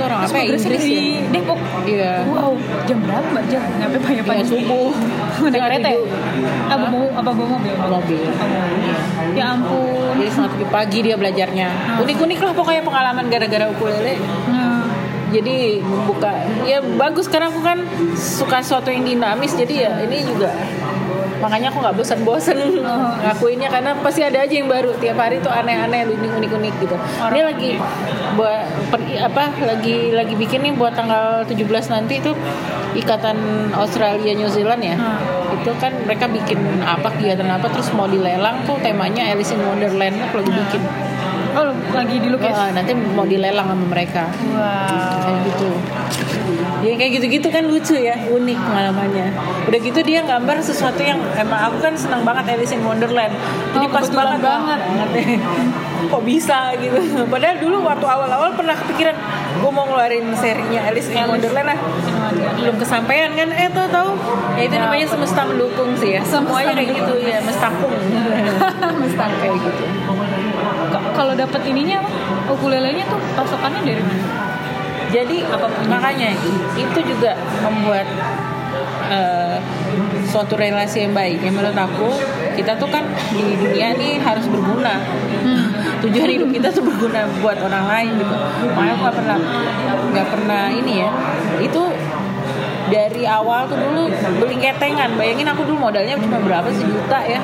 itu 0.00 0.08
orang 0.08 0.24
apa 0.24 0.36
ya 0.40 0.44
Inggris 0.48 0.84
di 0.88 0.96
ya? 0.96 1.28
Depok. 1.28 1.60
Iya. 1.84 2.12
Wow 2.24 2.56
jam 2.88 2.98
berapa 3.04 3.26
mbak? 3.36 3.44
Jam 3.52 3.62
nyampe 3.76 3.96
Iya, 4.00 4.22
pagi 4.24 4.44
subuh. 4.48 4.90
Naik 5.52 5.60
kereta 5.60 5.88
ya? 5.92 6.00
apa 6.72 6.84
Hah? 6.88 6.88
mau 6.88 7.04
apa 7.12 7.30
bawa 7.36 7.48
mobil? 7.60 7.74
Mobil. 7.76 8.22
Ya 9.36 9.44
ampun. 9.52 10.16
Jadi 10.16 10.30
setengah 10.32 10.50
tujuh 10.56 10.68
pagi 10.72 10.98
dia 11.04 11.16
belajarnya. 11.20 11.68
Unik-unik 12.00 12.38
lah 12.40 12.52
pokoknya 12.56 12.82
pengalaman 12.84 13.24
gara-gara 13.28 13.66
ukulele. 13.68 14.16
Nah, 14.48 14.79
jadi 15.30 15.80
membuka 15.80 16.30
ya 16.66 16.82
bagus. 16.82 17.26
Karena 17.30 17.48
aku 17.48 17.62
kan 17.62 17.78
suka 18.14 18.60
sesuatu 18.60 18.90
yang 18.90 19.06
dinamis 19.06 19.54
jadi 19.54 19.74
ya 19.88 19.92
ini 20.04 20.26
juga. 20.26 20.50
Makanya 21.40 21.72
aku 21.72 21.80
nggak 21.80 21.96
bosan-bosan 21.96 22.58
ngakuinnya. 23.24 23.72
Karena 23.72 23.96
pasti 23.98 24.20
ada 24.20 24.44
aja 24.44 24.54
yang 24.54 24.68
baru. 24.68 24.92
Tiap 25.00 25.16
hari 25.16 25.40
tuh 25.40 25.48
aneh-aneh 25.48 26.04
unik-unik 26.10 26.74
gitu. 26.84 26.96
Ini 27.32 27.40
lagi 27.40 27.70
buat 28.36 28.62
per- 28.92 29.20
apa 29.24 29.50
lagi 29.64 30.12
lagi 30.12 30.34
bikin 30.36 30.62
nih 30.62 30.72
buat 30.76 30.92
tanggal 30.92 31.42
17 31.48 31.66
nanti 31.90 32.20
itu 32.20 32.32
ikatan 32.94 33.70
Australia 33.72 34.36
New 34.36 34.50
Zealand 34.52 34.82
ya. 34.84 34.96
Itu 35.56 35.72
kan 35.80 35.96
mereka 36.04 36.28
bikin 36.28 36.60
apa 36.84 37.08
kegiatan 37.16 37.48
apa 37.48 37.72
terus 37.72 37.88
mau 37.96 38.04
dilelang 38.04 38.64
tuh 38.68 38.76
temanya 38.84 39.32
Alice 39.32 39.52
in 39.56 39.60
Wonderland 39.64 40.16
aku 40.20 40.44
lagi 40.44 40.52
bikin 40.52 40.82
oh 41.56 41.74
lagi 41.94 42.16
dilukis 42.22 42.54
Wah, 42.54 42.70
nanti 42.70 42.92
mau 42.94 43.26
dilelang 43.26 43.66
sama 43.66 43.84
mereka. 43.86 44.24
Wow. 44.54 45.22
Kayak 45.24 45.38
gitu. 45.50 45.68
Ya 46.80 46.96
kayak 46.96 47.12
gitu-gitu 47.20 47.48
kan 47.52 47.64
lucu 47.68 47.94
ya 48.00 48.16
unik 48.16 48.58
pengalamannya. 48.58 49.28
Udah 49.68 49.78
gitu 49.84 50.00
dia 50.00 50.24
gambar 50.24 50.56
sesuatu 50.64 51.00
yang 51.04 51.20
emang 51.36 51.60
aku 51.68 51.76
kan 51.84 51.92
senang 51.92 52.24
banget 52.24 52.56
Alice 52.56 52.72
in 52.72 52.80
Wonderland. 52.80 53.36
Jadi 53.76 53.86
Oh, 53.86 53.92
pas 53.92 54.04
kebetulan 54.08 54.40
banget 54.40 54.80
banget. 54.80 55.20
Kok 56.10 56.22
bisa 56.24 56.72
gitu? 56.80 56.96
Padahal 57.28 57.56
dulu 57.60 57.84
waktu 57.84 58.06
awal-awal 58.08 58.50
pernah 58.56 58.72
kepikiran 58.72 59.14
gue 59.60 59.70
mau 59.70 59.84
ngeluarin 59.84 60.32
serinya 60.32 60.88
Alice 60.88 61.12
in 61.12 61.20
Wonderland 61.28 61.68
lah. 61.76 61.78
Belum 62.56 62.76
kesampaian 62.80 63.30
kan? 63.36 63.48
Eh 63.52 63.68
tau 63.68 63.86
tau. 63.92 64.08
Ya 64.56 64.64
itu 64.64 64.76
namanya 64.80 65.04
semesta 65.04 65.44
mendukung 65.44 65.92
sih 66.00 66.16
ya. 66.16 66.24
Semuanya 66.24 66.72
kayak 66.72 66.96
gitu 66.96 67.14
ya 67.20 67.38
mestakung 67.44 67.92
mestak 69.04 69.30
kayak 69.40 69.56
gitu 69.60 69.84
kalau 70.88 71.32
dapat 71.36 71.60
ininya 71.68 72.02
apa? 72.02 72.10
ukulelenya 72.50 73.04
tuh 73.06 73.20
pasokannya 73.36 73.82
dari 73.84 74.02
mana 74.02 74.24
Jadi 75.10 75.42
makanya 75.90 76.30
itu 76.78 76.98
juga 77.02 77.34
membuat 77.66 78.06
eh, 79.10 79.58
suatu 80.30 80.54
relasi 80.54 81.02
yang 81.02 81.10
baik. 81.10 81.42
Yang 81.42 81.54
menurut 81.58 81.78
aku 81.78 82.08
kita 82.54 82.78
tuh 82.78 82.86
kan 82.86 83.02
di 83.34 83.58
dunia 83.58 83.98
ini 83.98 84.22
harus 84.22 84.46
berguna. 84.46 85.02
Tujuan 86.06 86.30
hidup 86.30 86.48
kita 86.54 86.68
tuh 86.70 86.86
berguna 86.86 87.26
buat 87.42 87.58
orang 87.58 87.84
lain 87.90 88.10
gitu. 88.22 88.36
Makanya 88.70 88.92
aku 88.94 89.02
nggak 89.02 89.16
pernah 89.18 89.38
nggak 90.14 90.28
pernah 90.30 90.62
ini 90.70 90.92
ya. 91.02 91.10
Itu 91.58 91.82
dari 92.90 93.26
awal 93.26 93.66
tuh 93.66 93.82
dulu 93.82 94.02
beli 94.38 94.56
ketengan. 94.62 95.18
Bayangin 95.18 95.50
aku 95.50 95.66
dulu 95.66 95.90
modalnya 95.90 96.14
cuma 96.14 96.38
berapa 96.38 96.70
sejuta 96.70 97.18
ya. 97.26 97.42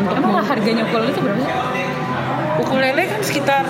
Untuk 0.00 0.24
emang 0.24 0.40
harganya 0.40 0.88
ukulele 0.88 1.12
itu 1.12 1.20
berapa 1.20 1.40
sih 1.42 1.52
ukulele 2.58 3.02
kan 3.06 3.20
sekitar 3.22 3.64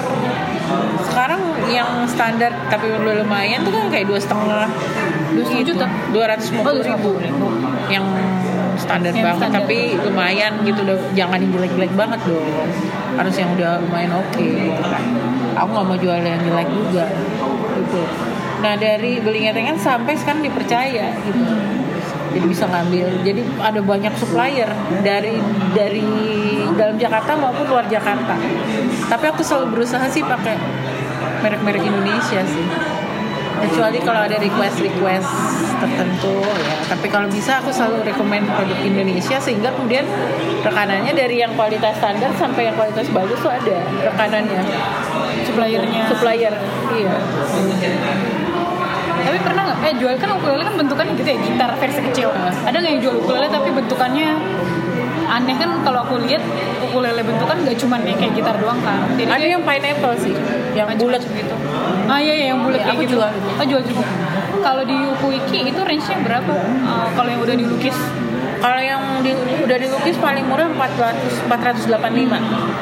sekarang 1.08 1.40
yang 1.68 2.04
standar 2.04 2.52
tapi 2.68 2.92
udah 2.92 3.24
lumayan 3.24 3.64
tuh 3.64 3.72
kan 3.72 3.88
kayak 3.88 4.06
dua 4.08 4.20
setengah 4.20 4.68
Dua 5.32 5.44
setengah 5.44 5.64
juta? 5.64 5.86
dua 6.10 6.24
ratus 6.34 6.46
lima 6.50 6.62
puluh 6.64 6.82
ribu. 6.84 7.12
yang 7.88 8.04
standar 8.76 9.12
Yang 9.12 9.24
banget 9.24 9.48
standar. 9.48 9.60
tapi 9.64 9.78
lumayan 9.96 10.52
gitu 10.62 10.80
loh 10.84 10.98
jangan 11.12 11.38
yang 11.40 11.52
jelek-jelek 11.56 11.92
banget 11.96 12.20
dong. 12.26 12.46
Harus 13.16 13.34
yang 13.34 13.50
udah 13.56 13.70
lumayan 13.82 14.12
oke. 14.14 14.44
Gitu 14.44 14.82
kan 14.82 15.02
aku 15.56 15.68
nggak 15.74 15.86
mau 15.88 15.98
jual 15.98 16.18
yang 16.20 16.42
jelek 16.42 16.68
juga 16.68 17.04
gitu. 17.76 18.00
Nah 18.58 18.74
dari 18.74 19.12
beli 19.22 19.46
ngetengan 19.46 19.76
sampai 19.78 20.14
sekarang 20.18 20.42
dipercaya 20.42 21.06
gitu 21.22 21.42
jadi 22.32 22.46
bisa 22.46 22.64
ngambil. 22.68 23.06
Jadi 23.24 23.40
ada 23.58 23.80
banyak 23.80 24.12
supplier 24.18 24.70
dari 25.00 25.40
dari 25.72 26.04
dalam 26.76 26.96
Jakarta 27.00 27.34
maupun 27.38 27.64
luar 27.66 27.86
Jakarta. 27.88 28.36
Tapi 29.08 29.24
aku 29.28 29.40
selalu 29.42 29.78
berusaha 29.78 30.04
sih 30.10 30.22
pakai 30.24 30.56
merek-merek 31.42 31.82
Indonesia 31.82 32.40
sih. 32.44 32.66
Kecuali 33.58 33.98
kalau 34.06 34.22
ada 34.22 34.38
request 34.38 34.78
request 34.78 35.26
tertentu 35.82 36.38
ya. 36.46 36.74
Tapi 36.94 37.06
kalau 37.10 37.26
bisa 37.26 37.58
aku 37.58 37.74
selalu 37.74 38.06
rekomend 38.06 38.46
produk 38.54 38.78
Indonesia 38.86 39.36
sehingga 39.42 39.74
kemudian 39.74 40.06
rekanannya 40.62 41.10
dari 41.10 41.42
yang 41.42 41.50
kualitas 41.58 41.98
standar 41.98 42.30
sampai 42.38 42.70
yang 42.70 42.76
kualitas 42.78 43.10
bagus 43.10 43.38
tuh 43.42 43.50
ada 43.50 43.82
rekanannya. 44.14 44.62
Suppliernya. 45.42 46.02
Supplier 46.06 46.54
iya 46.94 47.14
tapi 49.28 49.38
pernah 49.44 49.62
nggak? 49.68 49.78
Eh 49.84 49.94
jual 50.00 50.14
kan 50.16 50.30
ukulele 50.32 50.62
kan 50.64 50.74
bentukannya 50.74 51.12
gitu 51.14 51.28
ya 51.28 51.38
gitar 51.38 51.70
versi 51.76 52.00
kecil. 52.00 52.28
Ada 52.64 52.76
nggak 52.80 52.92
yang 52.96 53.02
jual 53.04 53.14
ukulele 53.20 53.46
tapi 53.52 53.68
bentukannya 53.68 54.28
aneh? 55.28 55.54
Kan 55.60 55.70
kalau 55.84 56.00
aku 56.02 56.16
lihat 56.24 56.40
ukulele 56.80 57.20
bentukan 57.20 57.56
nggak 57.60 57.76
cuma 57.76 58.00
kayak 58.00 58.32
gitar 58.32 58.56
doang 58.56 58.80
kan 58.80 59.04
jadi 59.20 59.28
ada 59.28 59.46
yang 59.46 59.62
pineapple 59.62 60.16
sih 60.16 60.32
yang 60.72 60.88
bulat. 60.96 61.20
gitu. 61.20 61.54
Ah 62.08 62.16
iya 62.16 62.32
iya 62.32 62.46
yang 62.56 62.64
bulat 62.64 62.80
Iya, 62.80 62.86
kayak 62.88 62.96
aku 62.96 63.04
gitu. 63.04 63.14
jual. 63.20 63.30
oh 63.60 63.66
jual 63.68 63.82
juga. 63.84 64.04
Kalau 64.58 64.82
di 64.82 64.96
Ukuiki 65.06 65.58
itu 65.70 65.80
range 65.84 66.06
nya 66.08 66.18
berapa? 66.24 66.52
Eh, 66.56 67.08
kalau 67.12 67.28
yang 67.28 67.42
udah 67.44 67.56
dilukis 67.56 67.98
kalau 68.58 68.80
yang 68.80 69.02
di, 69.20 69.30
udah 69.58 69.76
dilukis 69.76 70.16
paling 70.16 70.42
murah 70.42 70.66
400 70.66 71.46
485 71.46 71.94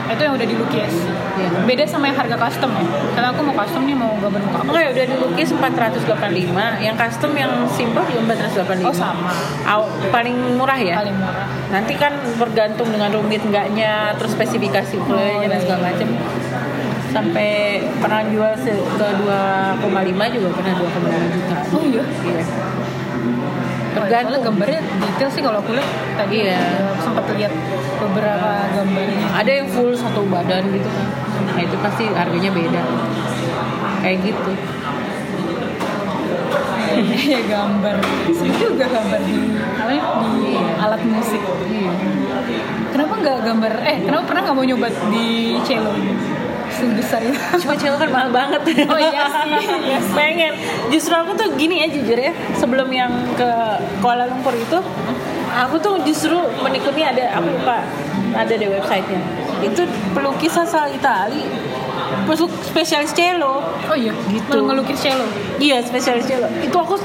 itu 0.08 0.20
yang 0.20 0.34
udah 0.34 0.46
dilukis 0.46 0.94
Iya. 1.36 1.52
beda 1.68 1.84
sama 1.84 2.08
yang 2.08 2.16
harga 2.16 2.32
custom 2.38 2.72
ya 2.72 2.80
karena 3.12 3.28
aku 3.28 3.44
mau 3.44 3.52
custom 3.54 3.84
nih 3.84 3.92
mau 3.92 4.08
gambar 4.16 4.40
muka 4.40 4.56
aku 4.56 4.72
Oke, 4.72 4.84
udah 4.88 5.04
dilukis 5.06 5.48
485. 5.52 6.80
Yang 6.80 6.96
custom 6.96 7.32
yang 7.36 7.52
simple 7.68 8.00
juga 8.08 8.32
485. 8.32 8.88
oh 8.88 8.96
sama 8.96 9.36
Aw- 9.68 9.84
paling 10.08 10.32
murah 10.56 10.80
ya? 10.80 10.96
paling 10.96 11.12
murah 11.12 11.44
Nanti 11.68 11.92
kan 11.94 12.08
bergantung 12.40 12.88
dengan 12.88 13.12
rumit 13.12 13.44
enggaknya, 13.44 14.16
terus 14.16 14.32
spesifikasi 14.32 14.96
ukulelenya 14.96 15.48
dan 15.50 15.60
segala 15.60 15.80
macam. 15.86 16.08
Sampai 17.10 17.48
pernah 17.98 18.22
jual 18.24 18.52
ke 18.56 18.72
2,5 19.20 19.84
juga 20.32 20.48
pernah 20.50 20.72
2,5 20.74 20.88
juta. 21.28 21.56
oh 21.68 21.82
iya 21.84 22.02
Iya. 22.24 22.42
Tergantung. 23.96 24.42
gambarnya 24.44 24.80
detail 24.82 25.30
sih 25.30 25.40
kalau 25.40 25.58
aku 25.58 25.72
lihat 25.72 25.88
tadi 26.14 26.36
Iya. 26.44 26.58
eh, 26.58 26.92
sempat 26.98 27.24
lihat 27.32 27.52
beberapa 27.96 28.50
gambarnya 28.70 29.26
Ada 29.34 29.50
yang 29.54 29.68
full 29.68 29.92
satu 29.92 30.20
badan 30.26 30.68
gitu 30.68 30.84
kan. 30.86 31.06
Nah, 31.48 31.60
itu 31.60 31.76
pasti 31.78 32.04
harganya 32.10 32.50
beda. 32.50 32.82
Kayak 33.98 34.18
gitu. 34.22 34.52
ya 37.28 37.40
gambar 37.44 37.96
seru 38.30 38.52
juga 38.56 38.88
gambar 38.88 39.20
di 39.20 39.36
apa 39.76 39.90
ya 39.90 40.02
di 40.40 40.54
alat 40.78 41.02
musik 41.04 41.42
Iya. 41.66 41.92
kenapa 42.88 43.14
nggak 43.16 43.38
gambar 43.42 43.72
eh 43.84 43.96
kenapa 44.00 44.22
pernah 44.24 44.40
nggak 44.42 44.56
mau 44.56 44.64
nyoba 44.64 44.88
di 45.10 45.26
cello 45.60 45.92
sebesar 46.76 47.20
itu 47.24 47.38
Cuma 47.64 47.74
cello 47.80 47.96
kan 47.96 48.10
mahal 48.12 48.30
banget. 48.30 48.60
Oh 48.86 49.00
iya 49.00 49.24
sih, 49.32 49.52
iya 49.88 49.98
sih. 49.98 50.12
Pengen. 50.12 50.52
Justru 50.92 51.14
aku 51.16 51.32
tuh 51.34 51.48
gini 51.56 51.80
ya 51.82 51.88
jujur 51.88 52.18
ya. 52.20 52.32
Sebelum 52.54 52.88
yang 52.92 53.10
ke 53.34 53.48
Kuala 54.04 54.28
Lumpur 54.28 54.52
itu, 54.52 54.78
aku 55.50 55.76
tuh 55.80 55.98
justru 56.04 56.36
menekuni 56.60 57.02
ada 57.02 57.40
aku 57.40 57.48
lupa 57.56 57.80
ada 58.36 58.54
di 58.54 58.66
websitenya. 58.68 59.20
Itu 59.64 59.88
pelukis 60.12 60.52
asal 60.54 60.92
Itali, 60.92 61.48
peluk 62.28 62.52
spesialis 62.60 63.16
cello. 63.16 63.64
oh 63.64 63.96
iya 63.96 64.12
Gitu. 64.28 64.56
Ngelukis 64.60 65.00
cello 65.00 65.24
Iya 65.56 65.80
spesialis 65.80 66.28
cello. 66.28 66.46
Itu 66.60 66.76
aku 66.76 67.00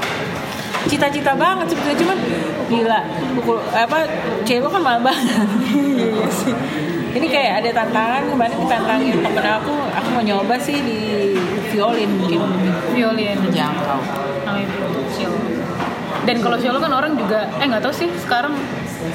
cita-cita 0.86 1.32
banget 1.38 1.70
sebetulnya 1.70 1.98
cuman 2.02 2.18
gila 2.66 3.00
pukul 3.38 3.58
apa 3.70 3.96
cello 4.42 4.66
kan 4.66 4.82
mahal 4.82 5.00
banget 5.04 5.46
iya 6.02 6.26
sih 6.26 6.54
ini 7.12 7.26
kayak 7.28 7.52
ada 7.60 7.70
tantangan 7.84 8.24
kemarin 8.24 8.56
ditantangin 8.56 9.14
temen 9.20 9.44
aku 9.44 9.74
aku 9.92 10.08
mau 10.16 10.22
nyoba 10.24 10.56
sih 10.56 10.80
di 10.80 11.00
violin 11.68 12.10
mungkin. 12.16 12.40
Violin. 12.96 13.36
Cello. 15.12 15.38
Dan 16.22 16.36
kalau 16.38 16.56
cello 16.56 16.78
kan 16.78 16.92
orang 16.94 17.12
juga 17.18 17.50
eh 17.58 17.66
nggak 17.66 17.82
tahu 17.82 17.94
sih 17.94 18.08
sekarang 18.16 18.54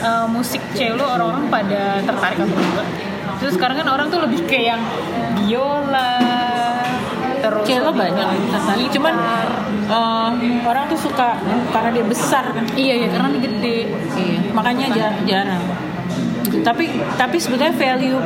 eh, 0.03 0.25
musik 0.29 0.61
cello 0.75 1.07
orang-orang 1.07 1.47
pada 1.47 2.03
tertarik 2.03 2.37
atau 2.37 2.51
enggak 2.51 2.87
terus 3.37 3.53
sekarang 3.53 3.77
kan 3.77 3.87
orang 3.93 4.09
tuh 4.09 4.17
lebih 4.25 4.49
ke 4.49 4.65
yang 4.65 4.81
biola 5.37 6.17
terus 7.37 7.63
cello 7.69 7.93
banyak. 7.93 8.27
tertarik 8.51 8.87
cuman 8.93 9.15
eh, 9.87 10.29
orang 10.67 10.83
tuh 10.91 10.99
suka 10.99 11.39
karena 11.73 11.89
dia 11.95 12.05
besar. 12.05 12.45
Kan 12.53 12.65
iya 12.77 12.93
iya 12.93 13.07
karena 13.09 13.29
dia 13.33 13.41
gede. 13.41 13.77
Iya 14.17 14.37
makanya 14.53 14.85
jar- 14.93 15.21
jarang 15.25 15.63
tapi 16.63 16.85
tapi 17.17 17.37
sebenarnya 17.37 17.75
value 17.75 18.19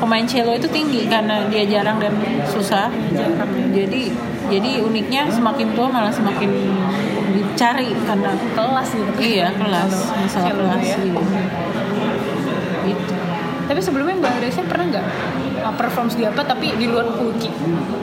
pemain 0.00 0.24
cello 0.24 0.56
itu 0.56 0.68
tinggi 0.70 1.06
karena 1.06 1.46
dia 1.50 1.64
jarang 1.66 2.00
dan 2.00 2.14
susah. 2.48 2.88
Jadi 3.70 4.10
jadi 4.50 4.70
uniknya 4.82 5.30
semakin 5.30 5.74
tua 5.78 5.86
malah 5.86 6.10
semakin 6.10 6.50
dicari 7.34 7.90
karena 8.06 8.30
kelas 8.54 8.88
gitu. 8.94 9.10
Iya 9.20 9.48
kelas. 9.54 9.92
Masalah 10.10 10.46
cello 10.50 10.62
kelas 10.66 10.84
ya. 10.86 10.96
iya. 10.98 11.22
gitu. 12.88 13.14
Tapi 13.70 13.80
sebelumnya 13.82 14.18
mbak 14.18 14.32
Gracia 14.42 14.66
pernah 14.66 14.86
nggak 14.90 15.06
uh, 15.62 15.74
perform 15.78 16.10
di 16.10 16.26
apa 16.26 16.42
tapi 16.42 16.74
di 16.74 16.90
luar 16.90 17.06
Ukuki 17.06 17.50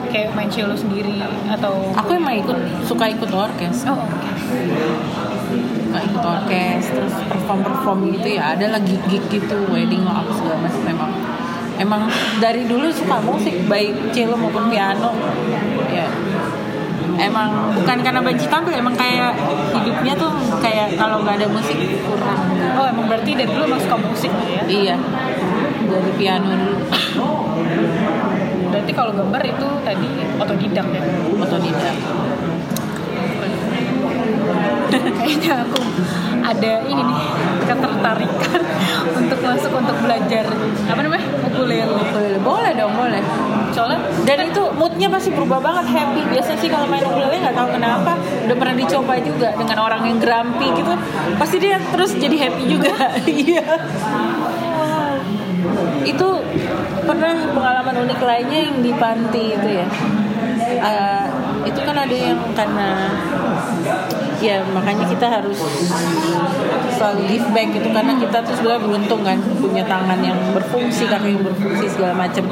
kayak 0.08 0.32
main 0.32 0.48
cello 0.48 0.72
sendiri 0.72 1.20
atau 1.52 1.92
aku 1.92 2.16
emang 2.16 2.40
ikut 2.40 2.56
suka 2.88 3.12
ikut 3.12 3.28
orkes. 3.28 3.84
Oh 3.84 4.00
oke 4.00 5.27
suka 5.98 6.06
ikut 6.06 6.22
orkes 6.22 6.84
terus 6.94 7.14
perform 7.26 7.60
perform 7.66 7.98
gitu 8.14 8.38
ya 8.38 8.54
ada 8.54 8.70
lah 8.70 8.80
gig 8.86 9.02
gig 9.10 9.24
gitu 9.26 9.56
wedding 9.66 10.06
lah 10.06 10.22
apa 10.22 10.30
segala 10.30 10.56
macam. 10.62 10.82
Memang 10.86 11.10
emang 11.78 12.02
dari 12.38 12.62
dulu 12.70 12.86
suka 12.94 13.18
musik 13.18 13.66
baik 13.66 14.14
cello 14.14 14.38
maupun 14.38 14.70
piano. 14.70 15.10
Ya. 15.90 16.06
Emang 17.18 17.74
bukan 17.74 17.98
karena 17.98 18.22
benci 18.22 18.46
tampil 18.46 18.78
emang 18.78 18.94
kayak 18.94 19.34
hidupnya 19.74 20.14
tuh 20.14 20.30
kayak 20.62 20.94
kalau 20.94 21.18
nggak 21.26 21.42
ada 21.42 21.48
musik 21.50 21.74
kurang. 22.06 22.46
Oh 22.78 22.86
emang 22.86 23.10
berarti 23.10 23.34
dari 23.34 23.50
dulu 23.50 23.62
emang 23.74 23.82
suka 23.82 23.98
musik 23.98 24.30
ya? 24.46 24.62
Iya. 24.70 24.96
Dari 25.88 26.10
piano 26.14 26.46
dulu. 26.54 26.78
Berarti 28.70 28.92
kalau 28.94 29.10
gambar 29.10 29.42
itu 29.42 29.66
tadi 29.82 30.08
otodidak 30.38 30.86
ya? 30.94 31.02
Otodidak 31.42 31.96
kayaknya 34.90 35.64
aku 35.64 35.80
ada 36.48 36.72
ini 36.88 37.02
nih 37.02 37.20
ketertarikan 37.68 38.60
untuk 39.20 39.38
masuk 39.44 39.72
untuk 39.76 39.96
belajar 40.00 40.44
apa 40.88 41.00
namanya? 41.04 41.26
Ukulele. 41.44 41.84
Ukulele. 41.92 42.38
boleh 42.40 42.72
dong 42.72 42.94
boleh. 42.96 43.20
Soalnya 43.76 44.00
dan 44.24 44.48
itu 44.48 44.62
moodnya 44.72 45.08
pasti 45.12 45.30
berubah 45.34 45.60
banget 45.60 45.92
happy. 45.92 46.22
Biasanya 46.32 46.58
sih 46.58 46.70
kalau 46.72 46.88
main 46.88 47.04
ukulele 47.04 47.36
nggak 47.36 47.56
tahu 47.56 47.68
kenapa 47.76 48.12
udah 48.48 48.56
pernah 48.56 48.74
dicoba 48.78 49.14
juga 49.20 49.48
dengan 49.52 49.78
orang 49.84 50.02
yang 50.08 50.18
grumpy 50.18 50.66
gitu 50.72 50.92
pasti 51.36 51.56
dia 51.60 51.76
terus 51.92 52.16
jadi 52.16 52.36
happy 52.48 52.64
juga. 52.64 52.94
Iya. 53.28 53.64
Itu 56.04 56.28
pernah 57.04 57.34
pengalaman 57.52 58.08
unik 58.08 58.20
lainnya 58.24 58.60
yang 58.72 58.76
di 58.80 58.92
panti 58.96 59.52
itu 59.52 59.68
ya? 59.68 59.86
Eh, 60.68 61.24
itu 61.68 61.80
kan 61.84 61.96
ada 61.96 62.16
yang 62.16 62.40
karena 62.56 63.12
ya 64.38 64.62
makanya 64.70 65.04
kita 65.10 65.26
harus 65.26 65.58
selalu 66.94 67.20
give 67.26 67.48
back 67.50 67.68
gitu 67.74 67.88
karena 67.90 68.12
kita 68.18 68.38
tuh 68.42 68.54
sebenarnya 68.54 68.82
beruntung 68.86 69.20
kan 69.26 69.38
punya 69.58 69.84
tangan 69.86 70.18
yang 70.22 70.38
berfungsi 70.54 71.10
kaki 71.10 71.34
yang 71.34 71.42
berfungsi 71.42 71.86
segala 71.90 72.14
macam 72.14 72.44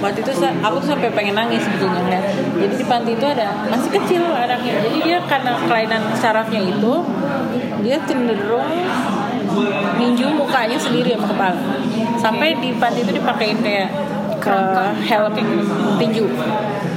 waktu 0.00 0.18
itu 0.24 0.32
aku 0.64 0.76
tuh 0.80 0.88
sampai 0.96 1.12
pengen 1.12 1.36
nangis 1.36 1.60
sebetulnya 1.60 2.00
ngeliat. 2.00 2.24
Jadi 2.56 2.74
di 2.80 2.84
panti 2.88 3.10
itu 3.12 3.26
ada 3.28 3.48
masih 3.68 3.90
kecil 4.00 4.22
anaknya 4.32 4.72
jadi 4.80 4.98
dia 5.04 5.18
karena 5.28 5.52
kelainan 5.68 6.02
sarafnya 6.16 6.60
itu 6.64 6.92
dia 7.84 7.96
cenderung 8.08 8.72
ninju 10.00 10.26
mukanya 10.32 10.78
sendiri 10.80 11.14
sama 11.14 11.26
kepala. 11.36 11.60
Sampai 12.16 12.56
di 12.58 12.72
panti 12.80 13.04
itu 13.04 13.12
dipakein 13.12 13.60
kayak 13.60 13.92
ke 14.40 14.58
helm 15.04 15.36
tinju. 16.00 16.24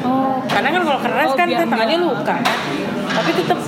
Oh. 0.08 0.40
Karena 0.48 0.72
kan 0.72 0.82
kalau 0.88 1.00
keras 1.04 1.30
Oh, 1.34 1.36
kan 1.36 1.48
tangannya 1.50 1.98
luka 2.00 2.36
kan 2.40 2.83
tapi 3.14 3.30
tetap 3.38 3.60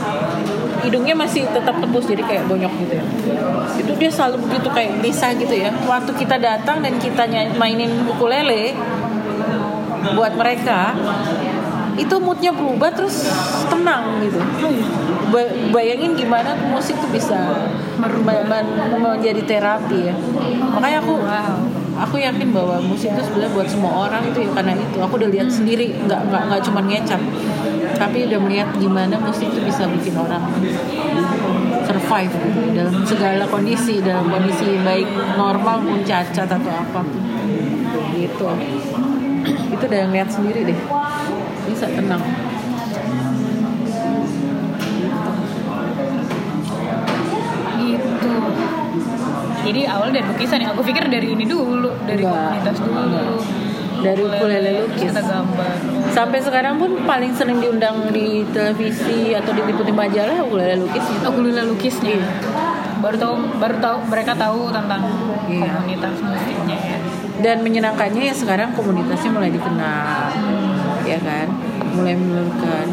hidungnya 0.86 1.16
masih 1.18 1.50
tetap 1.50 1.76
tembus 1.82 2.06
jadi 2.06 2.22
kayak 2.22 2.44
bonyok 2.46 2.74
gitu 2.86 2.94
ya. 3.02 3.06
Itu 3.78 3.92
dia 3.98 4.12
selalu 4.14 4.46
begitu 4.46 4.70
kayak 4.70 5.02
bisa 5.02 5.34
gitu 5.34 5.56
ya. 5.56 5.74
Waktu 5.86 6.12
kita 6.14 6.38
datang 6.38 6.86
dan 6.86 6.98
kita 7.02 7.26
mainin 7.58 8.06
ukulele 8.06 8.78
buat 10.14 10.38
mereka 10.38 10.94
itu 11.96 12.16
moodnya 12.20 12.52
berubah 12.52 12.92
terus 12.92 13.26
tenang 13.72 14.20
gitu. 14.20 14.38
Ba- 15.32 15.54
bayangin 15.72 16.14
gimana 16.14 16.54
musik 16.70 17.00
tuh 17.00 17.10
bisa 17.10 17.66
men- 17.98 18.46
men- 18.46 19.00
menjadi 19.00 19.42
terapi 19.48 20.12
ya. 20.12 20.16
Makanya 20.76 21.00
aku 21.02 21.16
aku 21.96 22.16
yakin 22.20 22.52
bahwa 22.52 22.84
musik 22.84 23.16
itu 23.16 23.22
sebenarnya 23.24 23.52
buat 23.56 23.68
semua 23.72 24.12
orang 24.12 24.28
itu 24.28 24.44
ya 24.44 24.50
karena 24.52 24.76
itu. 24.76 24.98
Aku 25.00 25.16
udah 25.16 25.30
lihat 25.32 25.48
sendiri 25.48 25.96
nggak 26.04 26.20
nggak 26.30 26.42
nggak 26.52 26.62
cuma 26.68 26.84
ngecap 26.84 27.22
tapi 27.96 28.28
udah 28.28 28.40
melihat 28.44 28.70
gimana 28.78 29.16
musik 29.18 29.48
itu 29.50 29.60
bisa 29.64 29.88
bikin 29.88 30.16
orang 30.20 30.44
survive 31.86 32.34
gitu, 32.34 32.60
dalam 32.76 32.96
segala 33.08 33.44
kondisi 33.48 34.04
dalam 34.04 34.28
kondisi 34.28 34.68
baik 34.84 35.08
normal 35.40 35.80
pun 35.80 36.00
cacat 36.04 36.50
atau 36.50 36.74
apa. 36.74 37.02
Gitu. 38.16 38.48
Itu 39.72 39.84
udah 39.86 40.02
ngeliat 40.10 40.30
sendiri 40.30 40.66
deh. 40.68 40.80
Bisa 41.70 41.86
tenang. 41.90 42.24
Gitu. 47.80 48.32
Jadi 49.66 49.82
awal 49.90 50.10
dari 50.14 50.26
lukisan 50.30 50.62
ya? 50.62 50.74
Aku 50.74 50.82
pikir 50.86 51.10
dari 51.10 51.34
ini 51.34 51.46
dulu 51.46 51.90
dari 52.06 52.22
Enggak. 52.22 52.38
komunitas 52.38 52.78
dulu. 52.82 53.02
Enggak. 53.02 53.65
Dari 54.06 54.22
ukulele 54.22 54.72
lukis. 54.86 55.10
kita 55.10 55.22
gambar 55.22 55.74
sampai 56.14 56.40
sekarang 56.40 56.78
pun 56.78 56.96
paling 57.04 57.34
sering 57.34 57.58
diundang 57.58 58.14
di 58.14 58.46
televisi 58.54 59.34
atau 59.34 59.52
diliputi 59.52 59.90
majalah 59.90 60.46
ukulele 60.46 60.78
lukis 60.80 61.02
gitu. 61.04 61.26
ukulele 61.26 61.66
lukisnya 61.66 62.14
Iya. 62.16 62.30
baru 63.02 63.18
tahu 63.18 63.36
baru 63.58 63.76
tahu 63.82 63.98
mereka 64.08 64.32
tahu 64.38 64.70
tentang 64.70 65.02
Iya. 65.50 65.66
komunitas 65.68 66.16
musiknya 66.22 66.78
ya 66.78 66.98
dan 67.36 67.60
menyenangkannya 67.60 68.32
ya 68.32 68.36
sekarang 68.38 68.72
komunitasnya 68.72 69.28
mulai 69.28 69.52
dikenal 69.52 70.25
ya 71.06 71.22
kan 71.22 71.48
mulai 71.96 72.16
menurunkan. 72.18 72.86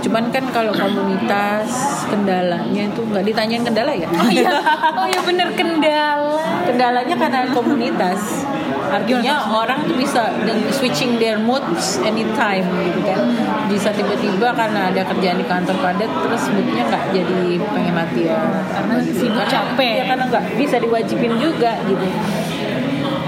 Cuman 0.00 0.24
kan 0.32 0.44
kalau 0.48 0.72
komunitas 0.72 1.68
kendalanya 2.08 2.82
itu 2.88 3.00
nggak 3.04 3.24
ditanyain 3.28 3.62
kendala 3.66 3.92
ya? 3.92 4.08
Oh 4.08 4.30
iya. 4.32 4.50
Oh 4.98 5.06
iya 5.06 5.20
bener 5.22 5.48
kendala. 5.54 6.40
Kendalanya 6.64 7.14
karena 7.14 7.50
komunitas. 7.52 8.46
Artinya 8.88 9.52
orang 9.52 9.84
tuh 9.84 10.00
bisa 10.00 10.32
switching 10.72 11.20
their 11.20 11.36
moods 11.36 12.00
anytime 12.00 12.64
gitu 12.64 13.00
kan. 13.04 13.20
Bisa 13.68 13.92
tiba-tiba 13.92 14.48
karena 14.56 14.88
ada 14.88 15.04
kerjaan 15.04 15.36
di 15.36 15.46
kantor 15.46 15.76
padat 15.84 16.08
terus 16.08 16.42
moodnya 16.56 16.88
nggak 16.88 17.04
jadi 17.12 17.60
pengen 17.68 17.94
latihan. 17.94 18.48
Karena 18.72 18.94
sibuk 19.04 19.44
capek. 19.44 19.92
ya, 20.02 20.04
karena 20.08 20.24
nggak 20.32 20.44
bisa 20.56 20.76
diwajibin 20.80 21.34
juga 21.36 21.76
gitu 21.84 22.06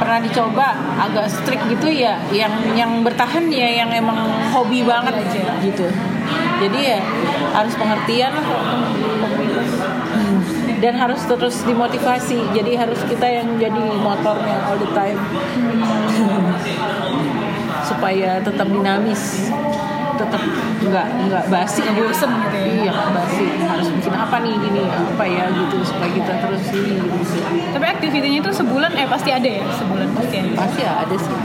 pernah 0.00 0.18
dicoba 0.24 0.66
agak 0.96 1.28
strict 1.28 1.68
gitu 1.68 1.92
ya 1.92 2.16
yang 2.32 2.50
yang 2.72 3.04
bertahan 3.04 3.52
ya 3.52 3.84
yang 3.84 3.92
emang 3.92 4.16
hobi 4.48 4.80
banget 4.80 5.20
Iya, 5.20 5.52
gitu. 5.60 5.86
Jadi 6.60 6.78
ya 6.80 7.00
harus 7.52 7.74
pengertian 7.76 8.32
lah. 8.32 8.46
Hmm. 10.10 10.42
dan 10.80 10.96
harus 10.96 11.20
terus 11.28 11.60
dimotivasi 11.68 12.40
jadi 12.56 12.72
harus 12.82 12.98
kita 13.04 13.28
yang 13.28 13.60
jadi 13.60 13.84
motornya 14.00 14.64
all 14.64 14.80
the 14.80 14.88
time. 14.96 15.20
Supaya 17.84 18.40
tetap 18.40 18.64
dinamis 18.64 19.52
tetap 20.20 20.42
nggak 20.80 21.06
nggak 21.26 21.44
basi 21.48 21.80
Nggak 21.80 21.96
bosen 21.96 22.30
gitu 22.30 22.56
ya. 22.56 22.66
iya. 22.68 22.92
Nggak 22.92 23.12
basi. 23.16 23.44
Harus 23.64 23.88
bikin 23.90 24.12
apa 24.14 24.36
nih 24.38 24.52
gini 24.54 24.82
apa 24.84 25.24
ya 25.24 25.44
gitu 25.48 25.76
supaya 25.80 26.10
kita 26.12 26.32
terus 26.38 26.64
ini 26.70 26.92
gitu. 27.00 27.16
Tapi 27.72 27.86
aktivitinya 27.88 28.38
itu 28.38 28.50
sebulan 28.52 28.92
eh 28.94 29.08
pasti 29.08 29.30
ada 29.30 29.48
ya? 29.48 29.64
Sebulan 29.72 30.08
pasti 30.12 30.34
ada. 30.36 30.50
Pasti 30.54 30.82
ada 30.84 31.16
sih. 31.16 31.36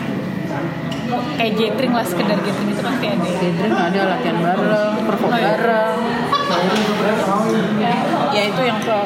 Kayak 1.37 1.53
gathering 1.55 1.93
lah 1.93 2.01
sekedar 2.01 2.37
gathering 2.41 2.69
itu 2.69 2.81
pasti 2.81 3.05
ada 3.05 3.23
ya? 3.23 3.37
Gathering 3.37 3.73
ada 3.73 3.99
latihan 4.09 4.37
bareng 4.41 4.95
perform 5.05 5.29
Oh, 5.29 5.37
iya. 5.37 5.47
bareng. 5.53 5.97
Ya 8.33 8.43
itu 8.43 8.61
yang 8.61 8.79
ke 8.81 8.97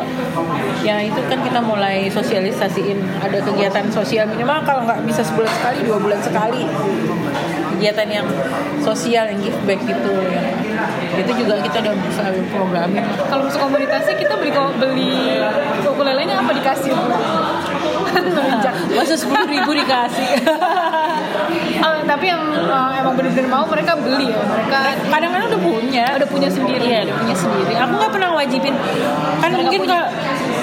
ya 0.82 0.96
itu 1.04 1.20
kan 1.22 1.40
kita 1.40 1.60
mulai 1.60 2.08
sosialisasiin. 2.08 2.98
Ada 3.20 3.44
kegiatan 3.44 3.86
sosial 3.90 4.26
minimal 4.28 4.64
kalau 4.64 4.88
nggak 4.88 5.04
bisa 5.04 5.22
sebulan 5.22 5.52
sekali 5.52 5.80
dua 5.84 5.98
bulan 6.00 6.20
sekali 6.20 6.64
kegiatan 7.80 8.12
yang 8.12 8.28
sosial 8.84 9.32
yang 9.32 9.40
give 9.40 9.56
back 9.64 9.80
gitu. 9.88 10.12
Yang 10.20 11.24
itu 11.24 11.32
juga 11.48 11.64
kita 11.64 11.80
udah 11.80 11.96
selalu 12.12 12.44
programin. 12.52 13.08
Kalau 13.32 13.48
masuk 13.48 13.64
komunitasnya 13.64 14.20
kita 14.20 14.36
beli 14.36 14.52
beli 14.52 15.40
ukulelenya 15.88 16.44
apa 16.44 16.52
dikasih? 16.52 16.92
Masa 19.00 19.16
sepuluh 19.16 19.48
ribu 19.48 19.72
dikasih. 19.72 20.28
Oh, 21.80 21.96
tapi 22.04 22.30
yang 22.30 22.44
uh, 22.52 22.92
emang 22.94 23.16
bener-bener 23.16 23.50
mau 23.50 23.66
mereka 23.66 23.96
beli 23.96 24.30
ya. 24.30 24.42
Mereka 24.44 24.78
kadang-kadang 25.10 25.48
udah 25.50 25.62
punya. 25.64 26.06
Udah 26.20 26.30
punya 26.30 26.50
sendiri. 26.52 26.86
Iya, 26.86 27.00
udah 27.08 27.16
punya 27.24 27.36
sendiri. 27.40 27.74
Aku 27.80 27.94
nggak 27.96 28.12
pernah 28.14 28.30
wajibin. 28.36 28.76
Kan 29.40 29.52
mungkin 29.56 29.82
kalau 29.88 30.06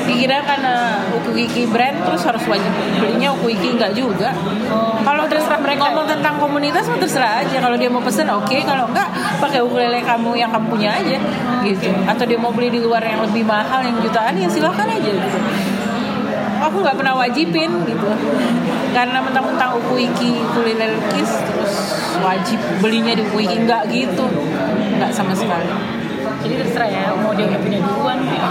dikira 0.06 0.38
karena 0.46 1.02
Ukuyiki 1.12 1.66
brand 1.68 1.98
terus 2.06 2.22
harus 2.24 2.44
wajib 2.46 2.72
belinya 3.02 3.34
Ukuyiki 3.34 3.74
nggak 3.76 3.92
juga. 3.92 4.30
Oh, 4.70 4.96
Kalau 5.02 5.26
terserah 5.26 5.58
mereka 5.60 5.90
ngomong 5.90 6.06
tentang 6.08 6.38
komunitas 6.38 6.86
mah 6.86 6.98
terserah 6.98 7.42
aja. 7.42 7.56
Kalau 7.58 7.76
dia 7.76 7.90
mau 7.90 8.00
pesen 8.00 8.30
oke, 8.30 8.56
kalau 8.62 8.86
enggak 8.88 9.08
pakai 9.42 9.60
ukulele 9.60 10.00
kamu 10.00 10.38
yang 10.38 10.50
kamu 10.54 10.66
punya 10.70 10.90
aja 10.94 11.18
gitu. 11.66 11.90
Atau 12.06 12.24
dia 12.24 12.38
mau 12.38 12.54
beli 12.54 12.70
di 12.70 12.80
luar 12.80 13.02
yang 13.02 13.20
lebih 13.26 13.42
mahal 13.42 13.82
yang 13.82 13.98
jutaan 14.00 14.38
ya 14.38 14.48
silakan 14.48 14.86
aja 14.86 15.10
gitu. 15.10 15.38
Aku 16.56 16.80
nggak 16.80 16.96
pernah 16.96 17.14
wajibin 17.18 17.70
gitu. 17.84 18.08
Karena 18.96 19.20
mentang-mentang 19.20 19.76
Ukuiki 19.76 20.40
ukulele 20.40 20.96
lukis 20.96 21.30
terus 21.44 21.74
wajib 22.24 22.58
belinya 22.80 23.12
di 23.12 23.22
Ukuiki 23.26 23.66
enggak 23.66 23.90
gitu. 23.92 24.24
Enggak 24.96 25.12
sama 25.12 25.36
sekali. 25.36 25.68
Jadi 26.46 26.62
terserah 26.62 26.88
ya 26.88 27.04
mau 27.18 27.34
dia 27.34 27.50
udah 27.50 27.58
punya 27.58 27.78
duluan 27.82 28.18
ya 28.22 28.46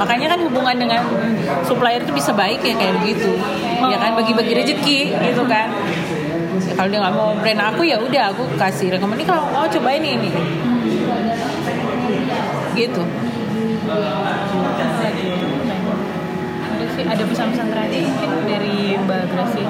Makanya 0.00 0.32
kan 0.32 0.40
hubungan 0.48 0.76
dengan 0.80 1.00
supplier 1.60 2.00
itu 2.00 2.08
bisa 2.16 2.32
baik 2.32 2.64
ya 2.64 2.72
kayak 2.72 3.04
begitu. 3.04 3.36
Ya 3.84 4.00
kan 4.00 4.16
bagi-bagi 4.16 4.56
rezeki 4.56 5.12
gitu 5.12 5.44
kan. 5.44 5.68
Ya, 6.64 6.72
kalau 6.72 6.88
dia 6.88 7.04
nggak 7.04 7.14
mau 7.14 7.36
brand 7.36 7.60
aku 7.60 7.84
ya 7.84 8.00
udah 8.00 8.32
aku 8.32 8.48
kasih 8.56 8.96
rekomendasi 8.96 9.28
kalau 9.28 9.44
mau 9.52 9.68
cobain 9.68 10.00
ini. 10.00 10.32
Gitu. 12.72 13.02
ada 17.10 17.24
pesan-pesan 17.26 17.66
terakhir 17.74 18.06
mungkin 18.06 18.30
dari 18.46 18.94
Mbak 19.02 19.22
Gracia 19.34 19.66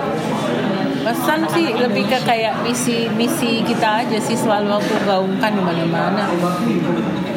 Pesan 1.00 1.48
sih 1.56 1.72
lebih 1.72 2.04
ke 2.06 2.18
kayak 2.28 2.60
misi 2.60 3.08
misi 3.16 3.64
kita 3.64 4.04
aja 4.04 4.18
sih 4.20 4.36
selalu 4.36 4.76
aku 4.76 4.94
gaungkan 5.08 5.50
di 5.56 5.62
mana-mana. 5.64 6.28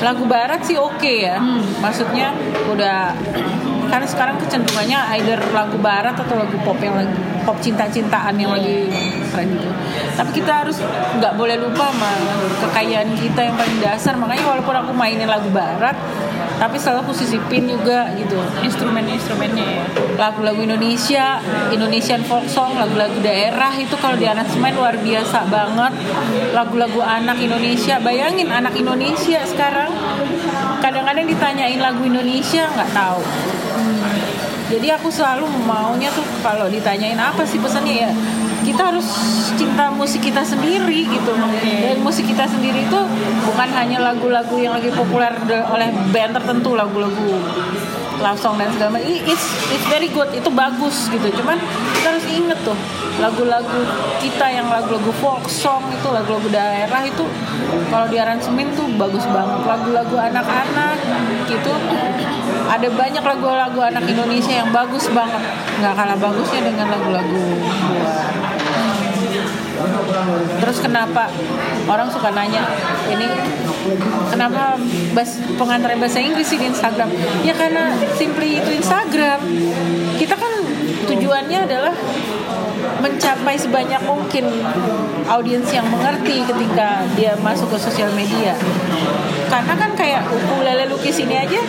Lagu 0.03 0.27
barat 0.27 0.59
sih 0.67 0.75
oke 0.75 1.13
ya. 1.23 1.39
Maksudnya 1.79 2.35
udah 2.67 3.15
karena 3.87 4.07
sekarang 4.09 4.35
kecenderungannya 4.41 4.99
either 5.19 5.39
lagu 5.53 5.77
barat 5.77 6.17
atau 6.17 6.33
lagu 6.33 6.57
pop 6.65 6.75
yang 6.81 6.97
lagi 6.97 7.13
pop 7.43 7.59
cinta-cintaan 7.59 8.35
yang 8.39 8.51
lagi 8.51 8.89
tren 9.31 9.47
gitu. 9.53 9.69
Tapi 10.17 10.31
kita 10.33 10.65
harus 10.65 10.81
nggak 11.19 11.33
boleh 11.37 11.59
lupa 11.61 11.91
sama 11.91 12.11
kekayaan 12.67 13.15
kita 13.15 13.39
yang 13.47 13.55
paling 13.55 13.79
dasar. 13.79 14.17
Makanya 14.19 14.43
walaupun 14.49 14.75
aku 14.75 14.91
mainin 14.97 15.29
lagu 15.29 15.47
barat, 15.53 15.95
tapi 16.59 16.77
selalu 16.77 17.09
aku 17.09 17.13
sisipin 17.13 17.65
juga 17.69 18.09
gitu. 18.17 18.37
Instrumen-instrumennya 18.61 19.65
ya. 19.65 19.85
Lagu-lagu 20.17 20.61
Indonesia, 20.61 21.41
Indonesian 21.73 22.21
folk 22.25 22.45
song, 22.49 22.77
lagu-lagu 22.77 23.17
daerah 23.21 23.73
itu 23.77 23.93
kalau 23.97 24.17
di 24.17 24.25
aransemen 24.29 24.73
luar 24.77 24.97
biasa 24.99 25.49
banget. 25.49 25.93
Lagu-lagu 26.53 27.01
anak 27.01 27.37
Indonesia, 27.41 27.97
bayangin 28.01 28.49
anak 28.53 28.77
Indonesia 28.77 29.41
sekarang 29.45 29.91
kadang-kadang 30.83 31.25
ditanyain 31.25 31.79
lagu 31.79 32.03
Indonesia 32.03 32.67
nggak 32.69 32.91
tahu. 32.91 33.21
Jadi 34.73 34.87
aku 34.89 35.13
selalu 35.13 35.45
maunya 35.69 36.09
tuh 36.09 36.25
kalau 36.41 36.65
ditanyain 36.65 37.19
apa 37.19 37.45
sih 37.45 37.61
pesannya 37.61 38.09
ya 38.09 38.11
kita 38.63 38.95
harus 38.95 39.07
cinta 39.59 39.91
musik 39.91 40.23
kita 40.23 40.41
sendiri 40.41 41.05
gitu. 41.05 41.31
Dan 41.61 41.99
musik 42.01 42.25
kita 42.25 42.47
sendiri 42.47 42.87
itu 42.87 42.99
bukan 43.45 43.69
hanya 43.75 43.99
lagu-lagu 43.99 44.55
yang 44.57 44.73
lagi 44.73 44.89
populer 44.95 45.31
oleh 45.69 45.91
band 46.09 46.33
tertentu, 46.39 46.73
lagu-lagu 46.73 47.37
love 48.23 48.39
song 48.39 48.55
dan 48.55 48.71
segala 48.71 48.97
macam. 48.97 49.09
It's 49.27 49.45
it's 49.67 49.87
very 49.91 50.07
good, 50.07 50.31
itu 50.31 50.47
bagus 50.47 51.11
gitu. 51.11 51.27
Cuman 51.43 51.59
kita 51.99 52.15
harus 52.15 52.25
inget 52.31 52.59
tuh 52.63 52.77
lagu-lagu 53.19 53.79
kita 54.23 54.47
yang 54.47 54.71
lagu-lagu 54.71 55.11
folk 55.19 55.45
song 55.51 55.83
itu 55.91 56.07
lagu-lagu 56.07 56.47
daerah 56.49 57.03
itu 57.03 57.27
kalau 57.91 58.07
di 58.07 58.17
aransemen 58.17 58.71
tuh 58.79 58.87
bagus 58.95 59.27
banget. 59.27 59.59
Lagu-lagu 59.67 60.15
anak-anak 60.15 60.97
gitu 61.51 61.73
ada 62.63 62.87
banyak 62.89 63.23
lagu-lagu 63.23 63.79
anak 63.83 64.07
Indonesia 64.07 64.63
yang 64.63 64.69
bagus 64.71 65.11
banget. 65.11 65.43
Nggak 65.83 65.93
kalah 65.93 66.17
bagusnya 66.17 66.61
dengan 66.63 66.87
lagu-lagu 66.95 67.43
luar. 67.43 68.52
Terus 70.63 70.77
kenapa 70.79 71.27
orang 71.87 72.07
suka 72.07 72.31
nanya 72.31 72.63
ini 73.11 73.27
kenapa 74.31 74.79
bas 75.11 75.39
pengantar 75.59 75.93
bahasa 75.99 76.19
Inggris 76.23 76.49
di 76.55 76.67
Instagram? 76.67 77.09
Ya 77.43 77.53
karena 77.55 77.91
simply 78.15 78.59
itu 78.63 78.69
Instagram. 78.79 79.39
Kita 80.15 80.35
kan 80.39 80.53
tujuannya 81.07 81.59
adalah 81.67 81.93
mencapai 83.03 83.55
sebanyak 83.59 83.99
mungkin 84.07 84.47
audiens 85.27 85.67
yang 85.75 85.87
mengerti 85.91 86.43
ketika 86.47 87.03
dia 87.19 87.35
masuk 87.43 87.75
ke 87.75 87.77
sosial 87.79 88.11
media 88.15 88.55
karena 89.53 89.73
kan 89.77 89.93
kayak 89.93 90.25
ukulele 90.25 90.89
lukis 90.89 91.21
ini 91.21 91.37
aja 91.37 91.61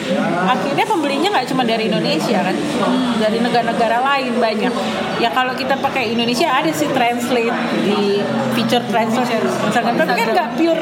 akhirnya 0.49 0.89
pembelinya 0.89 1.29
nggak 1.37 1.53
cuma 1.53 1.69
dari 1.69 1.93
Indonesia 1.93 2.41
kan. 2.41 2.57
Dari 3.21 3.39
negara-negara 3.45 4.01
lain 4.01 4.41
banyak. 4.41 4.73
Ya 5.21 5.29
kalau 5.29 5.53
kita 5.53 5.77
pakai 5.77 6.17
Indonesia 6.17 6.49
ada 6.49 6.73
sih 6.73 6.89
translate 6.89 7.53
di 7.85 8.25
feature 8.57 8.85
translate 8.89 9.45
misalkan. 9.69 10.01
Tapi 10.01 10.13
kan 10.17 10.29
nggak 10.33 10.49
pure 10.57 10.81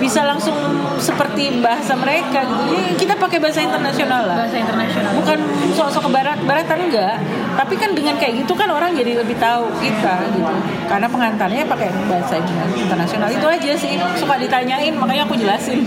bisa 0.00 0.24
langsung 0.24 0.56
seperti 0.96 1.60
bahasa 1.60 1.92
mereka 1.92 2.48
gitu. 2.48 3.04
Kita 3.04 3.20
pakai 3.20 3.36
bahasa 3.36 3.60
internasional 3.60 4.24
lah. 4.24 4.36
Bahasa 4.48 4.56
internasional. 4.56 5.12
Bukan 5.20 5.38
sok-sok 5.76 6.08
ke 6.08 6.10
barat 6.16 6.38
baratan 6.40 6.78
enggak 6.88 7.20
tapi 7.56 7.74
kan 7.76 7.90
dengan 7.94 8.14
kayak 8.16 8.44
gitu 8.44 8.52
kan 8.54 8.68
orang 8.70 8.94
jadi 8.94 9.20
lebih 9.20 9.36
tahu 9.38 9.66
kita 9.82 10.14
gitu 10.34 10.50
karena 10.86 11.06
pengantarnya 11.06 11.62
pakai 11.66 11.88
bahasa 12.06 12.38
internasional 12.74 13.28
itu 13.30 13.46
aja 13.46 13.72
sih 13.76 13.98
suka 14.18 14.34
ditanyain 14.38 14.94
makanya 14.94 15.26
aku 15.26 15.34
jelasin 15.38 15.86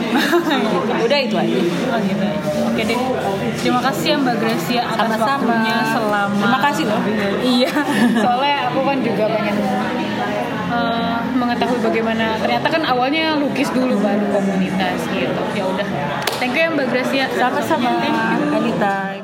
udah 1.06 1.20
itu 1.20 1.36
aja 1.36 1.58
Oh 1.94 2.00
gitu. 2.02 2.26
Oke 2.74 2.82
deh. 2.90 2.98
Terima 3.62 3.80
kasih 3.86 4.06
ya 4.14 4.18
Mbak 4.18 4.36
Gracia 4.42 4.82
atas 4.82 4.98
Sama-sama. 5.14 5.30
waktunya 5.38 5.78
selama. 5.94 6.42
Terima 6.42 6.60
kasih 6.66 6.84
loh. 6.90 7.02
Iya. 7.46 7.72
Soalnya 8.18 8.58
aku 8.74 8.80
kan 8.82 8.98
juga 9.06 9.24
pengen 9.30 9.56
eh, 10.74 11.18
mengetahui 11.38 11.80
bagaimana 11.86 12.26
ternyata 12.42 12.68
kan 12.68 12.82
awalnya 12.90 13.38
lukis 13.38 13.70
dulu 13.70 13.94
baru 14.02 14.26
komunitas 14.34 15.06
gitu. 15.14 15.42
Ya 15.54 15.64
udah. 15.70 15.88
Thank 16.42 16.58
you 16.58 16.66
ya 16.66 16.70
Mbak 16.74 16.88
Gracia. 16.90 17.26
sama-sama. 17.38 17.94
Anita 18.58 19.23